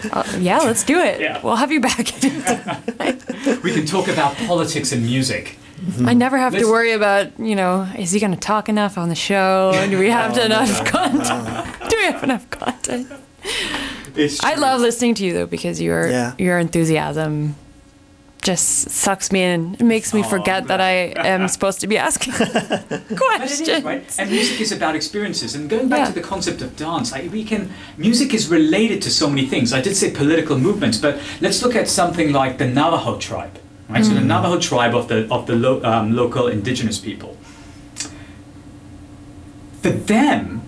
Uh, 0.13 0.23
yeah, 0.39 0.59
let's 0.59 0.83
do 0.83 0.99
it. 0.99 1.19
Yeah. 1.19 1.41
We'll 1.43 1.55
have 1.57 1.71
you 1.71 1.81
back. 1.81 2.07
We 3.63 3.73
can 3.73 3.85
talk 3.85 4.07
about 4.07 4.35
politics 4.37 4.91
and 4.91 5.03
music. 5.03 5.57
I 6.05 6.13
never 6.13 6.37
have 6.37 6.53
Let's- 6.53 6.65
to 6.65 6.71
worry 6.71 6.91
about, 6.91 7.37
you 7.39 7.55
know, 7.55 7.87
is 7.97 8.11
he 8.11 8.19
going 8.19 8.31
to 8.33 8.39
talk 8.39 8.67
enough 8.69 8.97
on 8.97 9.09
the 9.09 9.15
show? 9.15 9.71
Do 9.89 9.97
we 9.99 10.09
have 10.09 10.37
enough 10.37 10.85
content? 10.85 11.89
Do 11.89 11.97
we 11.97 12.03
have 12.05 12.23
enough 12.23 12.49
content? 12.49 13.11
It's 14.15 14.43
I 14.43 14.55
love 14.55 14.81
listening 14.81 15.13
to 15.15 15.25
you 15.25 15.33
though 15.33 15.45
because 15.45 15.79
your 15.81 16.09
Yeah. 16.09 16.33
your 16.37 16.57
enthusiasm 16.59 17.55
just 18.47 18.89
sucks 18.89 19.27
me 19.35 19.41
in. 19.53 19.73
It 19.81 19.83
makes 19.95 20.13
me 20.13 20.21
Aw, 20.21 20.29
forget 20.35 20.61
that 20.71 20.79
I 20.79 20.93
am 21.33 21.47
supposed 21.55 21.79
to 21.81 21.87
be 21.87 21.97
asking 21.97 22.33
But 22.39 22.51
it 22.91 23.51
is, 23.51 23.57
questions. 23.59 23.83
right? 23.83 24.19
And 24.19 24.27
music 24.31 24.61
is 24.65 24.71
about 24.71 24.95
experiences. 24.95 25.49
And 25.55 25.69
going 25.69 25.87
back 25.89 25.99
Yeah. 25.99 26.13
to 26.13 26.19
the 26.21 26.27
concept 26.33 26.61
of 26.61 26.69
dance, 26.77 27.07
we 27.37 27.43
can 27.51 27.61
music 27.97 28.29
is 28.33 28.43
related 28.59 29.01
to 29.05 29.09
so 29.09 29.25
many 29.33 29.45
things. 29.53 29.67
I 29.79 29.81
did 29.87 29.95
say 30.01 30.09
political 30.23 30.57
movements, 30.67 30.97
but 31.05 31.13
let's 31.45 31.59
look 31.63 31.75
at 31.75 31.87
something 31.89 32.31
like 32.41 32.53
the 32.57 32.67
Navajo 32.79 33.13
tribe, 33.29 33.55
right? 33.89 34.05
So 34.05 34.13
the 34.13 34.27
Navajo 34.33 34.57
tribe 34.69 34.93
of 34.99 35.05
the 35.11 35.19
of 35.35 35.41
the 35.49 35.55
lo, 35.65 35.71
um, 35.91 36.05
local 36.21 36.47
indigenous 36.57 36.97
people. 37.09 37.31
For 39.81 39.91
them, 40.13 40.61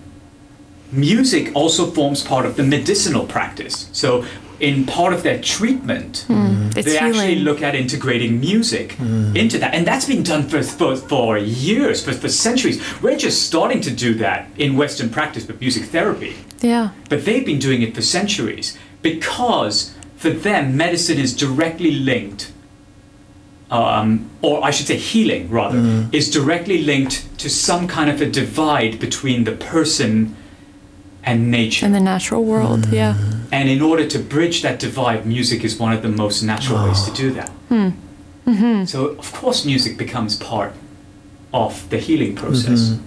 music 0.92 1.44
also 1.60 1.82
forms 1.96 2.22
part 2.22 2.44
of 2.48 2.52
the 2.58 2.62
medicinal 2.76 3.24
practice. 3.26 3.88
So 3.92 4.24
in 4.60 4.84
part 4.84 5.12
of 5.12 5.22
their 5.22 5.40
treatment, 5.40 6.24
hmm. 6.28 6.68
It's 6.76 6.86
they 6.86 6.98
actually 6.98 7.34
healing. 7.34 7.44
look 7.44 7.62
at 7.62 7.74
integrating 7.74 8.38
music 8.38 8.92
hmm. 8.92 9.34
into 9.34 9.58
that. 9.58 9.74
And 9.74 9.86
that's 9.86 10.04
been 10.04 10.22
done 10.22 10.48
for, 10.48 10.62
for, 10.62 10.96
for 10.96 11.38
years, 11.38 12.04
for, 12.04 12.12
for 12.12 12.28
centuries. 12.28 12.80
We're 13.02 13.16
just 13.16 13.46
starting 13.46 13.80
to 13.82 13.90
do 13.90 14.14
that 14.14 14.48
in 14.56 14.76
Western 14.76 15.08
practice 15.08 15.46
with 15.46 15.60
music 15.60 15.84
therapy. 15.84 16.36
Yeah. 16.60 16.90
But 17.08 17.24
they've 17.24 17.44
been 17.44 17.58
doing 17.58 17.82
it 17.82 17.94
for 17.94 18.02
centuries 18.02 18.78
because 19.02 19.94
for 20.16 20.30
them, 20.30 20.76
medicine 20.76 21.18
is 21.18 21.34
directly 21.34 21.92
linked, 21.92 22.52
um, 23.70 24.30
or 24.42 24.62
I 24.62 24.70
should 24.70 24.86
say, 24.86 24.96
healing 24.96 25.50
rather, 25.50 25.78
hmm. 25.78 26.02
is 26.12 26.30
directly 26.30 26.82
linked 26.82 27.38
to 27.38 27.48
some 27.48 27.88
kind 27.88 28.10
of 28.10 28.20
a 28.20 28.26
divide 28.26 29.00
between 29.00 29.44
the 29.44 29.52
person 29.52 30.36
and 31.24 31.50
nature. 31.50 31.86
and 31.86 31.94
the 31.94 32.00
natural 32.00 32.44
world, 32.44 32.86
yeah. 32.92 33.14
And 33.52 33.68
in 33.68 33.82
order 33.82 34.06
to 34.06 34.18
bridge 34.18 34.62
that 34.62 34.78
divide, 34.80 35.26
music 35.26 35.64
is 35.64 35.78
one 35.78 35.92
of 35.92 36.02
the 36.02 36.08
most 36.08 36.42
natural 36.42 36.84
ways 36.86 37.02
to 37.02 37.10
do 37.12 37.30
that. 37.32 37.50
mm-hmm 37.68 38.84
So, 38.86 39.06
of 39.18 39.32
course, 39.32 39.64
music 39.66 39.96
becomes 39.98 40.36
part 40.36 40.72
of 41.52 41.88
the 41.90 41.98
healing 41.98 42.34
process. 42.36 42.98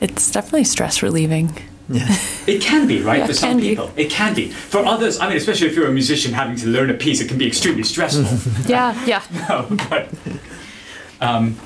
It's 0.00 0.30
definitely 0.30 0.64
stress 0.64 1.02
relieving. 1.02 1.56
Yeah. 1.88 2.16
It 2.46 2.60
can 2.60 2.86
be, 2.86 3.00
right, 3.00 3.20
Yeah, 3.20 3.26
for 3.26 3.32
some 3.34 3.50
can 3.52 3.60
be. 3.60 3.68
people. 3.70 3.90
It 3.96 4.10
can 4.10 4.34
be. 4.34 4.50
For 4.50 4.84
others, 4.84 5.18
I 5.18 5.28
mean, 5.28 5.36
especially 5.38 5.68
if 5.68 5.74
you're 5.76 5.88
a 5.88 5.92
musician 5.92 6.34
having 6.34 6.56
to 6.56 6.66
learn 6.68 6.90
a 6.90 6.94
piece, 6.94 7.22
it 7.22 7.28
can 7.28 7.38
be 7.38 7.46
extremely 7.46 7.84
stressful. 7.84 8.26
Yeah, 8.68 8.92
yeah. 9.06 9.22
No, 9.48 9.66
but, 9.88 10.08
um, 11.22 11.56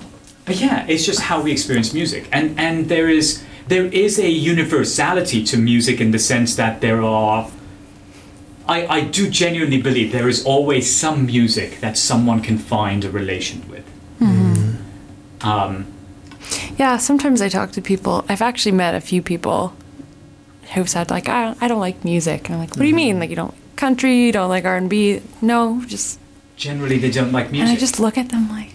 but 0.48 0.60
yeah, 0.60 0.86
it's 0.88 1.04
just 1.06 1.20
how 1.20 1.40
we 1.40 1.52
experience 1.52 1.94
music, 1.94 2.28
and 2.32 2.58
and 2.58 2.88
there 2.88 3.08
is 3.08 3.44
there 3.68 3.86
is 3.86 4.18
a 4.18 4.28
universality 4.28 5.44
to 5.44 5.56
music 5.56 6.00
in 6.00 6.10
the 6.10 6.18
sense 6.18 6.56
that 6.56 6.80
there 6.80 7.02
are. 7.02 7.50
I, 8.66 8.86
I 8.98 9.00
do 9.00 9.30
genuinely 9.30 9.80
believe 9.80 10.12
there 10.12 10.28
is 10.28 10.44
always 10.44 10.84
some 10.94 11.24
music 11.24 11.80
that 11.80 11.96
someone 11.96 12.42
can 12.42 12.58
find 12.58 13.04
a 13.04 13.10
relation 13.10 13.62
with. 13.70 13.84
Um, 15.40 15.86
Yeah, 16.78 16.96
sometimes 16.98 17.40
I 17.40 17.48
talk 17.48 17.72
to 17.72 17.80
people. 17.82 18.24
I've 18.28 18.42
actually 18.42 18.72
met 18.72 18.94
a 18.94 19.00
few 19.00 19.22
people 19.22 19.72
who've 20.74 20.88
said 20.88 21.10
like, 21.10 21.28
I 21.28 21.44
don't, 21.44 21.62
I 21.62 21.68
don't 21.68 21.80
like 21.80 22.04
music, 22.04 22.48
and 22.48 22.54
I'm 22.54 22.60
like, 22.60 22.70
what 22.70 22.82
do 22.82 22.88
you 22.88 22.94
mean? 22.94 23.18
Like 23.20 23.30
you 23.30 23.36
don't 23.36 23.52
like 23.54 23.76
country, 23.76 24.16
you 24.16 24.32
don't 24.32 24.48
like 24.50 24.64
R 24.64 24.76
and 24.76 24.90
B? 24.90 25.22
No, 25.40 25.82
just 25.86 26.18
generally, 26.56 26.98
they 26.98 27.10
don't 27.10 27.32
like 27.32 27.50
music. 27.50 27.60
and 27.60 27.68
music. 27.70 27.78
I 27.78 27.80
just 27.80 28.00
look 28.00 28.18
at 28.18 28.28
them 28.30 28.48
like, 28.50 28.70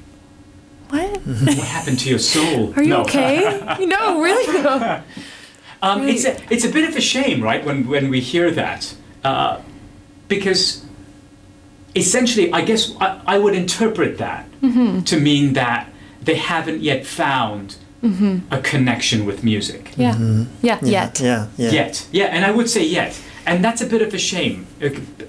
what? 0.94 1.22
what 1.58 1.58
happened 1.68 2.00
to 2.00 2.10
your 2.10 2.20
soul? 2.20 2.74
Are 2.76 2.84
you 2.84 2.90
No. 2.90 3.02
okay? 3.02 3.60
no, 3.86 4.22
really? 4.22 4.62
No. 4.64 5.02
Um, 5.82 6.08
it's 6.08 6.26
a 6.26 6.38
it's 6.54 6.64
a 6.64 6.70
bit 6.70 6.88
of 6.90 6.96
a 6.96 7.02
shame, 7.02 7.42
right, 7.44 7.64
when 7.66 7.88
when 7.88 8.10
we 8.10 8.20
hear 8.22 8.52
that, 8.52 8.96
uh, 9.24 9.60
because 10.30 10.86
essentially, 11.96 12.52
I 12.54 12.62
guess 12.64 12.94
I, 13.02 13.22
I 13.26 13.38
would 13.38 13.54
interpret 13.56 14.18
that 14.20 14.48
to 14.62 15.20
mean 15.20 15.54
that 15.54 15.90
they 16.22 16.36
haven't 16.36 16.80
yet 16.82 17.06
found 17.06 17.76
a 18.52 18.60
connection 18.62 19.26
with 19.26 19.44
music 19.44 19.92
Yeah, 19.98 20.18
yeah, 20.18 20.46
Yeah. 20.62 20.78
yet. 20.82 21.20
Yeah. 21.20 21.48
Yeah. 21.58 21.72
yet. 21.72 22.08
Yeah, 22.12 22.26
and 22.36 22.44
I 22.46 22.52
would 22.52 22.70
say 22.70 22.84
yet, 22.86 23.20
and 23.46 23.64
that's 23.64 23.82
a 23.82 23.86
bit 23.86 24.02
of 24.02 24.14
a 24.14 24.18
shame. 24.18 24.68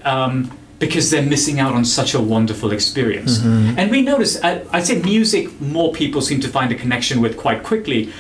Um, 0.05 0.51
because 0.85 1.11
they're 1.11 1.23
missing 1.23 1.61
out 1.61 1.73
on 1.73 1.83
such 1.83 2.13
a 2.13 2.21
wonderful 2.21 2.71
experience. 2.71 3.39
Mm-hmm. 3.39 3.79
And 3.79 3.91
we 3.91 4.03
notice, 4.03 4.39
I, 4.45 4.63
I'd 4.71 4.85
say 4.85 5.01
music, 5.01 5.59
more 5.59 5.95
people 5.95 6.21
seem 6.21 6.41
to 6.41 6.49
find 6.49 6.71
a 6.73 6.75
connection 6.75 7.23
with 7.23 7.39
quite 7.39 7.63
quickly, 7.63 8.13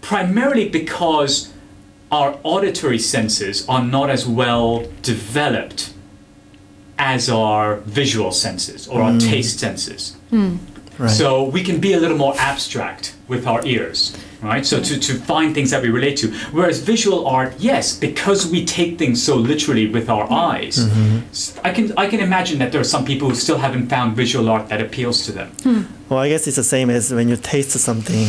primarily 0.00 0.68
because 0.68 1.52
our 2.10 2.36
auditory 2.42 2.98
senses 2.98 3.64
are 3.68 3.84
not 3.84 4.10
as 4.10 4.26
well 4.26 4.84
developed 5.02 5.94
as 6.98 7.30
our 7.30 7.76
visual 8.00 8.32
senses 8.32 8.88
or 8.88 9.00
our 9.00 9.12
mm. 9.12 9.20
taste 9.20 9.60
senses. 9.60 10.16
Hmm. 10.30 10.56
Right. 10.98 11.08
So 11.08 11.44
we 11.44 11.62
can 11.62 11.78
be 11.78 11.92
a 11.92 12.00
little 12.00 12.16
more 12.16 12.34
abstract 12.36 13.14
with 13.28 13.46
our 13.46 13.64
ears, 13.64 14.16
right? 14.42 14.64
So 14.64 14.80
to, 14.80 14.98
to 14.98 15.14
find 15.14 15.54
things 15.54 15.70
that 15.70 15.82
we 15.82 15.88
relate 15.88 16.16
to. 16.18 16.32
Whereas 16.52 16.80
visual 16.80 17.26
art, 17.26 17.54
yes, 17.58 17.96
because 17.96 18.50
we 18.50 18.64
take 18.64 18.98
things 18.98 19.22
so 19.22 19.36
literally 19.36 19.88
with 19.88 20.08
our 20.08 20.24
mm-hmm. 20.24 20.34
eyes, 20.34 20.78
s- 21.30 21.58
I 21.64 21.72
can 21.72 21.92
I 21.96 22.06
can 22.08 22.20
imagine 22.20 22.58
that 22.58 22.72
there 22.72 22.80
are 22.80 22.92
some 22.96 23.04
people 23.04 23.28
who 23.28 23.34
still 23.34 23.58
haven't 23.58 23.88
found 23.88 24.16
visual 24.16 24.48
art 24.48 24.68
that 24.68 24.80
appeals 24.80 25.24
to 25.26 25.32
them. 25.32 25.50
Hmm. 25.62 25.82
Well, 26.08 26.20
I 26.20 26.28
guess 26.28 26.46
it's 26.46 26.56
the 26.56 26.64
same 26.64 26.90
as 26.90 27.12
when 27.12 27.28
you 27.28 27.36
taste 27.36 27.70
something. 27.78 28.26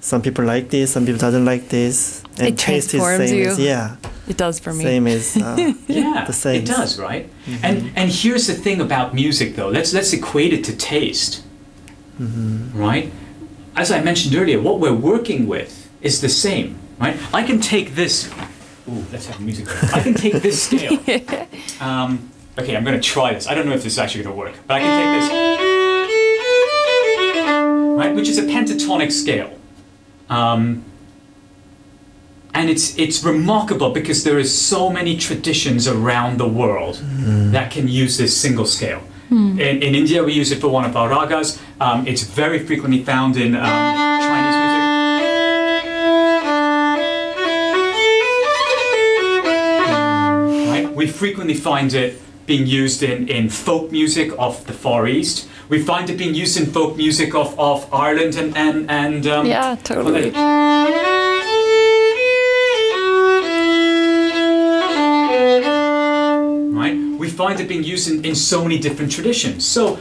Some 0.00 0.20
people 0.20 0.44
like 0.44 0.68
this, 0.68 0.92
some 0.92 1.06
people 1.06 1.18
doesn't 1.18 1.46
like 1.46 1.70
this. 1.70 2.22
And 2.38 2.48
It 2.48 2.58
taste 2.58 2.92
is 2.92 3.00
transforms 3.00 3.30
same 3.30 3.38
you. 3.38 3.48
As, 3.48 3.58
yeah, 3.58 3.96
It 4.28 4.36
does 4.36 4.58
for 4.58 4.74
me. 4.74 4.84
same 4.84 5.06
as 5.06 5.34
uh, 5.36 5.56
Yeah, 5.88 6.24
The 6.26 6.32
same. 6.34 6.62
it 6.62 6.66
does, 6.66 6.98
right? 6.98 7.30
Mm-hmm. 7.46 7.64
And 7.64 7.92
and 7.96 8.10
here's 8.10 8.46
the 8.46 8.52
thing 8.54 8.80
about 8.82 9.14
music, 9.14 9.56
though. 9.56 9.68
Let's 9.68 9.94
let's 9.94 10.12
equate 10.12 10.52
it 10.52 10.62
to 10.64 10.76
taste, 10.76 11.42
right? 12.18 13.10
As 13.76 13.90
I 13.90 14.00
mentioned 14.00 14.34
earlier, 14.36 14.60
what 14.60 14.78
we're 14.78 14.94
working 14.94 15.46
with 15.46 15.90
is 16.00 16.20
the 16.20 16.28
same, 16.28 16.78
right? 17.00 17.16
I 17.34 17.42
can 17.42 17.60
take 17.60 17.94
this. 17.94 18.30
Ooh, 18.88 19.04
let's 19.10 19.26
have 19.26 19.40
music. 19.40 19.66
I 19.94 20.00
can 20.00 20.14
take 20.14 20.34
this 20.34 20.62
scale. 20.62 20.98
Um, 21.80 22.30
okay, 22.56 22.76
I'm 22.76 22.84
going 22.84 22.94
to 22.94 23.02
try 23.02 23.34
this. 23.34 23.48
I 23.48 23.54
don't 23.54 23.66
know 23.66 23.72
if 23.72 23.82
this 23.82 23.94
is 23.94 23.98
actually 23.98 24.22
going 24.22 24.36
to 24.36 24.38
work, 24.38 24.54
but 24.66 24.74
I 24.74 24.80
can 24.80 24.92
take 25.00 25.10
this, 25.20 25.28
right? 27.98 28.14
Which 28.14 28.28
is 28.28 28.38
a 28.38 28.42
pentatonic 28.42 29.10
scale. 29.10 29.50
Um, 30.30 30.84
and 32.54 32.70
it's 32.70 32.96
it's 32.96 33.24
remarkable 33.24 33.90
because 33.90 34.22
there 34.22 34.38
is 34.38 34.56
so 34.56 34.88
many 34.88 35.16
traditions 35.16 35.88
around 35.88 36.38
the 36.38 36.46
world 36.46 37.00
that 37.52 37.72
can 37.72 37.88
use 37.88 38.16
this 38.18 38.36
single 38.36 38.66
scale. 38.66 39.02
In, 39.34 39.58
in 39.82 39.94
India, 39.94 40.22
we 40.22 40.32
use 40.32 40.52
it 40.52 40.60
for 40.60 40.68
one 40.68 40.84
of 40.84 40.96
our 40.96 41.08
ragas. 41.08 41.58
Um, 41.80 42.06
it's 42.06 42.22
very 42.22 42.60
frequently 42.60 43.02
found 43.02 43.36
in 43.36 43.56
um, 43.56 43.62
Chinese 43.64 44.56
music. 44.56 44.84
Right? 49.54 50.90
We 50.94 51.06
frequently 51.06 51.54
find 51.54 51.92
it 51.94 52.20
being 52.46 52.66
used 52.66 53.02
in, 53.02 53.28
in 53.28 53.48
folk 53.48 53.90
music 53.90 54.32
of 54.38 54.64
the 54.66 54.72
Far 54.72 55.06
East. 55.06 55.48
We 55.68 55.82
find 55.82 56.10
it 56.10 56.18
being 56.18 56.34
used 56.34 56.56
in 56.58 56.66
folk 56.66 56.96
music 56.96 57.34
of, 57.34 57.58
of 57.58 57.92
Ireland 57.92 58.36
and 58.36 58.56
and 58.56 58.90
and 58.90 59.26
um, 59.26 59.46
Yeah, 59.46 59.76
totally. 59.82 60.30
right. 60.30 61.00
We 67.24 67.30
find 67.30 67.58
it 67.58 67.68
being 67.68 67.84
used 67.84 68.06
in, 68.10 68.22
in 68.22 68.34
so 68.34 68.62
many 68.62 68.78
different 68.78 69.10
traditions. 69.10 69.66
So 69.66 69.98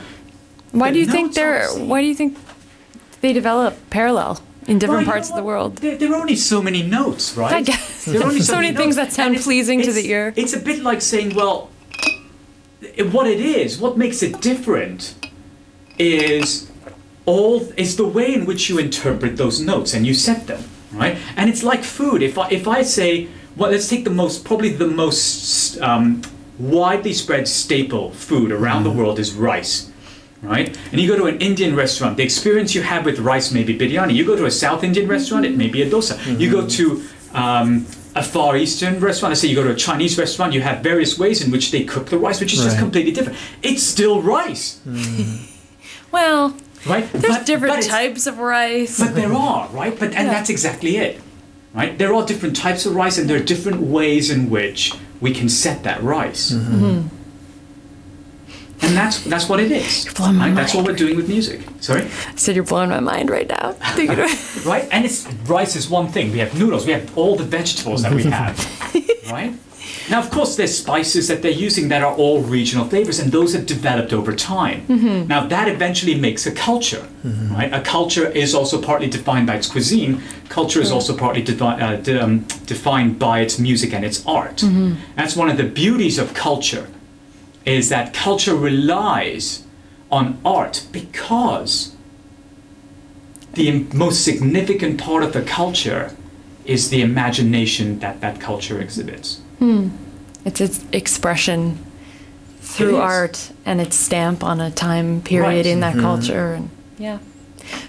Why 0.72 0.92
do 0.92 1.00
you 1.00 1.06
think 1.06 1.34
they're? 1.34 1.68
the. 1.74 1.86
Why 1.86 2.02
do 2.02 2.08
you 2.08 2.16
think 2.22 2.38
they 3.22 3.32
develop 3.32 3.74
parallel 3.90 4.42
in 4.68 4.78
different 4.78 4.90
Well, 4.90 5.02
you 5.06 5.12
parts 5.14 5.30
know 5.30 5.36
of 5.36 5.42
the 5.42 5.46
world? 5.52 5.78
There, 5.78 5.98
there 5.98 6.12
are 6.14 6.20
only 6.20 6.36
so 6.36 6.62
many 6.62 6.84
notes, 6.84 7.38
right? 7.38 7.54
I 7.54 7.62
guess. 7.62 8.04
There 8.06 8.20
are 8.22 8.26
only 8.26 8.42
So 8.42 8.56
many 8.62 8.76
things 8.76 8.98
notes. 8.98 9.12
that 9.12 9.14
sound 9.14 9.32
it's- 9.36 9.46
pleasing 9.46 9.82
to 9.84 9.94
the 9.94 10.06
ear. 10.10 10.34
It's 10.36 10.52
a 10.54 10.60
bit 10.60 10.84
like 10.84 11.02
saying, 11.02 11.34
well, 11.34 11.70
what 13.16 13.26
it 13.28 13.40
is, 13.40 13.80
what 13.80 13.98
makes 13.98 14.22
it 14.22 14.42
different, 14.42 15.16
is 15.98 16.70
all 17.26 17.62
is 17.78 17.96
the 17.96 18.06
way 18.18 18.34
in 18.38 18.46
which 18.46 18.70
you 18.70 18.78
interpret 18.80 19.38
those 19.38 19.62
notes 19.62 19.94
and 19.94 20.06
you 20.06 20.14
set 20.14 20.48
them, 20.48 20.62
right? 20.92 21.16
And 21.38 21.50
it's 21.50 21.64
like 21.64 21.84
food. 21.86 22.22
If 22.22 22.38
I 22.38 22.50
if 22.50 22.68
I 22.68 22.84
say, 22.84 23.28
well, 23.56 23.72
let's 23.72 23.88
take 23.88 24.04
the 24.04 24.16
most 24.24 24.44
probably 24.44 24.72
the 24.76 24.88
most 25.04 25.80
um, 25.82 26.22
widely 26.60 27.14
spread 27.14 27.48
staple 27.48 28.12
food 28.12 28.52
around 28.52 28.84
the 28.84 28.90
mm-hmm. 28.90 29.00
world 29.00 29.20
is 29.20 29.34
rice. 29.34 29.90
Right? 30.42 30.78
And 30.92 31.00
you 31.00 31.08
go 31.08 31.16
to 31.16 31.26
an 31.26 31.38
Indian 31.40 31.74
restaurant, 31.74 32.18
the 32.18 32.24
experience 32.24 32.76
you 32.76 32.82
have 32.82 33.06
with 33.06 33.20
rice 33.20 33.54
may 33.54 33.64
be 33.64 33.78
biryani. 33.78 34.14
You 34.14 34.26
go 34.26 34.36
to 34.36 34.46
a 34.46 34.52
South 34.52 34.84
Indian 34.84 35.08
restaurant, 35.08 35.46
it 35.46 35.56
may 35.56 35.70
be 35.70 35.82
a 35.82 35.90
dosa. 35.90 36.18
You 36.38 36.52
go 36.52 36.64
mm-hmm. 36.64 37.32
to 37.34 37.40
um, 37.40 37.86
a 38.16 38.24
Far 38.24 38.58
Eastern 38.58 39.00
restaurant, 39.00 39.32
let's 39.32 39.42
say 39.42 39.48
you 39.48 39.56
go 39.56 39.64
to 39.64 39.72
a 39.72 39.76
Chinese 39.76 40.18
restaurant, 40.18 40.54
you 40.54 40.62
have 40.62 40.84
various 40.84 41.18
ways 41.18 41.42
in 41.42 41.52
which 41.52 41.72
they 41.72 41.84
cook 41.84 42.08
the 42.08 42.18
rice, 42.18 42.40
which 42.40 42.54
is 42.54 42.64
just 42.64 42.78
completely 42.78 43.12
different. 43.12 43.38
It's 43.62 43.84
still 43.84 44.22
rice, 44.22 44.82
mm. 44.86 45.50
Well, 46.12 46.56
right? 46.86 47.12
there's 47.12 47.38
But- 47.38 47.46
different 47.46 47.76
but 47.76 47.86
types 47.86 48.28
of 48.28 48.38
rice. 48.38 49.00
But 49.00 49.16
there 49.16 49.34
are, 49.34 49.68
right? 49.70 49.98
But 49.98 50.14
and 50.14 50.28
Yeah. 50.28 50.34
that's 50.34 50.50
exactly 50.50 50.98
it. 50.98 51.22
Right? 51.74 51.98
There 51.98 52.14
are 52.14 52.26
different 52.26 52.56
types 52.56 52.86
of 52.86 52.96
rice 52.96 53.18
and 53.18 53.30
there 53.30 53.38
are 53.38 53.44
different 53.44 53.82
ways 53.82 54.30
in 54.30 54.50
which 54.50 54.94
we 55.20 55.34
can 55.34 55.50
set 55.50 55.84
that 55.84 56.04
rice. 56.04 56.52
Mm-hmm. 56.52 57.08
And 58.86 58.98
that's 58.98 59.24
that's 59.24 59.48
what 59.48 59.60
it 59.60 59.72
is. 59.72 60.06
You're 60.06 60.14
blowing 60.14 60.36
my 60.36 60.48
Right? 60.48 60.56
That's 60.56 60.76
what 60.76 60.86
we're 60.86 60.96
doing 60.96 61.16
with 61.16 61.30
music. 61.30 61.62
Sorry? 61.80 62.02
I 62.04 62.36
said 62.36 62.56
you're 62.56 62.66
blowing 62.66 62.90
my 62.90 63.00
mind 63.00 63.30
right 63.30 63.48
now. 63.48 63.76
Right? 64.66 64.88
And 64.92 65.06
it's 65.06 65.26
rice 65.48 65.76
is 65.76 65.90
one 65.90 66.10
thing. 66.10 66.32
We 66.32 66.40
have 66.40 66.58
noodles, 66.60 66.86
we 66.86 66.92
have 66.92 67.18
all 67.18 67.36
the 67.36 67.46
vegetables 67.46 68.04
that 68.04 68.14
we 68.14 68.24
have. 68.42 68.58
right? 69.32 69.54
Now 70.10 70.20
of 70.20 70.30
course 70.32 70.56
there's 70.56 70.78
spices 70.78 71.28
that 71.28 71.42
they're 71.42 71.52
using 71.68 71.90
that 71.90 72.02
are 72.04 72.14
all 72.14 72.42
regional 72.42 72.86
flavors 72.86 73.20
and 73.20 73.32
those 73.32 73.54
have 73.54 73.66
developed 73.66 74.14
over 74.14 74.34
time. 74.36 74.86
Now 75.28 75.48
that 75.48 75.68
eventually 75.68 76.16
makes 76.16 76.46
a 76.46 76.52
culture. 76.52 77.08
Right? 77.24 77.72
A 77.74 77.82
culture 77.82 78.28
is 78.28 78.54
also 78.54 78.82
partly 78.82 79.08
defined 79.10 79.48
by 79.48 79.56
its 79.56 79.68
cuisine. 79.70 80.22
Culture 80.50 80.82
is 80.82 80.92
also 80.92 81.16
partly 81.16 81.42
uh, 81.42 81.96
de- 81.98 82.20
um, 82.24 82.40
defined 82.66 83.18
by 83.20 83.40
its 83.42 83.58
music 83.60 83.94
and 83.94 84.04
its 84.06 84.26
art. 84.26 84.64
That's 85.16 85.36
one 85.36 85.50
of 85.50 85.58
the 85.58 85.64
beauties 85.64 86.18
of 86.20 86.34
culture 86.34 86.88
is 87.66 87.88
that 87.90 88.14
culture 88.14 88.56
relies 88.56 89.64
on 90.12 90.38
art 90.44 90.86
because 90.92 91.96
the 93.54 93.86
most 93.94 94.24
significant 94.24 95.00
part 95.00 95.24
of 95.24 95.32
the 95.34 95.42
culture 95.42 96.12
is 96.66 96.90
the 96.90 97.02
imagination 97.02 98.00
that 98.00 98.20
that 98.22 98.40
culture 98.40 98.82
exhibits. 98.82 99.40
Hmm. 99.64 99.90
it's 100.46 100.60
its 100.62 100.84
expression 100.92 101.78
through 102.62 102.96
is. 102.96 103.02
art 103.02 103.52
and 103.66 103.80
its 103.80 103.96
stamp 103.96 104.44
on 104.44 104.60
a 104.60 104.72
time 104.72 105.22
period 105.22 105.48
Right. 105.48 105.66
in 105.66 105.80
that 105.82 105.94
mm-hmm. 105.94 106.02
culture. 106.02 106.54
And 106.54 106.70
yeah. 106.98 107.20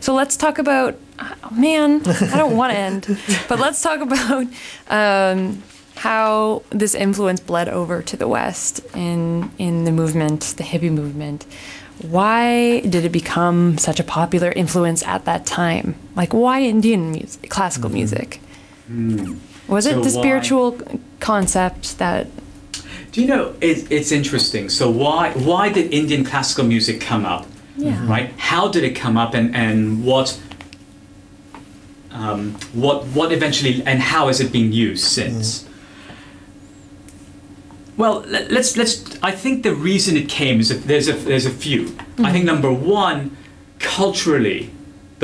So 0.01 0.14
let's 0.14 0.37
talk 0.37 0.59
about. 0.59 0.97
Oh, 1.18 1.51
man, 1.53 2.03
I 2.07 2.37
don't 2.37 2.57
want 2.57 2.72
to 2.72 2.79
end, 2.79 3.03
but 3.49 3.61
let's 3.61 3.81
talk 3.81 4.01
about 4.01 4.47
um, 4.89 5.62
how 5.97 6.62
this 6.70 6.95
influence 6.95 7.39
bled 7.41 7.68
over 7.68 8.03
to 8.03 8.16
the 8.16 8.27
West 8.27 8.81
in 8.95 9.51
in 9.59 9.85
the 9.85 9.93
movement, 9.93 10.41
the 10.57 10.64
hippie 10.64 10.91
movement. 10.91 11.47
Why 12.03 12.81
did 12.81 13.05
it 13.05 13.12
become 13.12 13.79
such 13.79 14.01
a 14.01 14.05
popular 14.05 14.51
influence 14.51 15.05
at 15.07 15.25
that 15.27 15.47
time? 15.47 15.95
Like, 16.16 16.35
why 16.35 16.62
Indian 16.62 17.12
music, 17.12 17.49
classical 17.49 17.89
mm-hmm. 17.89 17.99
music? 17.99 18.41
Mm. 18.91 19.39
Was 19.68 19.87
it 19.87 19.93
So 19.95 20.01
the 20.03 20.16
why- 20.16 20.22
spiritual 20.22 20.79
concept 21.25 21.99
that 21.99 22.27
Do 23.12 23.20
you 23.22 23.29
know? 23.29 23.55
It, 23.61 23.91
it's 23.91 24.11
interesting. 24.12 24.68
So 24.68 24.91
why 24.91 25.33
why 25.49 25.72
did 25.72 25.93
Indian 25.95 26.25
classical 26.25 26.64
music 26.66 27.01
come 27.01 27.25
up? 27.25 27.47
Yeah. 27.77 28.07
Right? 28.14 28.29
How 28.51 28.68
did 28.75 28.83
it 28.85 28.95
come 29.05 29.16
up, 29.16 29.35
and 29.35 29.55
and 29.55 30.05
what? 30.05 30.39
Um, 32.11 32.55
what 32.72 33.07
what 33.16 33.33
eventually 33.33 33.83
and 33.87 33.99
how 34.01 34.27
has 34.29 34.41
it 34.41 34.51
been 34.53 34.72
used 34.72 35.05
since? 35.05 35.66
Well, 37.97 38.25
let- 38.27 38.51
let's 38.51 38.77
let's. 38.77 38.95
I 39.22 39.31
think 39.43 39.62
the 39.62 39.75
reason 39.75 40.16
it 40.16 40.29
came 40.29 40.59
is 40.61 40.68
that 40.68 40.83
there's 40.91 41.09
a 41.09 41.12
there's 41.12 41.47
a 41.47 41.55
few. 41.64 41.81
I 42.18 42.31
think 42.33 42.45
number 42.45 42.72
one, 42.72 43.37
culturally, 43.79 44.70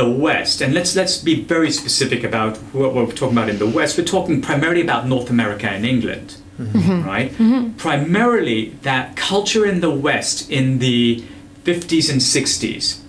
the 0.00 0.10
West, 0.10 0.62
and 0.62 0.72
let's 0.72 0.96
let's 0.96 1.18
be 1.18 1.34
very 1.42 1.70
specific 1.70 2.24
about 2.24 2.56
what 2.72 2.94
we're 2.94 3.06
talking 3.12 3.36
about 3.36 3.50
in 3.50 3.58
the 3.58 3.66
West. 3.66 3.98
We're 3.98 4.12
talking 4.16 4.40
primarily 4.40 4.80
about 4.80 5.06
North 5.06 5.28
America 5.28 5.68
and 5.68 5.84
England, 5.84 6.36
mm-hmm. 6.58 7.06
right? 7.06 7.30
Mm-hmm. 7.32 7.52
Mm-hmm. 7.52 7.76
Primarily, 7.76 8.70
that 8.82 9.14
culture 9.16 9.66
in 9.66 9.80
the 9.80 9.90
West 9.90 10.50
in 10.50 10.78
the 10.78 11.22
50s 11.64 12.10
and 12.10 12.20
60s 12.20 13.00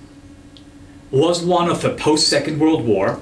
was 1.12 1.42
one 1.42 1.70
of 1.70 1.82
the 1.82 1.92
post 1.92 2.28
Second 2.28 2.60
World 2.60 2.84
War. 2.86 3.20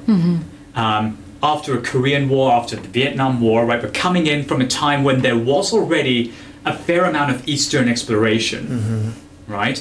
Um, 0.76 1.18
after 1.42 1.78
a 1.78 1.82
Korean 1.82 2.28
War, 2.28 2.52
after 2.52 2.76
the 2.76 2.88
Vietnam 2.88 3.40
War, 3.40 3.66
right? 3.66 3.82
We're 3.82 3.92
coming 3.92 4.26
in 4.28 4.44
from 4.44 4.60
a 4.62 4.68
time 4.68 5.04
when 5.04 5.22
there 5.22 5.38
was 5.38 5.72
already 5.74 6.34
a 6.66 6.76
fair 6.76 7.06
amount 7.06 7.30
of 7.34 7.48
Eastern 7.48 7.88
exploration, 7.88 9.14
right? 9.48 9.78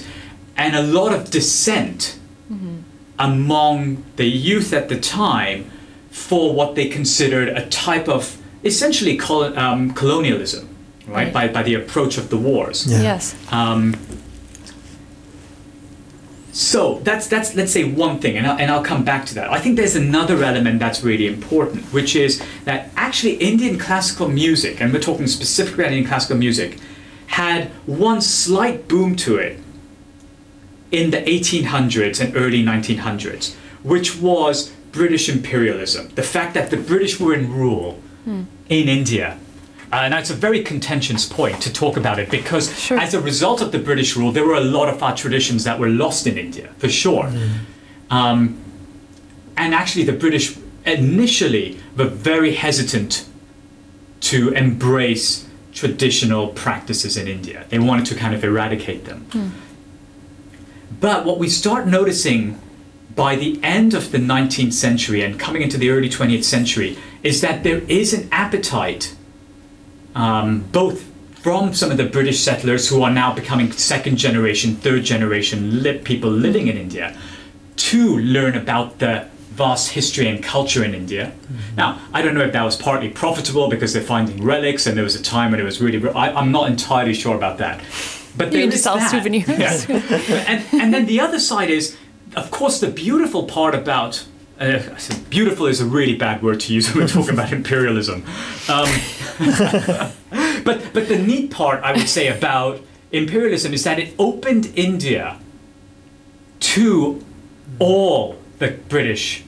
And 0.57 0.76
a 0.76 0.82
lot 0.82 1.12
of 1.12 1.30
dissent 1.30 2.18
among 3.19 4.05
the 4.16 4.27
youth 4.27 4.73
at 4.73 4.89
the 4.89 4.99
time 4.99 5.71
for 6.11 6.55
what 6.55 6.75
they 6.75 6.89
considered 6.89 7.49
a 7.49 7.66
type 7.69 8.09
of 8.09 8.41
essentially 8.64 9.16
col- 9.16 9.57
um, 9.59 9.93
colonialism, 9.93 10.69
right? 11.07 11.33
By, 11.33 11.49
by 11.49 11.62
the 11.62 11.75
approach 11.75 12.19
of 12.19 12.31
the 12.31 12.37
wars. 12.37 12.87
Yeah. 12.87 13.03
yes 13.03 13.37
Um, 13.53 13.95
so 16.59 16.99
that's 17.05 17.29
that's 17.29 17.55
let's 17.55 17.71
say 17.71 17.85
one 17.85 18.19
thing, 18.19 18.37
and 18.37 18.45
I'll, 18.45 18.59
and 18.59 18.69
I'll 18.69 18.83
come 18.83 19.05
back 19.05 19.27
to 19.27 19.35
that. 19.37 19.49
I 19.49 19.61
think 19.61 19.77
there's 19.77 19.95
another 19.95 20.43
element 20.43 20.81
that's 20.81 21.05
really 21.05 21.29
important, 21.29 21.85
which 21.93 22.16
is 22.16 22.43
that 22.64 22.91
actually 22.97 23.35
Indian 23.35 23.79
classical 23.79 24.29
music, 24.29 24.81
and 24.81 24.93
we're 24.93 24.99
talking 24.99 25.29
specifically 25.29 25.85
about 25.85 25.93
Indian 25.93 26.09
classical 26.09 26.37
music, 26.37 26.81
had 27.29 27.69
one 27.87 28.21
slight 28.21 28.89
boom 28.89 29.14
to 29.16 29.37
it 29.37 29.61
in 30.91 31.11
the 31.11 31.18
1800s 31.18 32.20
and 32.20 32.34
early 32.36 32.62
1900s, 32.62 33.55
which 33.82 34.16
was 34.20 34.70
British 34.93 35.28
imperialism. 35.28 36.09
The 36.14 36.22
fact 36.22 36.55
that 36.55 36.70
the 36.70 36.76
British 36.76 37.20
were 37.20 37.34
in 37.34 37.53
rule 37.53 38.01
in 38.68 38.89
India. 38.89 39.39
Uh, 39.91 39.97
and 40.05 40.12
it's 40.12 40.28
a 40.28 40.34
very 40.34 40.62
contentious 40.62 41.24
point 41.26 41.62
to 41.62 41.72
talk 41.72 41.97
about 41.97 42.18
it 42.18 42.30
because 42.30 42.78
Sure. 42.78 42.99
as 42.99 43.14
a 43.14 43.20
result 43.20 43.62
of 43.62 43.72
the 43.72 43.78
British 43.78 44.16
rule, 44.16 44.30
there 44.32 44.45
were 44.45 44.57
a 44.57 44.61
lot 44.78 44.89
of 44.91 45.03
our 45.03 45.16
traditions 45.16 45.64
that 45.64 45.78
were 45.78 45.89
lost 45.89 46.26
in 46.26 46.36
India, 46.36 46.68
for 46.76 46.91
sure. 46.91 47.32
Um, 48.11 48.59
and 49.57 49.74
actually, 49.74 50.05
the 50.05 50.12
British 50.12 50.57
initially 50.84 51.78
were 51.97 52.05
very 52.05 52.53
hesitant 52.55 53.24
to 54.20 54.51
embrace 54.51 55.47
traditional 55.72 56.49
practices 56.49 57.16
in 57.16 57.26
India. 57.28 57.64
They 57.70 57.78
wanted 57.78 58.05
to 58.07 58.14
kind 58.14 58.34
of 58.34 58.45
eradicate 58.45 59.05
them. 59.07 59.26
But 61.01 61.24
what 61.24 61.39
we 61.39 61.49
start 61.49 61.86
noticing 61.86 62.61
by 63.14 63.36
the 63.36 63.59
end 63.62 63.95
of 63.95 64.12
the 64.12 64.18
19th 64.18 64.72
century 64.72 65.22
and 65.22 65.39
coming 65.39 65.62
into 65.62 65.76
the 65.76 65.91
early 65.91 66.09
20th 66.09 66.45
century 66.45 66.97
is 67.22 67.41
that 67.41 67.64
there 67.64 67.78
is 67.89 68.12
an 68.12 68.28
appetite, 68.30 69.14
um, 70.14 70.61
both 70.72 71.05
from 71.43 71.74
some 71.74 71.91
of 71.91 71.97
the 71.97 72.05
British 72.05 72.41
settlers 72.41 72.89
who 72.89 73.03
are 73.03 73.11
now 73.11 73.32
becoming 73.34 73.72
second 73.72 74.16
generation, 74.16 74.76
third 74.76 75.05
generation 75.05 75.82
li- 75.82 75.99
people 75.99 76.30
living 76.30 76.68
in 76.68 76.76
India, 76.76 77.16
to 77.76 78.18
learn 78.18 78.55
about 78.57 78.99
the 78.99 79.26
vast 79.51 79.91
history 79.91 80.28
and 80.28 80.43
culture 80.43 80.84
in 80.84 80.95
India. 80.95 81.32
Now, 81.76 82.01
I 82.12 82.22
don't 82.22 82.34
know 82.34 82.45
if 82.45 82.53
that 82.53 82.62
was 82.62 82.76
partly 82.76 83.09
profitable 83.09 83.68
because 83.68 83.93
they're 83.93 84.03
finding 84.03 84.45
relics, 84.45 84.86
and 84.86 84.97
there 84.97 85.05
was 85.05 85.16
a 85.16 85.22
time 85.22 85.51
when 85.51 85.61
it 85.61 85.64
was 85.64 85.80
really. 85.80 86.09
I, 86.11 86.32
I'm 86.32 86.53
not 86.53 86.70
entirely 86.70 87.14
sure 87.14 87.34
about 87.34 87.59
that. 87.59 87.80
But 88.39 88.53
You 88.53 88.61
is 88.61 88.82
sell 88.82 88.97
that. 88.97 89.11
souvenirs. 89.11 89.49
Yeah. 89.49 90.45
and 90.49 90.64
and 90.72 90.95
then 90.95 91.07
the 91.07 91.20
other 91.20 91.41
side 91.41 91.70
is, 91.70 91.97
of 92.36 92.51
course, 92.51 92.80
the 92.80 92.89
beautiful 92.89 93.45
part 93.45 93.74
about. 93.74 94.24
Uh, 94.61 94.80
I 94.95 94.99
said 94.99 95.28
beautiful 95.30 95.66
is 95.66 95.80
a 95.80 95.84
really 95.84 96.16
bad 96.16 96.43
word 96.43 96.59
to 96.61 96.74
use 96.74 96.93
when 96.93 97.05
we're 97.05 97.09
talking 97.09 97.34
about 97.34 97.53
imperialism. 97.61 98.24
Um, 98.68 98.89
but 100.64 100.93
but 100.93 101.09
the 101.09 101.18
neat 101.18 101.51
part 101.51 101.82
I 101.84 101.93
would 101.93 102.09
say 102.09 102.28
about 102.28 102.80
imperialism 103.12 103.72
is 103.72 103.84
that 103.84 103.99
it 103.99 104.14
opened 104.18 104.66
India 104.74 105.39
to 106.61 107.24
all 107.78 108.36
the 108.59 108.70
British, 108.89 109.45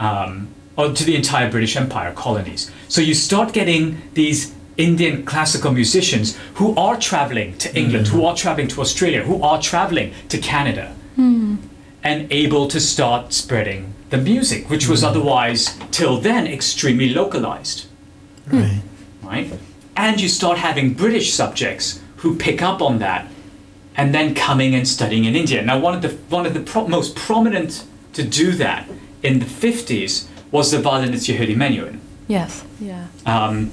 um, 0.00 0.48
or 0.76 0.92
to 0.92 1.04
the 1.04 1.14
entire 1.14 1.50
British 1.50 1.76
Empire 1.76 2.12
colonies. 2.12 2.70
So 2.88 3.00
you 3.00 3.14
start 3.14 3.52
getting 3.52 4.02
these 4.14 4.54
Indian 4.82 5.24
classical 5.24 5.72
musicians 5.72 6.36
who 6.54 6.74
are 6.76 6.96
traveling 6.96 7.56
to 7.58 7.74
England, 7.76 8.08
who 8.08 8.20
mm. 8.20 8.26
are 8.28 8.36
traveling 8.36 8.68
to 8.68 8.80
Australia, 8.80 9.22
who 9.22 9.42
are 9.42 9.60
traveling 9.60 10.12
to 10.28 10.38
Canada, 10.38 10.94
hmm. 11.16 11.56
and 12.02 12.30
able 12.32 12.66
to 12.68 12.80
start 12.80 13.32
spreading 13.32 13.94
the 14.10 14.18
music, 14.18 14.68
which 14.68 14.88
was 14.88 15.00
hmm. 15.00 15.06
otherwise, 15.06 15.78
till 15.90 16.18
then, 16.18 16.46
extremely 16.46 17.10
localized 17.10 17.86
hmm. 18.48 18.60
Right. 18.60 18.82
right? 19.22 19.52
And 19.96 20.20
you 20.20 20.28
start 20.28 20.58
having 20.58 20.94
British 20.94 21.32
subjects 21.32 22.00
who 22.16 22.36
pick 22.36 22.62
up 22.62 22.82
on 22.82 22.98
that, 22.98 23.28
and 23.96 24.14
then 24.14 24.34
coming 24.34 24.74
and 24.74 24.88
studying 24.88 25.24
in 25.26 25.36
India. 25.36 25.62
Now, 25.62 25.78
one 25.78 25.94
of 25.94 26.02
the 26.02 26.10
one 26.36 26.46
of 26.46 26.54
the 26.54 26.60
pro- 26.60 26.88
most 26.88 27.14
prominent 27.14 27.84
to 28.14 28.22
do 28.22 28.52
that 28.52 28.88
in 29.22 29.38
the 29.38 29.46
fifties 29.46 30.28
was 30.50 30.70
the 30.70 30.78
violinist 30.78 31.28
Yehudi 31.28 31.56
Menuhin, 31.56 31.98
Yes. 32.28 32.64
Yeah. 32.80 33.06
um, 33.26 33.72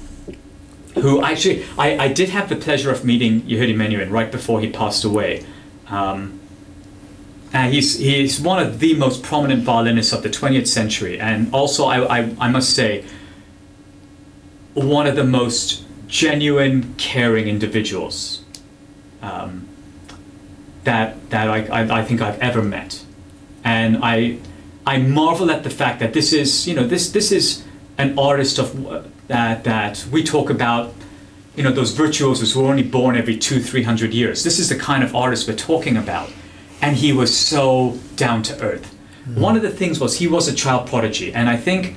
who 0.94 1.22
actually 1.22 1.64
I, 1.78 1.98
I 1.98 2.08
did 2.08 2.30
have 2.30 2.48
the 2.48 2.56
pleasure 2.56 2.90
of 2.90 3.04
meeting 3.04 3.42
Yehudi 3.42 3.74
Menuhin 3.74 4.10
right 4.10 4.30
before 4.30 4.60
he 4.60 4.70
passed 4.70 5.04
away. 5.04 5.44
Um, 5.88 6.40
and 7.52 7.72
he's 7.72 7.98
he's 7.98 8.40
one 8.40 8.64
of 8.64 8.78
the 8.78 8.94
most 8.94 9.22
prominent 9.22 9.64
violinists 9.64 10.12
of 10.12 10.22
the 10.22 10.28
20th 10.28 10.68
century, 10.68 11.18
and 11.18 11.52
also 11.52 11.86
I, 11.86 12.20
I, 12.20 12.36
I 12.38 12.48
must 12.48 12.74
say 12.74 13.04
one 14.74 15.06
of 15.06 15.16
the 15.16 15.24
most 15.24 15.84
genuine, 16.06 16.94
caring 16.96 17.48
individuals 17.48 18.44
um, 19.20 19.68
that 20.84 21.30
that 21.30 21.48
I, 21.48 21.64
I, 21.66 22.00
I 22.00 22.04
think 22.04 22.20
I've 22.20 22.38
ever 22.38 22.62
met, 22.62 23.04
and 23.64 23.98
I 24.02 24.38
I 24.86 24.98
marvel 24.98 25.50
at 25.50 25.64
the 25.64 25.70
fact 25.70 25.98
that 26.00 26.12
this 26.12 26.32
is 26.32 26.68
you 26.68 26.74
know 26.74 26.86
this 26.86 27.10
this 27.10 27.32
is 27.32 27.64
an 28.00 28.18
artist 28.18 28.58
of 28.58 28.68
that 29.28 29.64
that 29.64 30.06
we 30.10 30.24
talk 30.24 30.50
about 30.50 30.94
you 31.56 31.62
know 31.62 31.72
those 31.72 31.92
virtuosos 31.92 32.52
who 32.52 32.64
are 32.64 32.70
only 32.70 32.82
born 32.82 33.16
every 33.16 33.36
two 33.36 33.60
three 33.60 33.82
hundred 33.82 34.14
years. 34.14 34.42
This 34.44 34.58
is 34.58 34.68
the 34.68 34.76
kind 34.76 35.04
of 35.04 35.14
artist 35.14 35.48
we're 35.48 35.56
talking 35.56 35.96
about, 35.96 36.30
and 36.80 36.96
he 36.96 37.12
was 37.12 37.36
so 37.36 37.98
down 38.16 38.42
to 38.44 38.60
earth. 38.62 38.94
One 39.34 39.56
of 39.56 39.62
the 39.62 39.70
things 39.70 40.00
was 40.00 40.18
he 40.18 40.26
was 40.26 40.48
a 40.48 40.54
child 40.54 40.88
prodigy, 40.88 41.32
and 41.32 41.48
I 41.48 41.56
think 41.56 41.96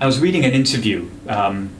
I 0.00 0.06
was 0.06 0.18
reading 0.18 0.44
an 0.44 0.52
interview. 0.52 1.08
Um, 1.28 1.70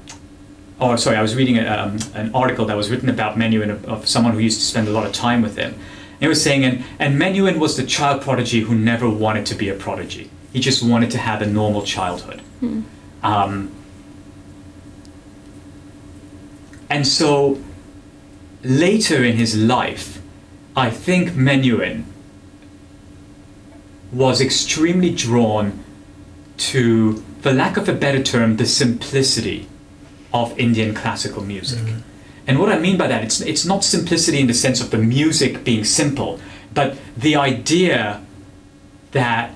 or 0.78 0.98
sorry, 0.98 1.16
I 1.16 1.22
was 1.22 1.34
reading 1.34 1.56
a, 1.56 1.66
um, 1.66 1.98
an 2.14 2.34
article 2.34 2.66
that 2.66 2.76
was 2.76 2.90
written 2.90 3.08
about 3.08 3.36
Menuhin 3.36 3.70
of, 3.70 3.86
of 3.86 4.06
someone 4.06 4.34
who 4.34 4.40
used 4.40 4.58
to 4.60 4.66
spend 4.66 4.88
a 4.88 4.90
lot 4.90 5.06
of 5.06 5.12
time 5.12 5.40
with 5.40 5.56
him. 5.56 5.72
And 5.72 6.22
it 6.22 6.28
was 6.28 6.42
saying, 6.42 6.66
and, 6.66 6.84
and 6.98 7.18
Menuhin 7.18 7.58
was 7.58 7.78
the 7.78 7.86
child 7.86 8.20
prodigy 8.20 8.60
who 8.60 8.74
never 8.74 9.08
wanted 9.08 9.46
to 9.46 9.54
be 9.54 9.70
a 9.70 9.74
prodigy. 9.74 10.28
He 10.52 10.60
just 10.60 10.82
wanted 10.82 11.10
to 11.12 11.18
have 11.18 11.40
a 11.40 11.46
normal 11.46 11.82
childhood. 11.82 12.42
Um, 13.22 13.70
and 16.88 17.06
so 17.06 17.58
later 18.62 19.24
in 19.24 19.36
his 19.36 19.56
life, 19.56 20.20
I 20.76 20.90
think 20.90 21.30
Menuhin 21.30 22.04
was 24.12 24.40
extremely 24.40 25.12
drawn 25.12 25.82
to, 26.58 27.16
for 27.40 27.52
lack 27.52 27.76
of 27.76 27.88
a 27.88 27.92
better 27.92 28.22
term, 28.22 28.56
the 28.56 28.66
simplicity 28.66 29.68
of 30.32 30.58
Indian 30.58 30.94
classical 30.94 31.42
music. 31.42 31.94
And 32.46 32.58
what 32.58 32.70
I 32.70 32.78
mean 32.78 32.96
by 32.96 33.08
that, 33.08 33.24
it's, 33.24 33.40
it's 33.40 33.64
not 33.64 33.84
simplicity 33.84 34.38
in 34.40 34.46
the 34.46 34.54
sense 34.54 34.80
of 34.80 34.90
the 34.90 34.98
music 34.98 35.64
being 35.64 35.84
simple, 35.84 36.40
but 36.72 36.96
the 37.16 37.34
idea 37.36 38.24
that 39.10 39.55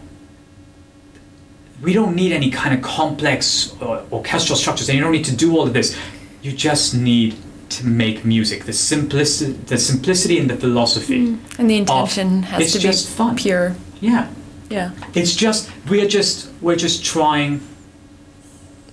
we 1.82 1.92
don't 1.92 2.14
need 2.14 2.32
any 2.32 2.50
kind 2.50 2.74
of 2.74 2.82
complex 2.82 3.74
uh, 3.80 4.04
orchestral 4.12 4.56
structures, 4.56 4.88
and 4.88 4.96
you 4.98 5.02
don't 5.04 5.12
need 5.12 5.24
to 5.26 5.36
do 5.36 5.56
all 5.56 5.66
of 5.66 5.72
this. 5.72 5.96
You 6.42 6.52
just 6.52 6.94
need 6.94 7.36
to 7.70 7.86
make 7.86 8.24
music. 8.24 8.64
The 8.64 8.72
simplicity, 8.72 9.52
the 9.52 9.78
simplicity 9.78 10.38
and 10.38 10.50
the 10.50 10.56
philosophy. 10.56 11.38
And 11.58 11.70
the 11.70 11.76
intention 11.76 12.42
has 12.44 12.62
it's 12.62 12.72
to 12.72 12.78
just 12.78 13.08
be 13.08 13.14
fun. 13.14 13.36
pure. 13.36 13.76
Yeah, 14.00 14.28
Yeah. 14.70 14.90
it's 15.14 15.34
just 15.34 15.70
we're 15.88 16.08
just 16.08 16.50
we're 16.60 16.76
just 16.76 17.04
trying 17.04 17.60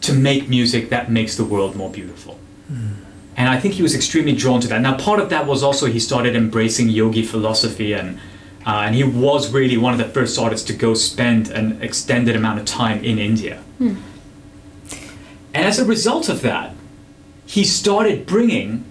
to 0.01 0.13
make 0.13 0.47
music 0.47 0.89
that 0.89 1.09
makes 1.11 1.35
the 1.35 1.43
world 1.43 1.75
more 1.75 1.89
beautiful. 1.89 2.37
And 3.39 3.47
I 3.49 3.59
think 3.59 3.75
he 3.75 3.83
was 3.83 3.93
extremely 3.93 4.33
drawn 4.33 4.59
to 4.61 4.67
that. 4.67 4.81
Now, 4.81 4.97
part 4.97 5.19
of 5.19 5.29
that 5.29 5.45
was 5.45 5.61
also 5.61 5.85
he 5.85 5.99
started 5.99 6.35
embracing 6.35 6.89
yogi 6.89 7.21
philosophy, 7.23 7.93
and 7.93 8.19
uh, 8.67 8.83
and 8.85 8.95
he 8.95 9.03
was 9.03 9.53
really 9.53 9.77
one 9.77 9.93
of 9.93 9.97
the 9.97 10.09
first 10.13 10.37
artists 10.37 10.67
to 10.67 10.73
go 10.73 10.93
spend 10.93 11.49
an 11.51 11.81
extended 11.81 12.35
amount 12.35 12.59
of 12.59 12.65
time 12.65 13.01
in 13.01 13.17
India. 13.17 13.63
And 15.53 15.65
as 15.65 15.79
a 15.79 15.85
result 15.85 16.27
of 16.27 16.41
that, 16.41 16.75
he 17.45 17.63
started 17.63 18.25
bringing 18.25 18.83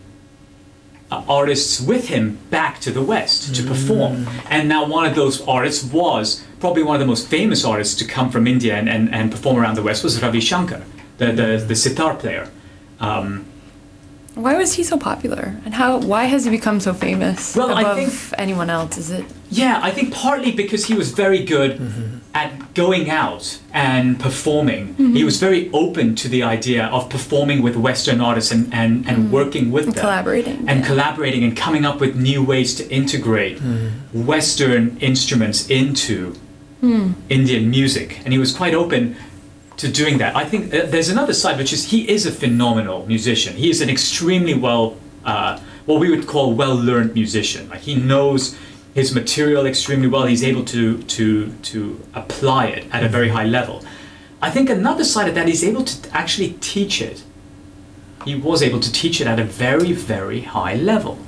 uh, 1.11 1.23
artists 1.29 1.79
with 1.79 2.09
him 2.09 2.39
back 2.51 2.81
to 2.81 2.91
the 2.91 3.03
West 3.03 3.55
to 3.55 3.63
perform. 3.63 4.27
And 4.49 4.67
now 4.67 4.87
one 4.87 5.05
of 5.05 5.15
those 5.15 5.47
artists 5.47 5.85
was 5.85 6.43
probably 6.59 6.83
one 6.83 6.97
of 6.97 7.01
the 7.01 7.07
most 7.07 7.29
famous 7.29 7.63
artists 7.63 7.95
to 7.97 8.07
come 8.07 8.31
from 8.31 8.47
India 8.47 8.75
and, 8.75 8.89
and, 8.89 9.15
and 9.15 9.31
perform 9.31 9.59
around 9.59 9.77
the 9.77 9.83
West 9.83 10.03
was 10.03 10.21
Ravi 10.23 10.41
Shankar, 10.41 10.83
the, 11.19 11.33
the, 11.33 11.65
the 11.69 11.77
sitar 11.77 12.15
player. 12.15 12.49
Um, 12.99 13.45
Why 14.37 14.59
was 14.59 14.75
he 14.75 14.85
so 14.85 14.99
popular? 14.99 15.57
And 15.65 15.73
how? 15.73 15.99
Why 15.99 16.25
has 16.25 16.45
he 16.45 16.51
become 16.51 16.79
so 16.79 16.93
famous 16.93 17.57
Well, 17.57 17.73
I 17.73 17.81
above 17.81 18.13
think- 18.13 18.35
anyone 18.39 18.69
else? 18.69 18.99
Is 18.99 19.11
it? 19.11 19.25
yeah, 19.49 19.81
I 19.83 19.91
think 19.91 20.13
partly 20.13 20.53
because 20.53 20.85
he 20.85 20.95
was 20.95 21.13
very 21.13 21.43
good 21.43 21.79
mm-hmm. 21.79 22.19
at 22.35 22.75
going 22.75 23.09
out 23.09 23.61
and 23.73 24.21
performing. 24.21 24.89
Mm-hmm. 24.89 25.15
He 25.15 25.25
was 25.25 25.39
very 25.39 25.71
open 25.73 26.15
to 26.17 26.29
the 26.29 26.43
idea 26.43 26.87
of 26.87 27.09
performing 27.09 27.63
with 27.63 27.77
Western 27.77 28.21
artists 28.21 28.53
and, 28.53 28.65
and, 28.75 29.09
and 29.09 29.17
mm-hmm. 29.17 29.31
working 29.31 29.71
with 29.71 29.87
And 29.87 29.95
them. 29.95 30.03
collaborating, 30.03 30.69
And 30.69 30.81
yeah. 30.81 30.87
collaborating 30.87 31.45
and 31.45 31.57
coming 31.57 31.87
up 31.87 31.99
with 32.01 32.15
new 32.17 32.45
ways 32.45 32.75
to 32.75 32.91
integrate 32.91 33.61
Western 34.13 34.99
instruments 34.99 35.71
into 35.71 36.33
hmm. 36.81 37.13
Indian 37.31 37.71
music. 37.71 38.21
And 38.25 38.33
he 38.35 38.39
was 38.39 38.53
quite 38.55 38.75
open 38.75 39.17
to 39.77 39.89
doing 39.89 40.19
that. 40.19 40.35
I 40.35 40.45
think 40.45 40.73
uh, 40.73 40.87
there's 40.87 41.09
another 41.09 41.35
side, 41.35 41.59
which 41.59 41.73
is 41.73 41.91
he 41.91 42.09
is 42.09 42.27
a 42.27 42.33
phenomenal 42.33 43.07
musician. 43.07 43.55
He 43.57 43.71
is 43.71 43.81
an 43.81 43.91
extremely 43.91 44.55
well, 44.55 44.97
uh, 45.25 45.61
what 45.85 46.01
we 46.01 46.11
would 46.11 46.27
call 46.27 46.55
well-learned 46.55 47.15
musician. 47.15 47.69
Like 47.69 47.81
he 47.81 47.95
knows 47.95 48.57
his 48.95 49.15
material 49.15 49.67
extremely 49.67 50.09
well. 50.09 50.27
He's 50.27 50.43
able 50.43 50.65
to 50.67 51.03
to 51.03 51.53
to 51.53 52.01
apply 52.15 52.67
it 52.67 52.87
at 52.93 53.05
a 53.05 53.09
very 53.09 53.29
high 53.29 53.45
level. 53.45 53.85
I 54.41 54.51
think 54.51 54.71
another 54.71 55.05
side 55.05 55.29
of 55.29 55.35
that, 55.35 55.49
he's 55.49 55.65
able 55.65 55.85
to 55.85 56.17
actually 56.17 56.57
teach 56.61 57.01
it. 57.01 57.23
He 58.25 58.35
was 58.35 58.63
able 58.63 58.81
to 58.81 58.93
teach 58.93 59.21
it 59.21 59.27
at 59.27 59.39
a 59.39 59.45
very 59.45 59.93
very 59.93 60.43
high 60.43 60.75
level. 60.75 61.19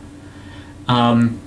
Um, 0.88 1.38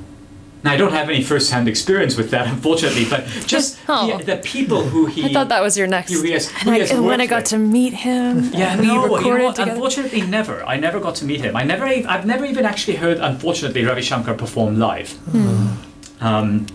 now 0.64 0.72
I 0.74 0.78
don't 0.78 0.92
have 0.92 1.10
any 1.10 1.24
first-hand 1.24 1.68
experience 1.68 2.16
with 2.18 2.30
that, 2.32 2.48
unfortunately, 2.56 3.06
but 3.10 3.26
just 3.48 3.80
Oh. 3.90 4.18
the, 4.18 4.24
the 4.24 4.38
people 4.38 4.82
who 4.84 5.06
he 5.08 5.26
I 5.26 5.34
thought 5.34 5.50
that 5.50 5.62
was 5.62 5.78
your 5.78 5.88
next. 5.88 6.10
He 6.12 6.32
has- 6.32 6.52
and 6.62 6.70
I, 6.70 6.78
and 6.80 7.06
when 7.06 7.20
I 7.22 7.26
got 7.28 7.42
with. 7.44 7.50
to 7.50 7.58
meet 7.58 7.94
him, 7.94 8.52
Yeah, 8.54 8.74
and 8.74 8.82
we 8.82 8.88
no, 8.88 9.20
you 9.20 9.38
know 9.38 9.44
what? 9.46 9.60
Unfortunately, 9.60 10.22
never. 10.22 10.64
I 10.66 10.78
never 10.78 11.00
got 11.00 11.16
to 11.16 11.26
meet 11.26 11.42
him. 11.42 11.56
I 11.56 11.64
never. 11.64 11.86
I've 11.86 12.26
never 12.26 12.46
even 12.46 12.66
actually 12.66 12.98
heard. 12.98 13.18
Unfortunately, 13.20 13.84
Ravi 13.86 14.02
Shankar 14.02 14.36
perform 14.36 14.78
live. 14.80 15.18
Um, 16.22 16.68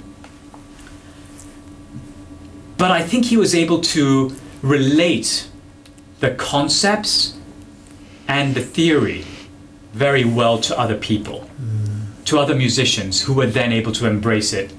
but 2.77 2.91
I 2.91 3.03
think 3.03 3.27
he 3.27 3.37
was 3.37 3.55
able 3.55 3.81
to 3.81 4.35
relate 4.63 5.49
the 6.21 6.31
concepts 6.33 7.35
and 8.29 8.55
the 8.55 8.61
theory 8.61 9.25
very 9.93 10.25
well 10.25 10.59
to 10.59 10.79
other 10.79 10.97
people, 10.97 11.49
to 12.27 12.39
other 12.39 12.55
musicians 12.55 13.23
who 13.23 13.33
were 13.35 13.47
then 13.47 13.73
able 13.73 13.93
to 13.93 14.07
embrace 14.07 14.53
it 14.53 14.73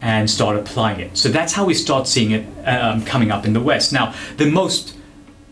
and 0.00 0.28
start 0.28 0.56
applying 0.56 1.00
it. 1.00 1.16
So 1.16 1.28
that's 1.28 1.52
how 1.52 1.64
we 1.64 1.74
start 1.74 2.06
seeing 2.08 2.32
it 2.32 2.44
um, 2.66 3.04
coming 3.04 3.30
up 3.30 3.46
in 3.46 3.52
the 3.52 3.60
West. 3.60 3.92
Now, 3.92 4.12
the 4.36 4.50
most, 4.50 4.96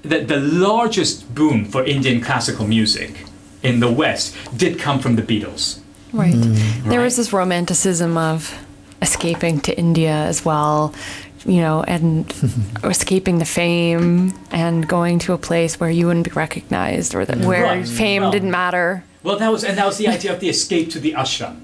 the, 0.02 0.18
the 0.24 0.40
largest 0.40 1.32
boom 1.34 1.64
for 1.64 1.84
Indian 1.84 2.20
classical 2.20 2.66
music 2.66 3.24
in 3.62 3.78
the 3.80 3.90
West 3.90 4.34
did 4.56 4.78
come 4.78 4.98
from 4.98 5.14
the 5.16 5.22
Beatles. 5.22 5.78
Right. 6.12 6.34
There 6.34 6.98
Right. 6.98 7.04
was 7.04 7.16
this 7.16 7.32
romanticism 7.32 8.16
of 8.16 8.52
escaping 9.00 9.60
to 9.60 9.78
India 9.78 10.10
as 10.12 10.44
well, 10.44 10.92
you 11.46 11.60
know, 11.60 11.84
and 11.84 12.26
escaping 12.84 13.38
the 13.38 13.44
fame 13.44 14.32
and 14.50 14.88
going 14.88 15.20
to 15.20 15.32
a 15.32 15.38
place 15.38 15.78
where 15.78 15.90
you 15.90 16.06
wouldn't 16.08 16.24
be 16.26 16.32
recognized 16.32 17.14
or 17.14 17.24
that 17.24 17.38
where 17.38 17.62
Right. 17.62 17.86
fame 17.88 18.22
Well- 18.22 18.32
didn't 18.32 18.50
matter. 18.50 19.04
Well, 19.22 19.36
that 19.38 19.50
was, 19.52 19.64
and 19.64 19.76
that 19.78 19.86
was 19.86 19.98
the 19.98 20.08
idea 20.08 20.32
of 20.32 20.40
the 20.40 20.48
escape 20.48 20.90
to 20.92 20.98
the 21.00 21.12
ashram, 21.12 21.56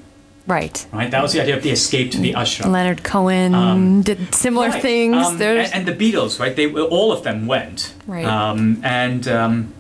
Right. 0.47 0.87
right? 0.93 1.11
That 1.11 1.23
was 1.23 1.33
the 1.33 1.41
idea 1.41 1.57
of 1.57 1.63
the 1.63 1.71
escape 1.71 2.11
to 2.13 2.19
the 2.19 2.35
ashram. 2.35 2.71
Leonard 2.71 3.03
Cohen 3.03 3.55
Um, 3.55 4.03
did 4.03 4.35
similar 4.35 4.69
Right. 4.69 4.83
things. 4.83 5.17
Um, 5.17 5.41
and, 5.41 5.73
and 5.75 5.87
the 5.87 5.93
Beatles, 5.95 6.39
right? 6.39 6.55
They 6.55 6.71
all 6.71 7.13
of 7.13 7.23
them 7.25 7.47
went, 7.47 7.95
Right. 8.07 8.25
Um, 8.27 8.81
and 8.85 9.27
um, 9.27 9.73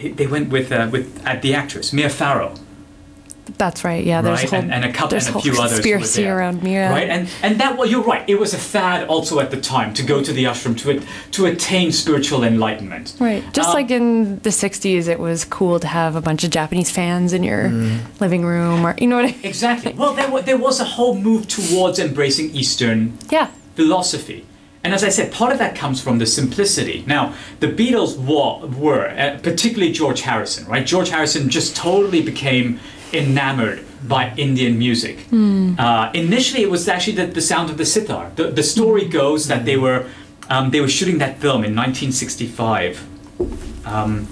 they, 0.00 0.08
they 0.10 0.26
went 0.26 0.50
with 0.50 0.70
uh, 0.72 0.88
with 0.90 1.20
uh, 1.26 1.36
the 1.42 1.54
actress 1.54 1.92
Mia 1.92 2.08
Farrow. 2.08 2.54
That's 3.58 3.84
right. 3.84 4.02
Yeah, 4.04 4.22
there's 4.22 4.40
right? 4.40 4.50
whole, 4.50 4.58
and, 4.60 4.72
and 4.72 4.84
a 4.86 4.92
couple 4.92 5.08
there's 5.10 5.26
and 5.26 5.30
a 5.36 5.38
whole 5.38 5.42
few 5.42 5.52
others 5.60 5.72
conspiracy 5.72 6.22
there, 6.22 6.38
around 6.38 6.62
Mira. 6.62 6.88
right? 6.90 7.08
And 7.08 7.28
and 7.42 7.60
that 7.60 7.76
well, 7.76 7.86
you're 7.88 8.02
right. 8.02 8.24
It 8.28 8.36
was 8.38 8.54
a 8.54 8.58
fad 8.58 9.06
also 9.08 9.38
at 9.40 9.50
the 9.50 9.60
time 9.60 9.92
to 9.94 10.02
go 10.02 10.22
to 10.22 10.32
the 10.32 10.44
ashram 10.44 10.76
to 10.78 11.00
to 11.32 11.46
attain 11.46 11.92
spiritual 11.92 12.42
enlightenment. 12.42 13.14
Right. 13.20 13.44
Just 13.52 13.68
Um, 13.68 13.74
like 13.74 13.90
in 13.90 14.38
the 14.40 14.50
60s, 14.50 15.08
it 15.08 15.18
was 15.20 15.44
cool 15.44 15.78
to 15.80 15.86
have 15.86 16.16
a 16.16 16.20
bunch 16.22 16.42
of 16.44 16.50
Japanese 16.50 16.90
fans 16.90 17.32
in 17.32 17.42
your 17.42 17.68
living 18.20 18.44
room 18.44 18.86
or, 18.86 18.94
you 18.98 19.06
know 19.06 19.16
what 19.16 19.26
I 19.26 19.32
mean? 19.32 19.40
Exactly. 19.44 19.92
Well, 19.92 20.14
there, 20.14 20.42
there 20.42 20.56
was 20.58 20.80
a 20.80 20.84
whole 20.84 21.14
move 21.18 21.46
towards 21.46 21.98
embracing 21.98 22.50
Eastern 22.54 23.18
Yeah. 23.30 23.48
philosophy. 23.76 24.46
And 24.82 24.92
as 24.92 25.02
I 25.02 25.08
said, 25.08 25.32
part 25.32 25.50
of 25.52 25.58
that 25.58 25.74
comes 25.74 26.00
from 26.02 26.18
the 26.18 26.26
simplicity. 26.26 27.04
Now, 27.06 27.32
the 27.60 27.68
Beatles 27.68 28.18
wa- 28.18 28.66
were, 28.66 29.08
uh, 29.08 29.38
particularly 29.42 29.92
George 29.92 30.20
Harrison, 30.22 30.66
right? 30.66 30.84
George 30.86 31.08
Harrison 31.08 31.48
just 31.48 31.74
totally 31.74 32.20
became 32.20 32.78
enamored 33.12 33.84
by 34.06 34.32
Indian 34.36 34.78
music. 34.78 35.26
Uh, 35.32 36.10
initially, 36.14 36.62
it 36.62 36.70
was 36.70 36.88
actually 36.88 37.16
the, 37.16 37.26
the 37.26 37.40
sound 37.40 37.70
of 37.70 37.78
the 37.78 37.86
sitar. 37.86 38.30
The, 38.36 38.50
the 38.50 38.62
story 38.62 39.06
goes 39.06 39.48
that 39.48 39.64
they 39.64 39.76
were 39.76 40.06
um, 40.50 40.70
they 40.70 40.80
were 40.80 40.88
shooting 40.88 41.18
that 41.18 41.38
film 41.38 41.64
in 41.64 41.74
1965. 41.74 43.86
Um, 43.86 44.28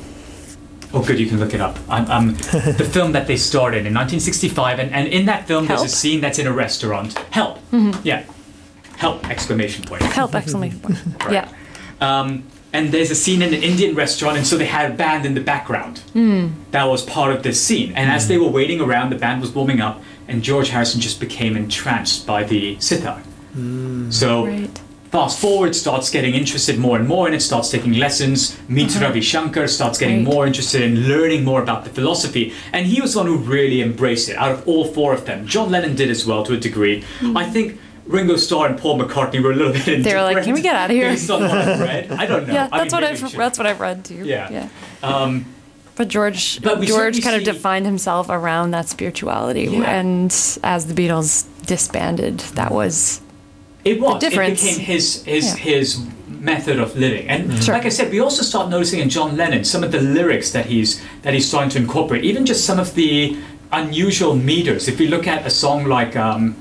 Oh, 0.95 1.03
good, 1.03 1.19
you 1.19 1.27
can 1.27 1.41
look 1.41 1.55
it 1.55 1.61
up. 1.63 1.79
Um, 1.89 2.05
um, 2.11 2.35
the 2.77 2.87
film 2.93 3.13
that 3.13 3.27
they 3.27 3.39
starred 3.39 3.73
in 3.73 3.87
in 3.87 3.95
1965, 3.95 4.79
and, 4.79 4.93
and 4.93 5.09
in 5.09 5.25
that 5.25 5.47
film, 5.47 5.65
Help. 5.67 5.79
there's 5.81 5.91
a 5.91 5.97
scene 5.97 6.21
that's 6.21 6.39
in 6.39 6.47
a 6.47 6.53
restaurant. 6.53 7.15
Help! 7.31 7.61
Yeah. 8.05 8.25
Help! 8.99 9.27
Exclamation 9.31 9.85
point. 9.85 10.03
Help! 10.03 10.35
Exclamation 10.35 10.81
point. 10.81 10.99
Yeah. 11.31 11.49
And 12.73 12.91
there's 12.91 13.11
a 13.11 13.15
scene 13.15 13.43
in 13.43 13.53
an 13.53 13.63
Indian 13.63 13.95
restaurant, 13.95 14.39
and 14.39 14.47
so 14.47 14.57
they 14.57 14.67
had 14.67 14.91
a 14.91 14.95
band 14.95 15.27
in 15.27 15.35
the 15.35 15.43
background. 15.43 15.99
Hmm. 16.15 16.49
That 16.71 16.85
was 16.85 17.03
part 17.05 17.31
of 17.35 17.43
this 17.43 17.63
scene. 17.63 17.93
And 17.93 18.11
as 18.11 18.29
they 18.29 18.37
hmm. 18.37 18.45
were 18.45 18.51
waiting 18.51 18.81
around, 18.81 19.11
the 19.11 19.17
band 19.19 19.41
was 19.43 19.51
warming 19.55 19.81
up, 19.81 20.03
and 20.29 20.43
George 20.43 20.71
Harrison 20.71 21.01
just 21.01 21.21
became 21.21 21.57
entranced 21.57 22.27
by 22.27 22.45
the 22.45 22.79
sitar. 22.81 23.19
Hmm. 23.53 24.11
So 24.11 24.47
Right. 24.47 24.81
fast 25.11 25.39
forward, 25.39 25.75
starts 25.77 26.09
getting 26.09 26.35
interested 26.35 26.79
more 26.79 26.97
and 26.97 27.07
more, 27.07 27.27
and 27.27 27.35
it 27.35 27.43
starts 27.43 27.69
taking 27.71 27.93
lessons. 27.93 28.57
Meets 28.69 28.97
uh-huh. 28.97 29.07
Ravi 29.07 29.21
Shankar, 29.21 29.69
starts 29.69 29.99
getting 29.99 30.25
Right. 30.25 30.35
more 30.35 30.47
interested 30.47 30.81
in 30.81 31.07
learning 31.09 31.45
more 31.45 31.61
about 31.63 31.85
the 31.85 31.91
philosophy, 31.91 32.55
and 32.73 32.87
he 32.87 33.03
was 33.03 33.13
the 33.13 33.19
one 33.19 33.27
who 33.27 33.37
really 33.37 33.83
embraced 33.83 34.31
it. 34.31 34.37
Out 34.39 34.53
of 34.53 34.67
all 34.67 34.87
four 34.87 35.13
of 35.13 35.27
them, 35.27 35.47
John 35.47 35.71
Lennon 35.71 35.95
did 35.95 36.11
as 36.11 36.25
well 36.25 36.43
to 36.45 36.55
a 36.55 36.57
degree. 36.57 37.05
I 37.37 37.45
think. 37.45 37.79
Ringo 38.07 38.37
Starr 38.37 38.67
and 38.67 38.79
Paul 38.79 38.99
McCartney 39.01 39.43
were 39.43 39.53
a 39.53 39.55
little 39.57 39.73
bit 39.79 39.87
indifferent. 39.89 40.05
They 40.05 40.15
were 40.15 40.23
like, 40.23 40.45
"Can 40.45 40.55
we 40.55 40.63
get 40.63 40.75
out 40.75 40.91
of 40.91 40.97
here?" 40.97 41.11
Based 41.11 41.31
on 41.31 41.43
what 41.43 41.51
I've 41.51 41.81
read, 41.81 42.11
I 42.13 42.27
don't 42.27 42.47
know. 42.47 42.53
Yeah, 42.59 42.69
I 42.73 42.79
that's 42.79 42.93
mean, 42.93 43.03
what 43.03 43.11
I've 43.11 43.33
that's 43.33 43.59
what 43.59 43.67
I've 43.67 43.81
read 43.81 44.05
too. 44.05 44.23
Yeah. 44.25 44.51
Yeah. 44.51 44.69
Um, 45.03 45.47
But 45.95 46.09
George 46.09 46.61
But 46.63 46.81
George 46.83 47.23
kind 47.23 47.37
of 47.37 47.45
defined 47.45 47.85
himself 47.87 48.29
around 48.31 48.71
that 48.73 48.89
spirituality 48.89 49.65
Yeah. 49.71 49.99
and 50.01 50.31
as 50.65 50.87
the 50.87 50.95
Beatles 50.95 51.45
disbanded, 51.67 52.39
that 52.55 52.71
was 52.73 53.21
It 53.85 54.01
was. 54.01 54.21
difference. 54.21 54.63
It 54.63 54.67
became 54.71 54.85
his 54.87 55.23
his 55.25 55.45
Yeah. 55.45 55.57
his 55.57 55.99
method 56.29 56.79
of 56.81 56.97
living. 56.97 57.29
And 57.29 57.63
Sure. 57.63 57.75
like 57.75 57.87
I 57.87 57.91
said, 57.91 58.11
we 58.11 58.19
also 58.21 58.43
start 58.43 58.69
noticing 58.69 59.01
in 59.01 59.09
John 59.11 59.37
Lennon 59.37 59.65
some 59.65 59.85
of 59.85 59.93
the 59.93 60.01
lyrics 60.01 60.51
that 60.53 60.67
he's 60.67 61.01
that 61.23 61.35
he's 61.35 61.47
starting 61.47 61.71
to 61.75 61.79
incorporate. 61.79 62.25
Even 62.25 62.45
just 62.47 62.65
some 62.65 62.81
of 62.81 62.95
the 62.95 63.37
unusual 63.71 64.35
meters. 64.35 64.89
If 64.89 64.99
you 65.01 65.09
look 65.09 65.27
at 65.29 65.47
a 65.47 65.51
song 65.51 65.85
like 65.87 66.17
um, 66.17 66.57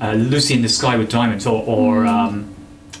uh, 0.00 0.12
"Lucy 0.12 0.54
in 0.54 0.62
the 0.62 0.68
Sky 0.68 0.96
with 0.96 1.10
Diamonds" 1.10 1.46
or, 1.46 1.62
or 1.64 2.04
mm. 2.04 2.08
um, 2.08 2.54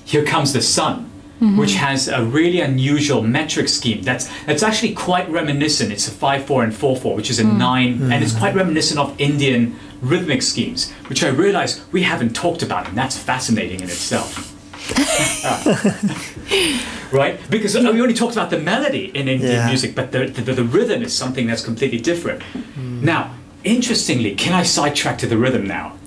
"Here 0.04 0.24
Comes 0.24 0.52
the 0.52 0.62
Sun." 0.62 1.06
Mm-hmm. 1.40 1.56
Which 1.56 1.74
has 1.74 2.08
a 2.08 2.24
really 2.24 2.60
unusual 2.60 3.22
metric 3.22 3.68
scheme. 3.68 4.02
That's 4.02 4.28
that's 4.44 4.64
actually 4.64 4.94
quite 4.94 5.30
reminiscent. 5.30 5.92
It's 5.92 6.08
a 6.08 6.10
five 6.10 6.44
four 6.44 6.64
and 6.64 6.74
four 6.74 6.96
four, 6.96 7.14
which 7.14 7.30
is 7.30 7.38
a 7.38 7.44
mm. 7.44 7.56
nine, 7.56 8.10
and 8.10 8.24
it's 8.24 8.32
mm-hmm. 8.32 8.40
quite 8.40 8.56
reminiscent 8.56 8.98
of 8.98 9.14
Indian 9.20 9.78
rhythmic 10.00 10.42
schemes, 10.42 10.90
which 11.06 11.22
I 11.22 11.28
realize 11.28 11.80
we 11.92 12.02
haven't 12.02 12.34
talked 12.34 12.64
about, 12.64 12.88
and 12.88 12.98
that's 12.98 13.16
fascinating 13.16 13.78
in 13.78 13.86
itself. 13.86 14.56
right? 17.12 17.38
Because 17.50 17.74
we 17.74 18.00
only 18.00 18.14
talked 18.14 18.34
about 18.34 18.50
the 18.50 18.58
melody 18.58 19.10
in 19.14 19.28
Indian 19.28 19.52
Yeah. 19.52 19.68
music, 19.68 19.94
but 19.94 20.12
the, 20.12 20.26
the, 20.26 20.52
the 20.52 20.64
rhythm 20.64 21.02
is 21.02 21.16
something 21.16 21.46
that's 21.46 21.64
completely 21.64 21.98
different. 21.98 22.42
Mm. 22.78 23.02
Now, 23.02 23.34
interestingly, 23.64 24.34
can 24.34 24.54
I 24.54 24.62
sidetrack 24.62 25.18
to 25.18 25.26
the 25.26 25.36
rhythm 25.36 25.66
now? 25.66 25.97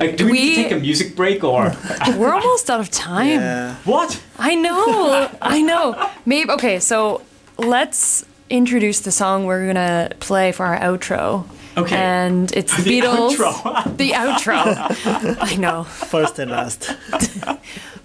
Like, 0.00 0.16
do 0.16 0.26
we, 0.26 0.32
need 0.32 0.54
to 0.56 0.62
take 0.64 0.72
a 0.72 0.80
music 0.80 1.16
break 1.16 1.42
or 1.44 1.72
we're 2.16 2.32
almost 2.32 2.70
out 2.70 2.80
of 2.80 2.90
time. 2.90 3.40
Yeah. 3.40 3.76
what? 3.84 4.22
I 4.38 4.54
know. 4.54 5.30
I 5.40 5.62
know. 5.62 6.10
Maybe 6.24 6.50
okay, 6.50 6.80
so 6.80 7.22
let's 7.58 8.24
introduce 8.50 9.00
the 9.00 9.12
song 9.12 9.44
we're 9.46 9.66
gonna 9.66 10.10
play 10.20 10.52
for 10.52 10.66
our 10.66 10.78
outro. 10.78 11.46
Okay. 11.76 11.96
And 11.96 12.50
it's 12.52 12.74
the, 12.76 12.82
The 12.82 13.00
Beatles. 13.00 13.36
outro. 13.36 13.96
the 14.02 14.10
outro. 14.12 15.36
I 15.40 15.56
know. 15.56 15.84
First 15.84 16.38
and 16.38 16.50
last. 16.50 16.94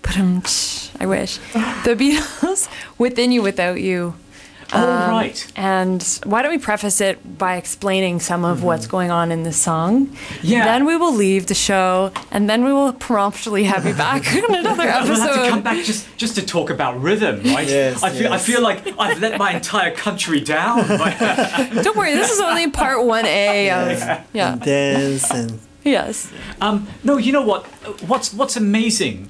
But 0.04 0.18
um, 0.18 0.42
I 1.00 1.06
wish. 1.06 1.38
The 1.86 1.96
Beatles, 1.96 2.68
Within 2.98 3.32
You, 3.32 3.44
Without 3.44 3.80
You. 3.80 4.16
Oh, 4.74 5.10
right. 5.10 5.52
And 5.56 6.02
why 6.26 6.42
don't 6.42 6.52
we 6.52 6.58
preface 6.58 7.02
it 7.02 7.38
by 7.38 7.58
explaining 7.58 8.20
some 8.20 8.46
of 8.46 8.64
what's 8.64 8.88
going 8.88 9.12
on 9.12 9.32
in 9.32 9.44
the 9.44 9.52
song? 9.54 10.08
Mm-hmm. 10.08 10.48
Yeah. 10.48 10.66
Then 10.66 10.86
we 10.86 10.96
will 10.98 11.14
leave 11.14 11.48
the 11.48 11.54
show, 11.56 12.12
and 12.32 12.50
then 12.50 12.64
we 12.64 12.72
will 12.74 12.94
promptly 12.94 13.64
have 13.66 13.86
you 13.86 13.94
back 13.94 14.34
in 14.36 14.44
another 14.56 14.84
episode. 14.84 15.10
We'll 15.12 15.22
have 15.22 15.44
to 15.46 15.50
come 15.50 15.62
back 15.64 15.84
just, 15.86 16.06
just 16.18 16.36
to 16.36 16.46
talk 16.46 16.70
about 16.70 17.02
rhythm, 17.02 17.42
right? 17.44 17.68
Yes, 17.68 18.04
I 18.04 18.10
feel 18.12 18.32
I 18.34 18.38
feel 18.38 18.62
like 18.62 18.88
I've 19.00 19.20
let 19.20 19.38
my 19.38 19.54
entire 19.54 19.92
country 19.96 20.40
down. 20.42 20.88
by- 20.88 21.70
Don't 21.84 21.96
worry, 21.98 22.14
this 22.14 22.32
is 22.32 22.40
only 22.40 22.70
part 22.72 22.98
1A 23.00 23.92
of. 23.92 24.26
Yeah. 24.34 24.56
Dance 24.56 25.30
and 25.32 25.60
Yes. 25.84 26.32
Um, 26.60 26.88
no, 27.04 27.18
you 27.18 27.32
know 27.32 27.42
what? 27.42 27.66
What's 28.08 28.34
what's 28.34 28.56
amazing, 28.56 29.30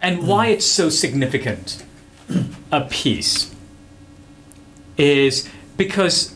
and 0.00 0.26
why 0.26 0.46
it's 0.48 0.64
so 0.66 0.88
significant, 0.88 1.84
a 2.70 2.82
piece, 2.82 3.52
is 5.00 5.48
because 5.76 6.34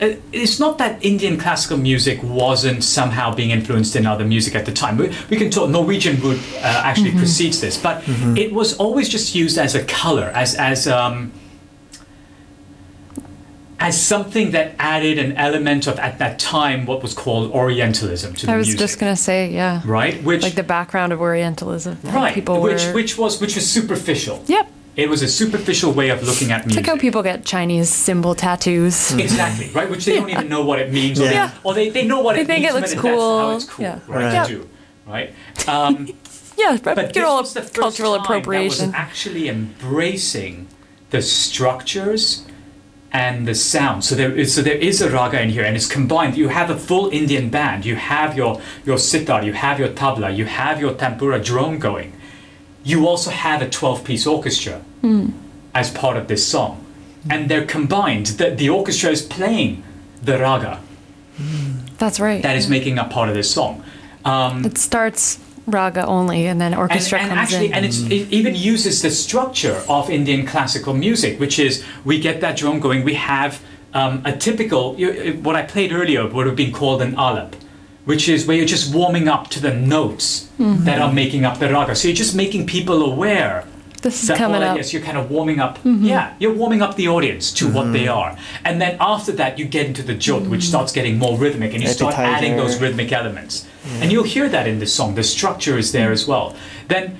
uh, 0.00 0.14
it's 0.32 0.58
not 0.58 0.78
that 0.78 1.04
Indian 1.04 1.38
classical 1.38 1.76
music 1.76 2.20
wasn't 2.22 2.82
somehow 2.82 3.32
being 3.34 3.50
influenced 3.50 3.94
in 3.94 4.06
other 4.06 4.24
music 4.24 4.54
at 4.56 4.66
the 4.66 4.72
time. 4.72 4.96
We, 4.96 5.14
we 5.30 5.36
can 5.36 5.50
talk. 5.50 5.70
Norwegian 5.70 6.20
wood 6.20 6.38
uh, 6.56 6.82
actually 6.84 7.12
precedes 7.12 7.60
this, 7.60 7.80
but 7.80 8.02
it 8.36 8.52
was 8.52 8.76
always 8.78 9.08
just 9.08 9.34
used 9.34 9.56
as 9.56 9.74
a 9.74 9.84
color, 9.84 10.32
as 10.34 10.56
as 10.56 10.88
um, 10.88 11.30
as 13.78 14.00
something 14.00 14.50
that 14.52 14.74
added 14.78 15.18
an 15.18 15.32
element 15.36 15.86
of 15.86 15.98
at 15.98 16.18
that 16.18 16.38
time 16.38 16.86
what 16.86 17.02
was 17.02 17.14
called 17.14 17.52
Orientalism 17.52 18.34
to 18.34 18.46
the 18.46 18.52
music. 18.52 18.54
I 18.54 18.56
was 18.56 18.74
just 18.74 18.98
going 18.98 19.14
to 19.14 19.20
say, 19.20 19.50
yeah. 19.50 19.82
right? 19.84 20.22
Which 20.24 20.42
Like 20.42 20.54
the 20.54 20.62
background 20.62 21.12
of 21.12 21.20
Orientalism. 21.20 21.98
right, 22.04 22.34
People 22.34 22.60
which 22.60 22.84
were. 22.86 22.94
which 22.94 23.18
was 23.18 23.40
which 23.40 23.54
was 23.54 23.70
superficial. 23.70 24.42
Yep. 24.46 24.70
It 24.96 25.08
was 25.08 25.22
a 25.22 25.28
superficial 25.28 25.92
way 25.92 26.10
of 26.10 26.22
looking 26.22 26.52
at 26.52 26.58
It's 26.60 26.66
music. 26.66 26.86
like 26.86 26.94
how 26.94 27.00
people 27.00 27.22
get 27.22 27.44
Chinese 27.44 27.88
symbol 27.88 28.34
tattoos. 28.34 29.12
Exactly, 29.18 29.70
right? 29.70 29.90
Which 29.90 30.04
they 30.04 30.14
don't 30.16 30.30
even 30.30 30.48
know 30.48 30.64
what 30.64 30.78
it 30.78 30.92
means, 30.92 31.20
or, 31.20 31.24
Yeah. 31.24 31.48
they, 31.48 31.54
or 31.64 31.74
they, 31.74 31.90
they 31.90 32.06
know 32.06 32.20
what 32.20 32.36
They 32.36 32.42
it 32.42 32.46
think 32.46 32.62
means, 32.62 32.74
it 32.74 32.78
looks 32.78 32.94
but 32.94 33.02
that's 33.02 33.14
how 33.14 33.16
cool. 33.16 33.56
it's 33.56 33.64
cool, 33.64 33.84
Yeah. 33.84 33.98
right? 34.06 34.32
Right. 34.34 34.46
To 34.48 34.54
do, 34.54 34.68
right? 35.06 35.34
Um, 35.66 36.08
Yeah, 36.56 36.78
but, 36.80 36.94
but 36.94 37.12
get 37.12 37.24
all 37.24 37.40
was 37.40 37.52
the 37.52 37.62
first 37.62 37.74
cultural 37.74 38.12
time 38.14 38.22
appropriation. 38.24 38.92
That 38.92 38.98
was 39.08 39.10
actually 39.10 39.48
embracing 39.48 40.68
the 41.10 41.20
structures 41.20 42.46
and 43.12 43.46
the 43.46 43.54
sound. 43.56 44.04
So 44.04 44.14
there 44.14 44.30
is 44.30 44.54
so 44.54 44.62
there 44.62 44.76
is 44.76 45.00
a 45.00 45.10
raga 45.10 45.40
in 45.42 45.48
here, 45.50 45.64
and 45.64 45.74
it's 45.76 45.88
combined. 45.88 46.36
You 46.36 46.48
have 46.48 46.70
a 46.70 46.76
full 46.76 47.08
Indian 47.10 47.48
band. 47.50 47.84
You 47.84 47.96
have 47.96 48.36
your 48.36 48.60
your 48.84 48.98
sitar. 48.98 49.42
You 49.42 49.52
have 49.52 49.80
your 49.80 49.88
tabla. 49.88 50.36
You 50.36 50.44
have 50.46 50.80
your 50.80 50.92
tanpura 50.94 51.44
drone 51.44 51.78
going. 51.80 52.12
You 52.84 53.08
also 53.08 53.30
have 53.30 53.62
a 53.62 53.68
twelve 53.68 54.04
piece 54.04 54.26
orchestra 54.26 54.82
as 55.74 55.90
part 55.90 56.16
of 56.16 56.28
this 56.28 56.46
song, 56.46 56.84
and 57.28 57.48
they're 57.50 57.66
combined. 57.66 58.26
The, 58.26 58.50
the 58.50 58.68
orchestra 58.68 59.10
is 59.10 59.22
playing 59.22 59.82
the 60.22 60.38
raga 60.38 60.80
That's 61.98 62.20
right. 62.20 62.42
that 62.42 62.56
is 62.56 62.68
making 62.68 62.98
up 62.98 63.10
part 63.10 63.28
of 63.28 63.34
this 63.34 63.50
song. 63.50 63.82
Um, 64.24 64.64
it 64.64 64.78
starts 64.78 65.38
raga 65.66 66.06
only, 66.06 66.46
and 66.46 66.60
then 66.60 66.74
orchestra 66.74 67.18
and 67.18 67.28
comes 67.28 67.40
actually, 67.40 67.66
in. 67.66 67.74
and 67.74 67.86
it's, 67.86 68.00
it 68.02 68.30
even 68.30 68.54
uses 68.54 69.02
the 69.02 69.10
structure 69.10 69.82
of 69.88 70.10
Indian 70.10 70.46
classical 70.46 70.94
music, 70.94 71.40
which 71.40 71.58
is 71.58 71.84
we 72.04 72.18
get 72.18 72.40
that 72.40 72.56
drum 72.56 72.80
going. 72.80 73.04
We 73.04 73.14
have 73.14 73.60
um, 73.94 74.22
a 74.24 74.36
typical 74.36 74.94
what 75.42 75.56
I 75.56 75.62
played 75.62 75.92
earlier 75.92 76.26
would 76.26 76.46
have 76.46 76.56
been 76.56 76.72
called 76.72 77.02
an 77.02 77.14
alap, 77.16 77.54
which 78.04 78.28
is 78.28 78.46
where 78.46 78.56
you're 78.56 78.66
just 78.66 78.94
warming 78.94 79.28
up 79.28 79.48
to 79.50 79.60
the 79.60 79.72
notes 79.74 80.48
Mm-hmm. 80.58 80.84
that 80.84 81.00
are 81.02 81.12
making 81.12 81.44
up 81.44 81.58
the 81.58 81.68
raga. 81.68 81.96
So 81.96 82.06
you're 82.06 82.14
just 82.16 82.34
making 82.36 82.66
people 82.68 83.02
aware. 83.12 83.64
this 84.02 84.22
is 84.22 84.28
that 84.28 84.38
coming 84.38 84.56
all 84.62 84.62
up. 84.62 84.68
Mm-hmm. 84.68 84.76
Yes, 84.76 84.92
you're 84.92 85.02
kind 85.02 85.18
of 85.18 85.30
warming 85.30 85.58
up. 85.58 85.78
Yeah, 85.84 86.32
you're 86.38 86.52
warming 86.54 86.80
up 86.80 86.94
the 86.94 87.08
audience 87.08 87.50
to 87.54 87.64
what 87.72 87.92
they 87.92 88.06
are, 88.06 88.36
and 88.64 88.80
then 88.80 88.96
after 89.00 89.32
that, 89.32 89.58
you 89.58 89.64
get 89.64 89.86
into 89.86 90.02
the 90.04 90.14
jor, 90.14 90.40
Mm-hmm. 90.40 90.50
which 90.52 90.64
starts 90.64 90.92
getting 90.92 91.18
more 91.18 91.36
rhythmic, 91.38 91.72
and 91.74 91.82
you 91.82 91.88
start 91.88 92.14
adding 92.18 92.56
those 92.56 92.80
rhythmic 92.80 93.10
elements, 93.20 93.66
and 94.00 94.12
you'll 94.12 94.30
hear 94.36 94.48
that 94.48 94.66
in 94.68 94.78
this 94.78 94.92
song. 94.94 95.14
The 95.16 95.24
structure 95.24 95.76
is 95.78 95.90
there 95.90 96.12
as 96.12 96.24
well. 96.28 96.54
Then, 96.88 97.18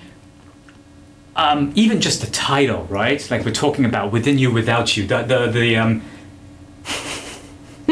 um, 1.36 1.72
even 1.74 2.00
just 2.00 2.20
the 2.20 2.30
title, 2.30 2.84
right? 2.84 3.20
Like 3.30 3.44
we're 3.44 3.50
talking 3.66 3.84
about 3.84 4.12
"Within 4.12 4.38
You, 4.38 4.52
Without 4.52 4.96
You." 4.96 5.06
The 5.06 5.22
the 5.22 5.46
the 5.50 5.76
um, 5.76 6.02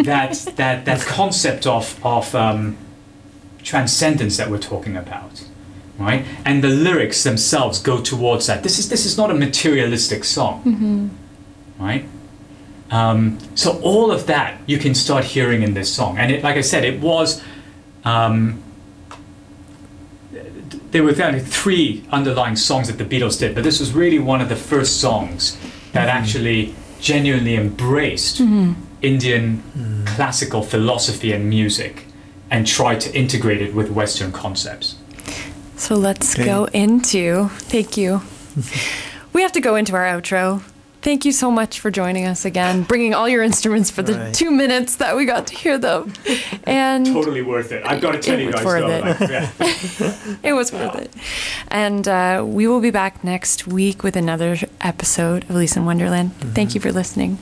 that 0.05 0.33
that 0.57 0.85
that 0.85 1.01
concept 1.07 1.67
of 1.67 1.99
of 2.05 2.35
um, 2.35 2.77
transcendence 3.63 4.37
that 4.37 4.51
we're 4.51 4.59
talking 4.59 4.97
about, 4.97 5.45
right? 5.99 6.25
And 6.45 6.63
the 6.63 6.69
lyrics 6.69 7.23
themselves 7.23 7.79
go 7.81 8.01
towards 8.01 8.47
that. 8.47 8.63
This 8.63 8.79
is 8.79 8.89
this 8.89 9.07
is 9.07 9.17
not 9.17 9.31
a 9.31 9.35
materialistic 9.35 10.25
song, 10.25 10.63
right? 11.79 12.05
Um, 12.91 13.39
so 13.55 13.81
all 13.81 14.11
of 14.11 14.27
that 14.27 14.61
you 14.67 14.79
can 14.79 14.95
start 14.95 15.25
hearing 15.25 15.63
in 15.63 15.75
this 15.75 15.93
song, 15.93 16.19
and 16.19 16.31
it, 16.31 16.43
like 16.43 16.57
I 16.57 16.63
said, 16.63 16.85
it 16.85 17.01
was. 17.01 17.43
Um, 18.05 18.63
there 20.91 21.03
were 21.03 21.15
only 21.23 21.41
three 21.41 22.05
underlying 22.11 22.55
songs 22.55 22.87
that 22.89 22.99
the 22.99 23.05
Beatles 23.05 23.39
did, 23.39 23.55
but 23.55 23.65
this 23.65 23.81
was 23.81 23.93
really 23.93 24.19
one 24.19 24.43
of 24.43 24.51
the 24.51 24.57
first 24.57 25.01
songs 25.01 25.57
that 25.93 26.09
actually 26.09 26.75
genuinely 27.01 27.57
embraced 27.57 28.41
Indian 29.03 29.63
classical 30.07 30.63
philosophy 30.63 31.33
and 31.33 31.49
music 31.49 32.07
and 32.51 32.67
try 32.67 32.95
to 32.97 33.15
integrate 33.17 33.63
it 33.63 33.75
with 33.75 33.91
Western 33.91 34.31
concepts. 34.33 34.97
So 35.77 35.95
let's 35.97 36.35
Okay. 36.35 36.45
go 36.45 36.65
into. 36.73 37.49
Thank 37.71 37.97
you. 37.97 38.21
we 39.33 39.43
have 39.43 39.53
to 39.53 39.61
go 39.61 39.75
into 39.77 39.95
our 39.95 40.05
outro. 40.05 40.63
Thank 41.01 41.25
you 41.25 41.33
so 41.33 41.51
much 41.51 41.81
for 41.81 41.91
joining 41.91 42.27
us 42.27 42.45
again, 42.45 42.83
bringing 42.85 43.13
all 43.13 43.29
your 43.29 43.43
instruments 43.43 43.91
for 43.91 44.03
the 44.03 44.13
Right. 44.15 44.33
two 44.35 44.53
minutes 44.53 44.97
that 44.97 45.17
we 45.17 45.25
got 45.25 45.49
to 45.49 45.55
hear 45.57 45.77
them. 45.79 46.13
And 46.65 47.05
Totally 47.07 47.43
worth 47.43 47.73
it. 47.73 47.83
I've 47.85 48.01
got 48.01 48.13
to 48.13 48.19
tell 48.21 48.39
It 48.39 48.45
you 48.45 48.53
guys 48.53 48.65
worth 48.65 48.87
though. 48.87 49.09
it. 49.09 49.21
like, 49.21 49.31
yeah. 49.31 50.39
it 50.51 50.53
was 50.53 50.73
worth 50.73 50.95
it. 50.95 51.11
And 51.69 52.07
uh, 52.07 52.45
we 52.47 52.69
will 52.69 52.81
be 52.81 52.93
back 52.93 53.25
next 53.25 53.67
week 53.67 54.05
with 54.05 54.15
another 54.15 54.57
episode 54.81 55.43
of 55.45 55.51
Alice 55.51 55.77
in 55.77 55.85
Wonderland. 55.85 56.37
Thank 56.55 56.75
you 56.77 56.81
for 56.81 56.93
listening. 56.93 57.39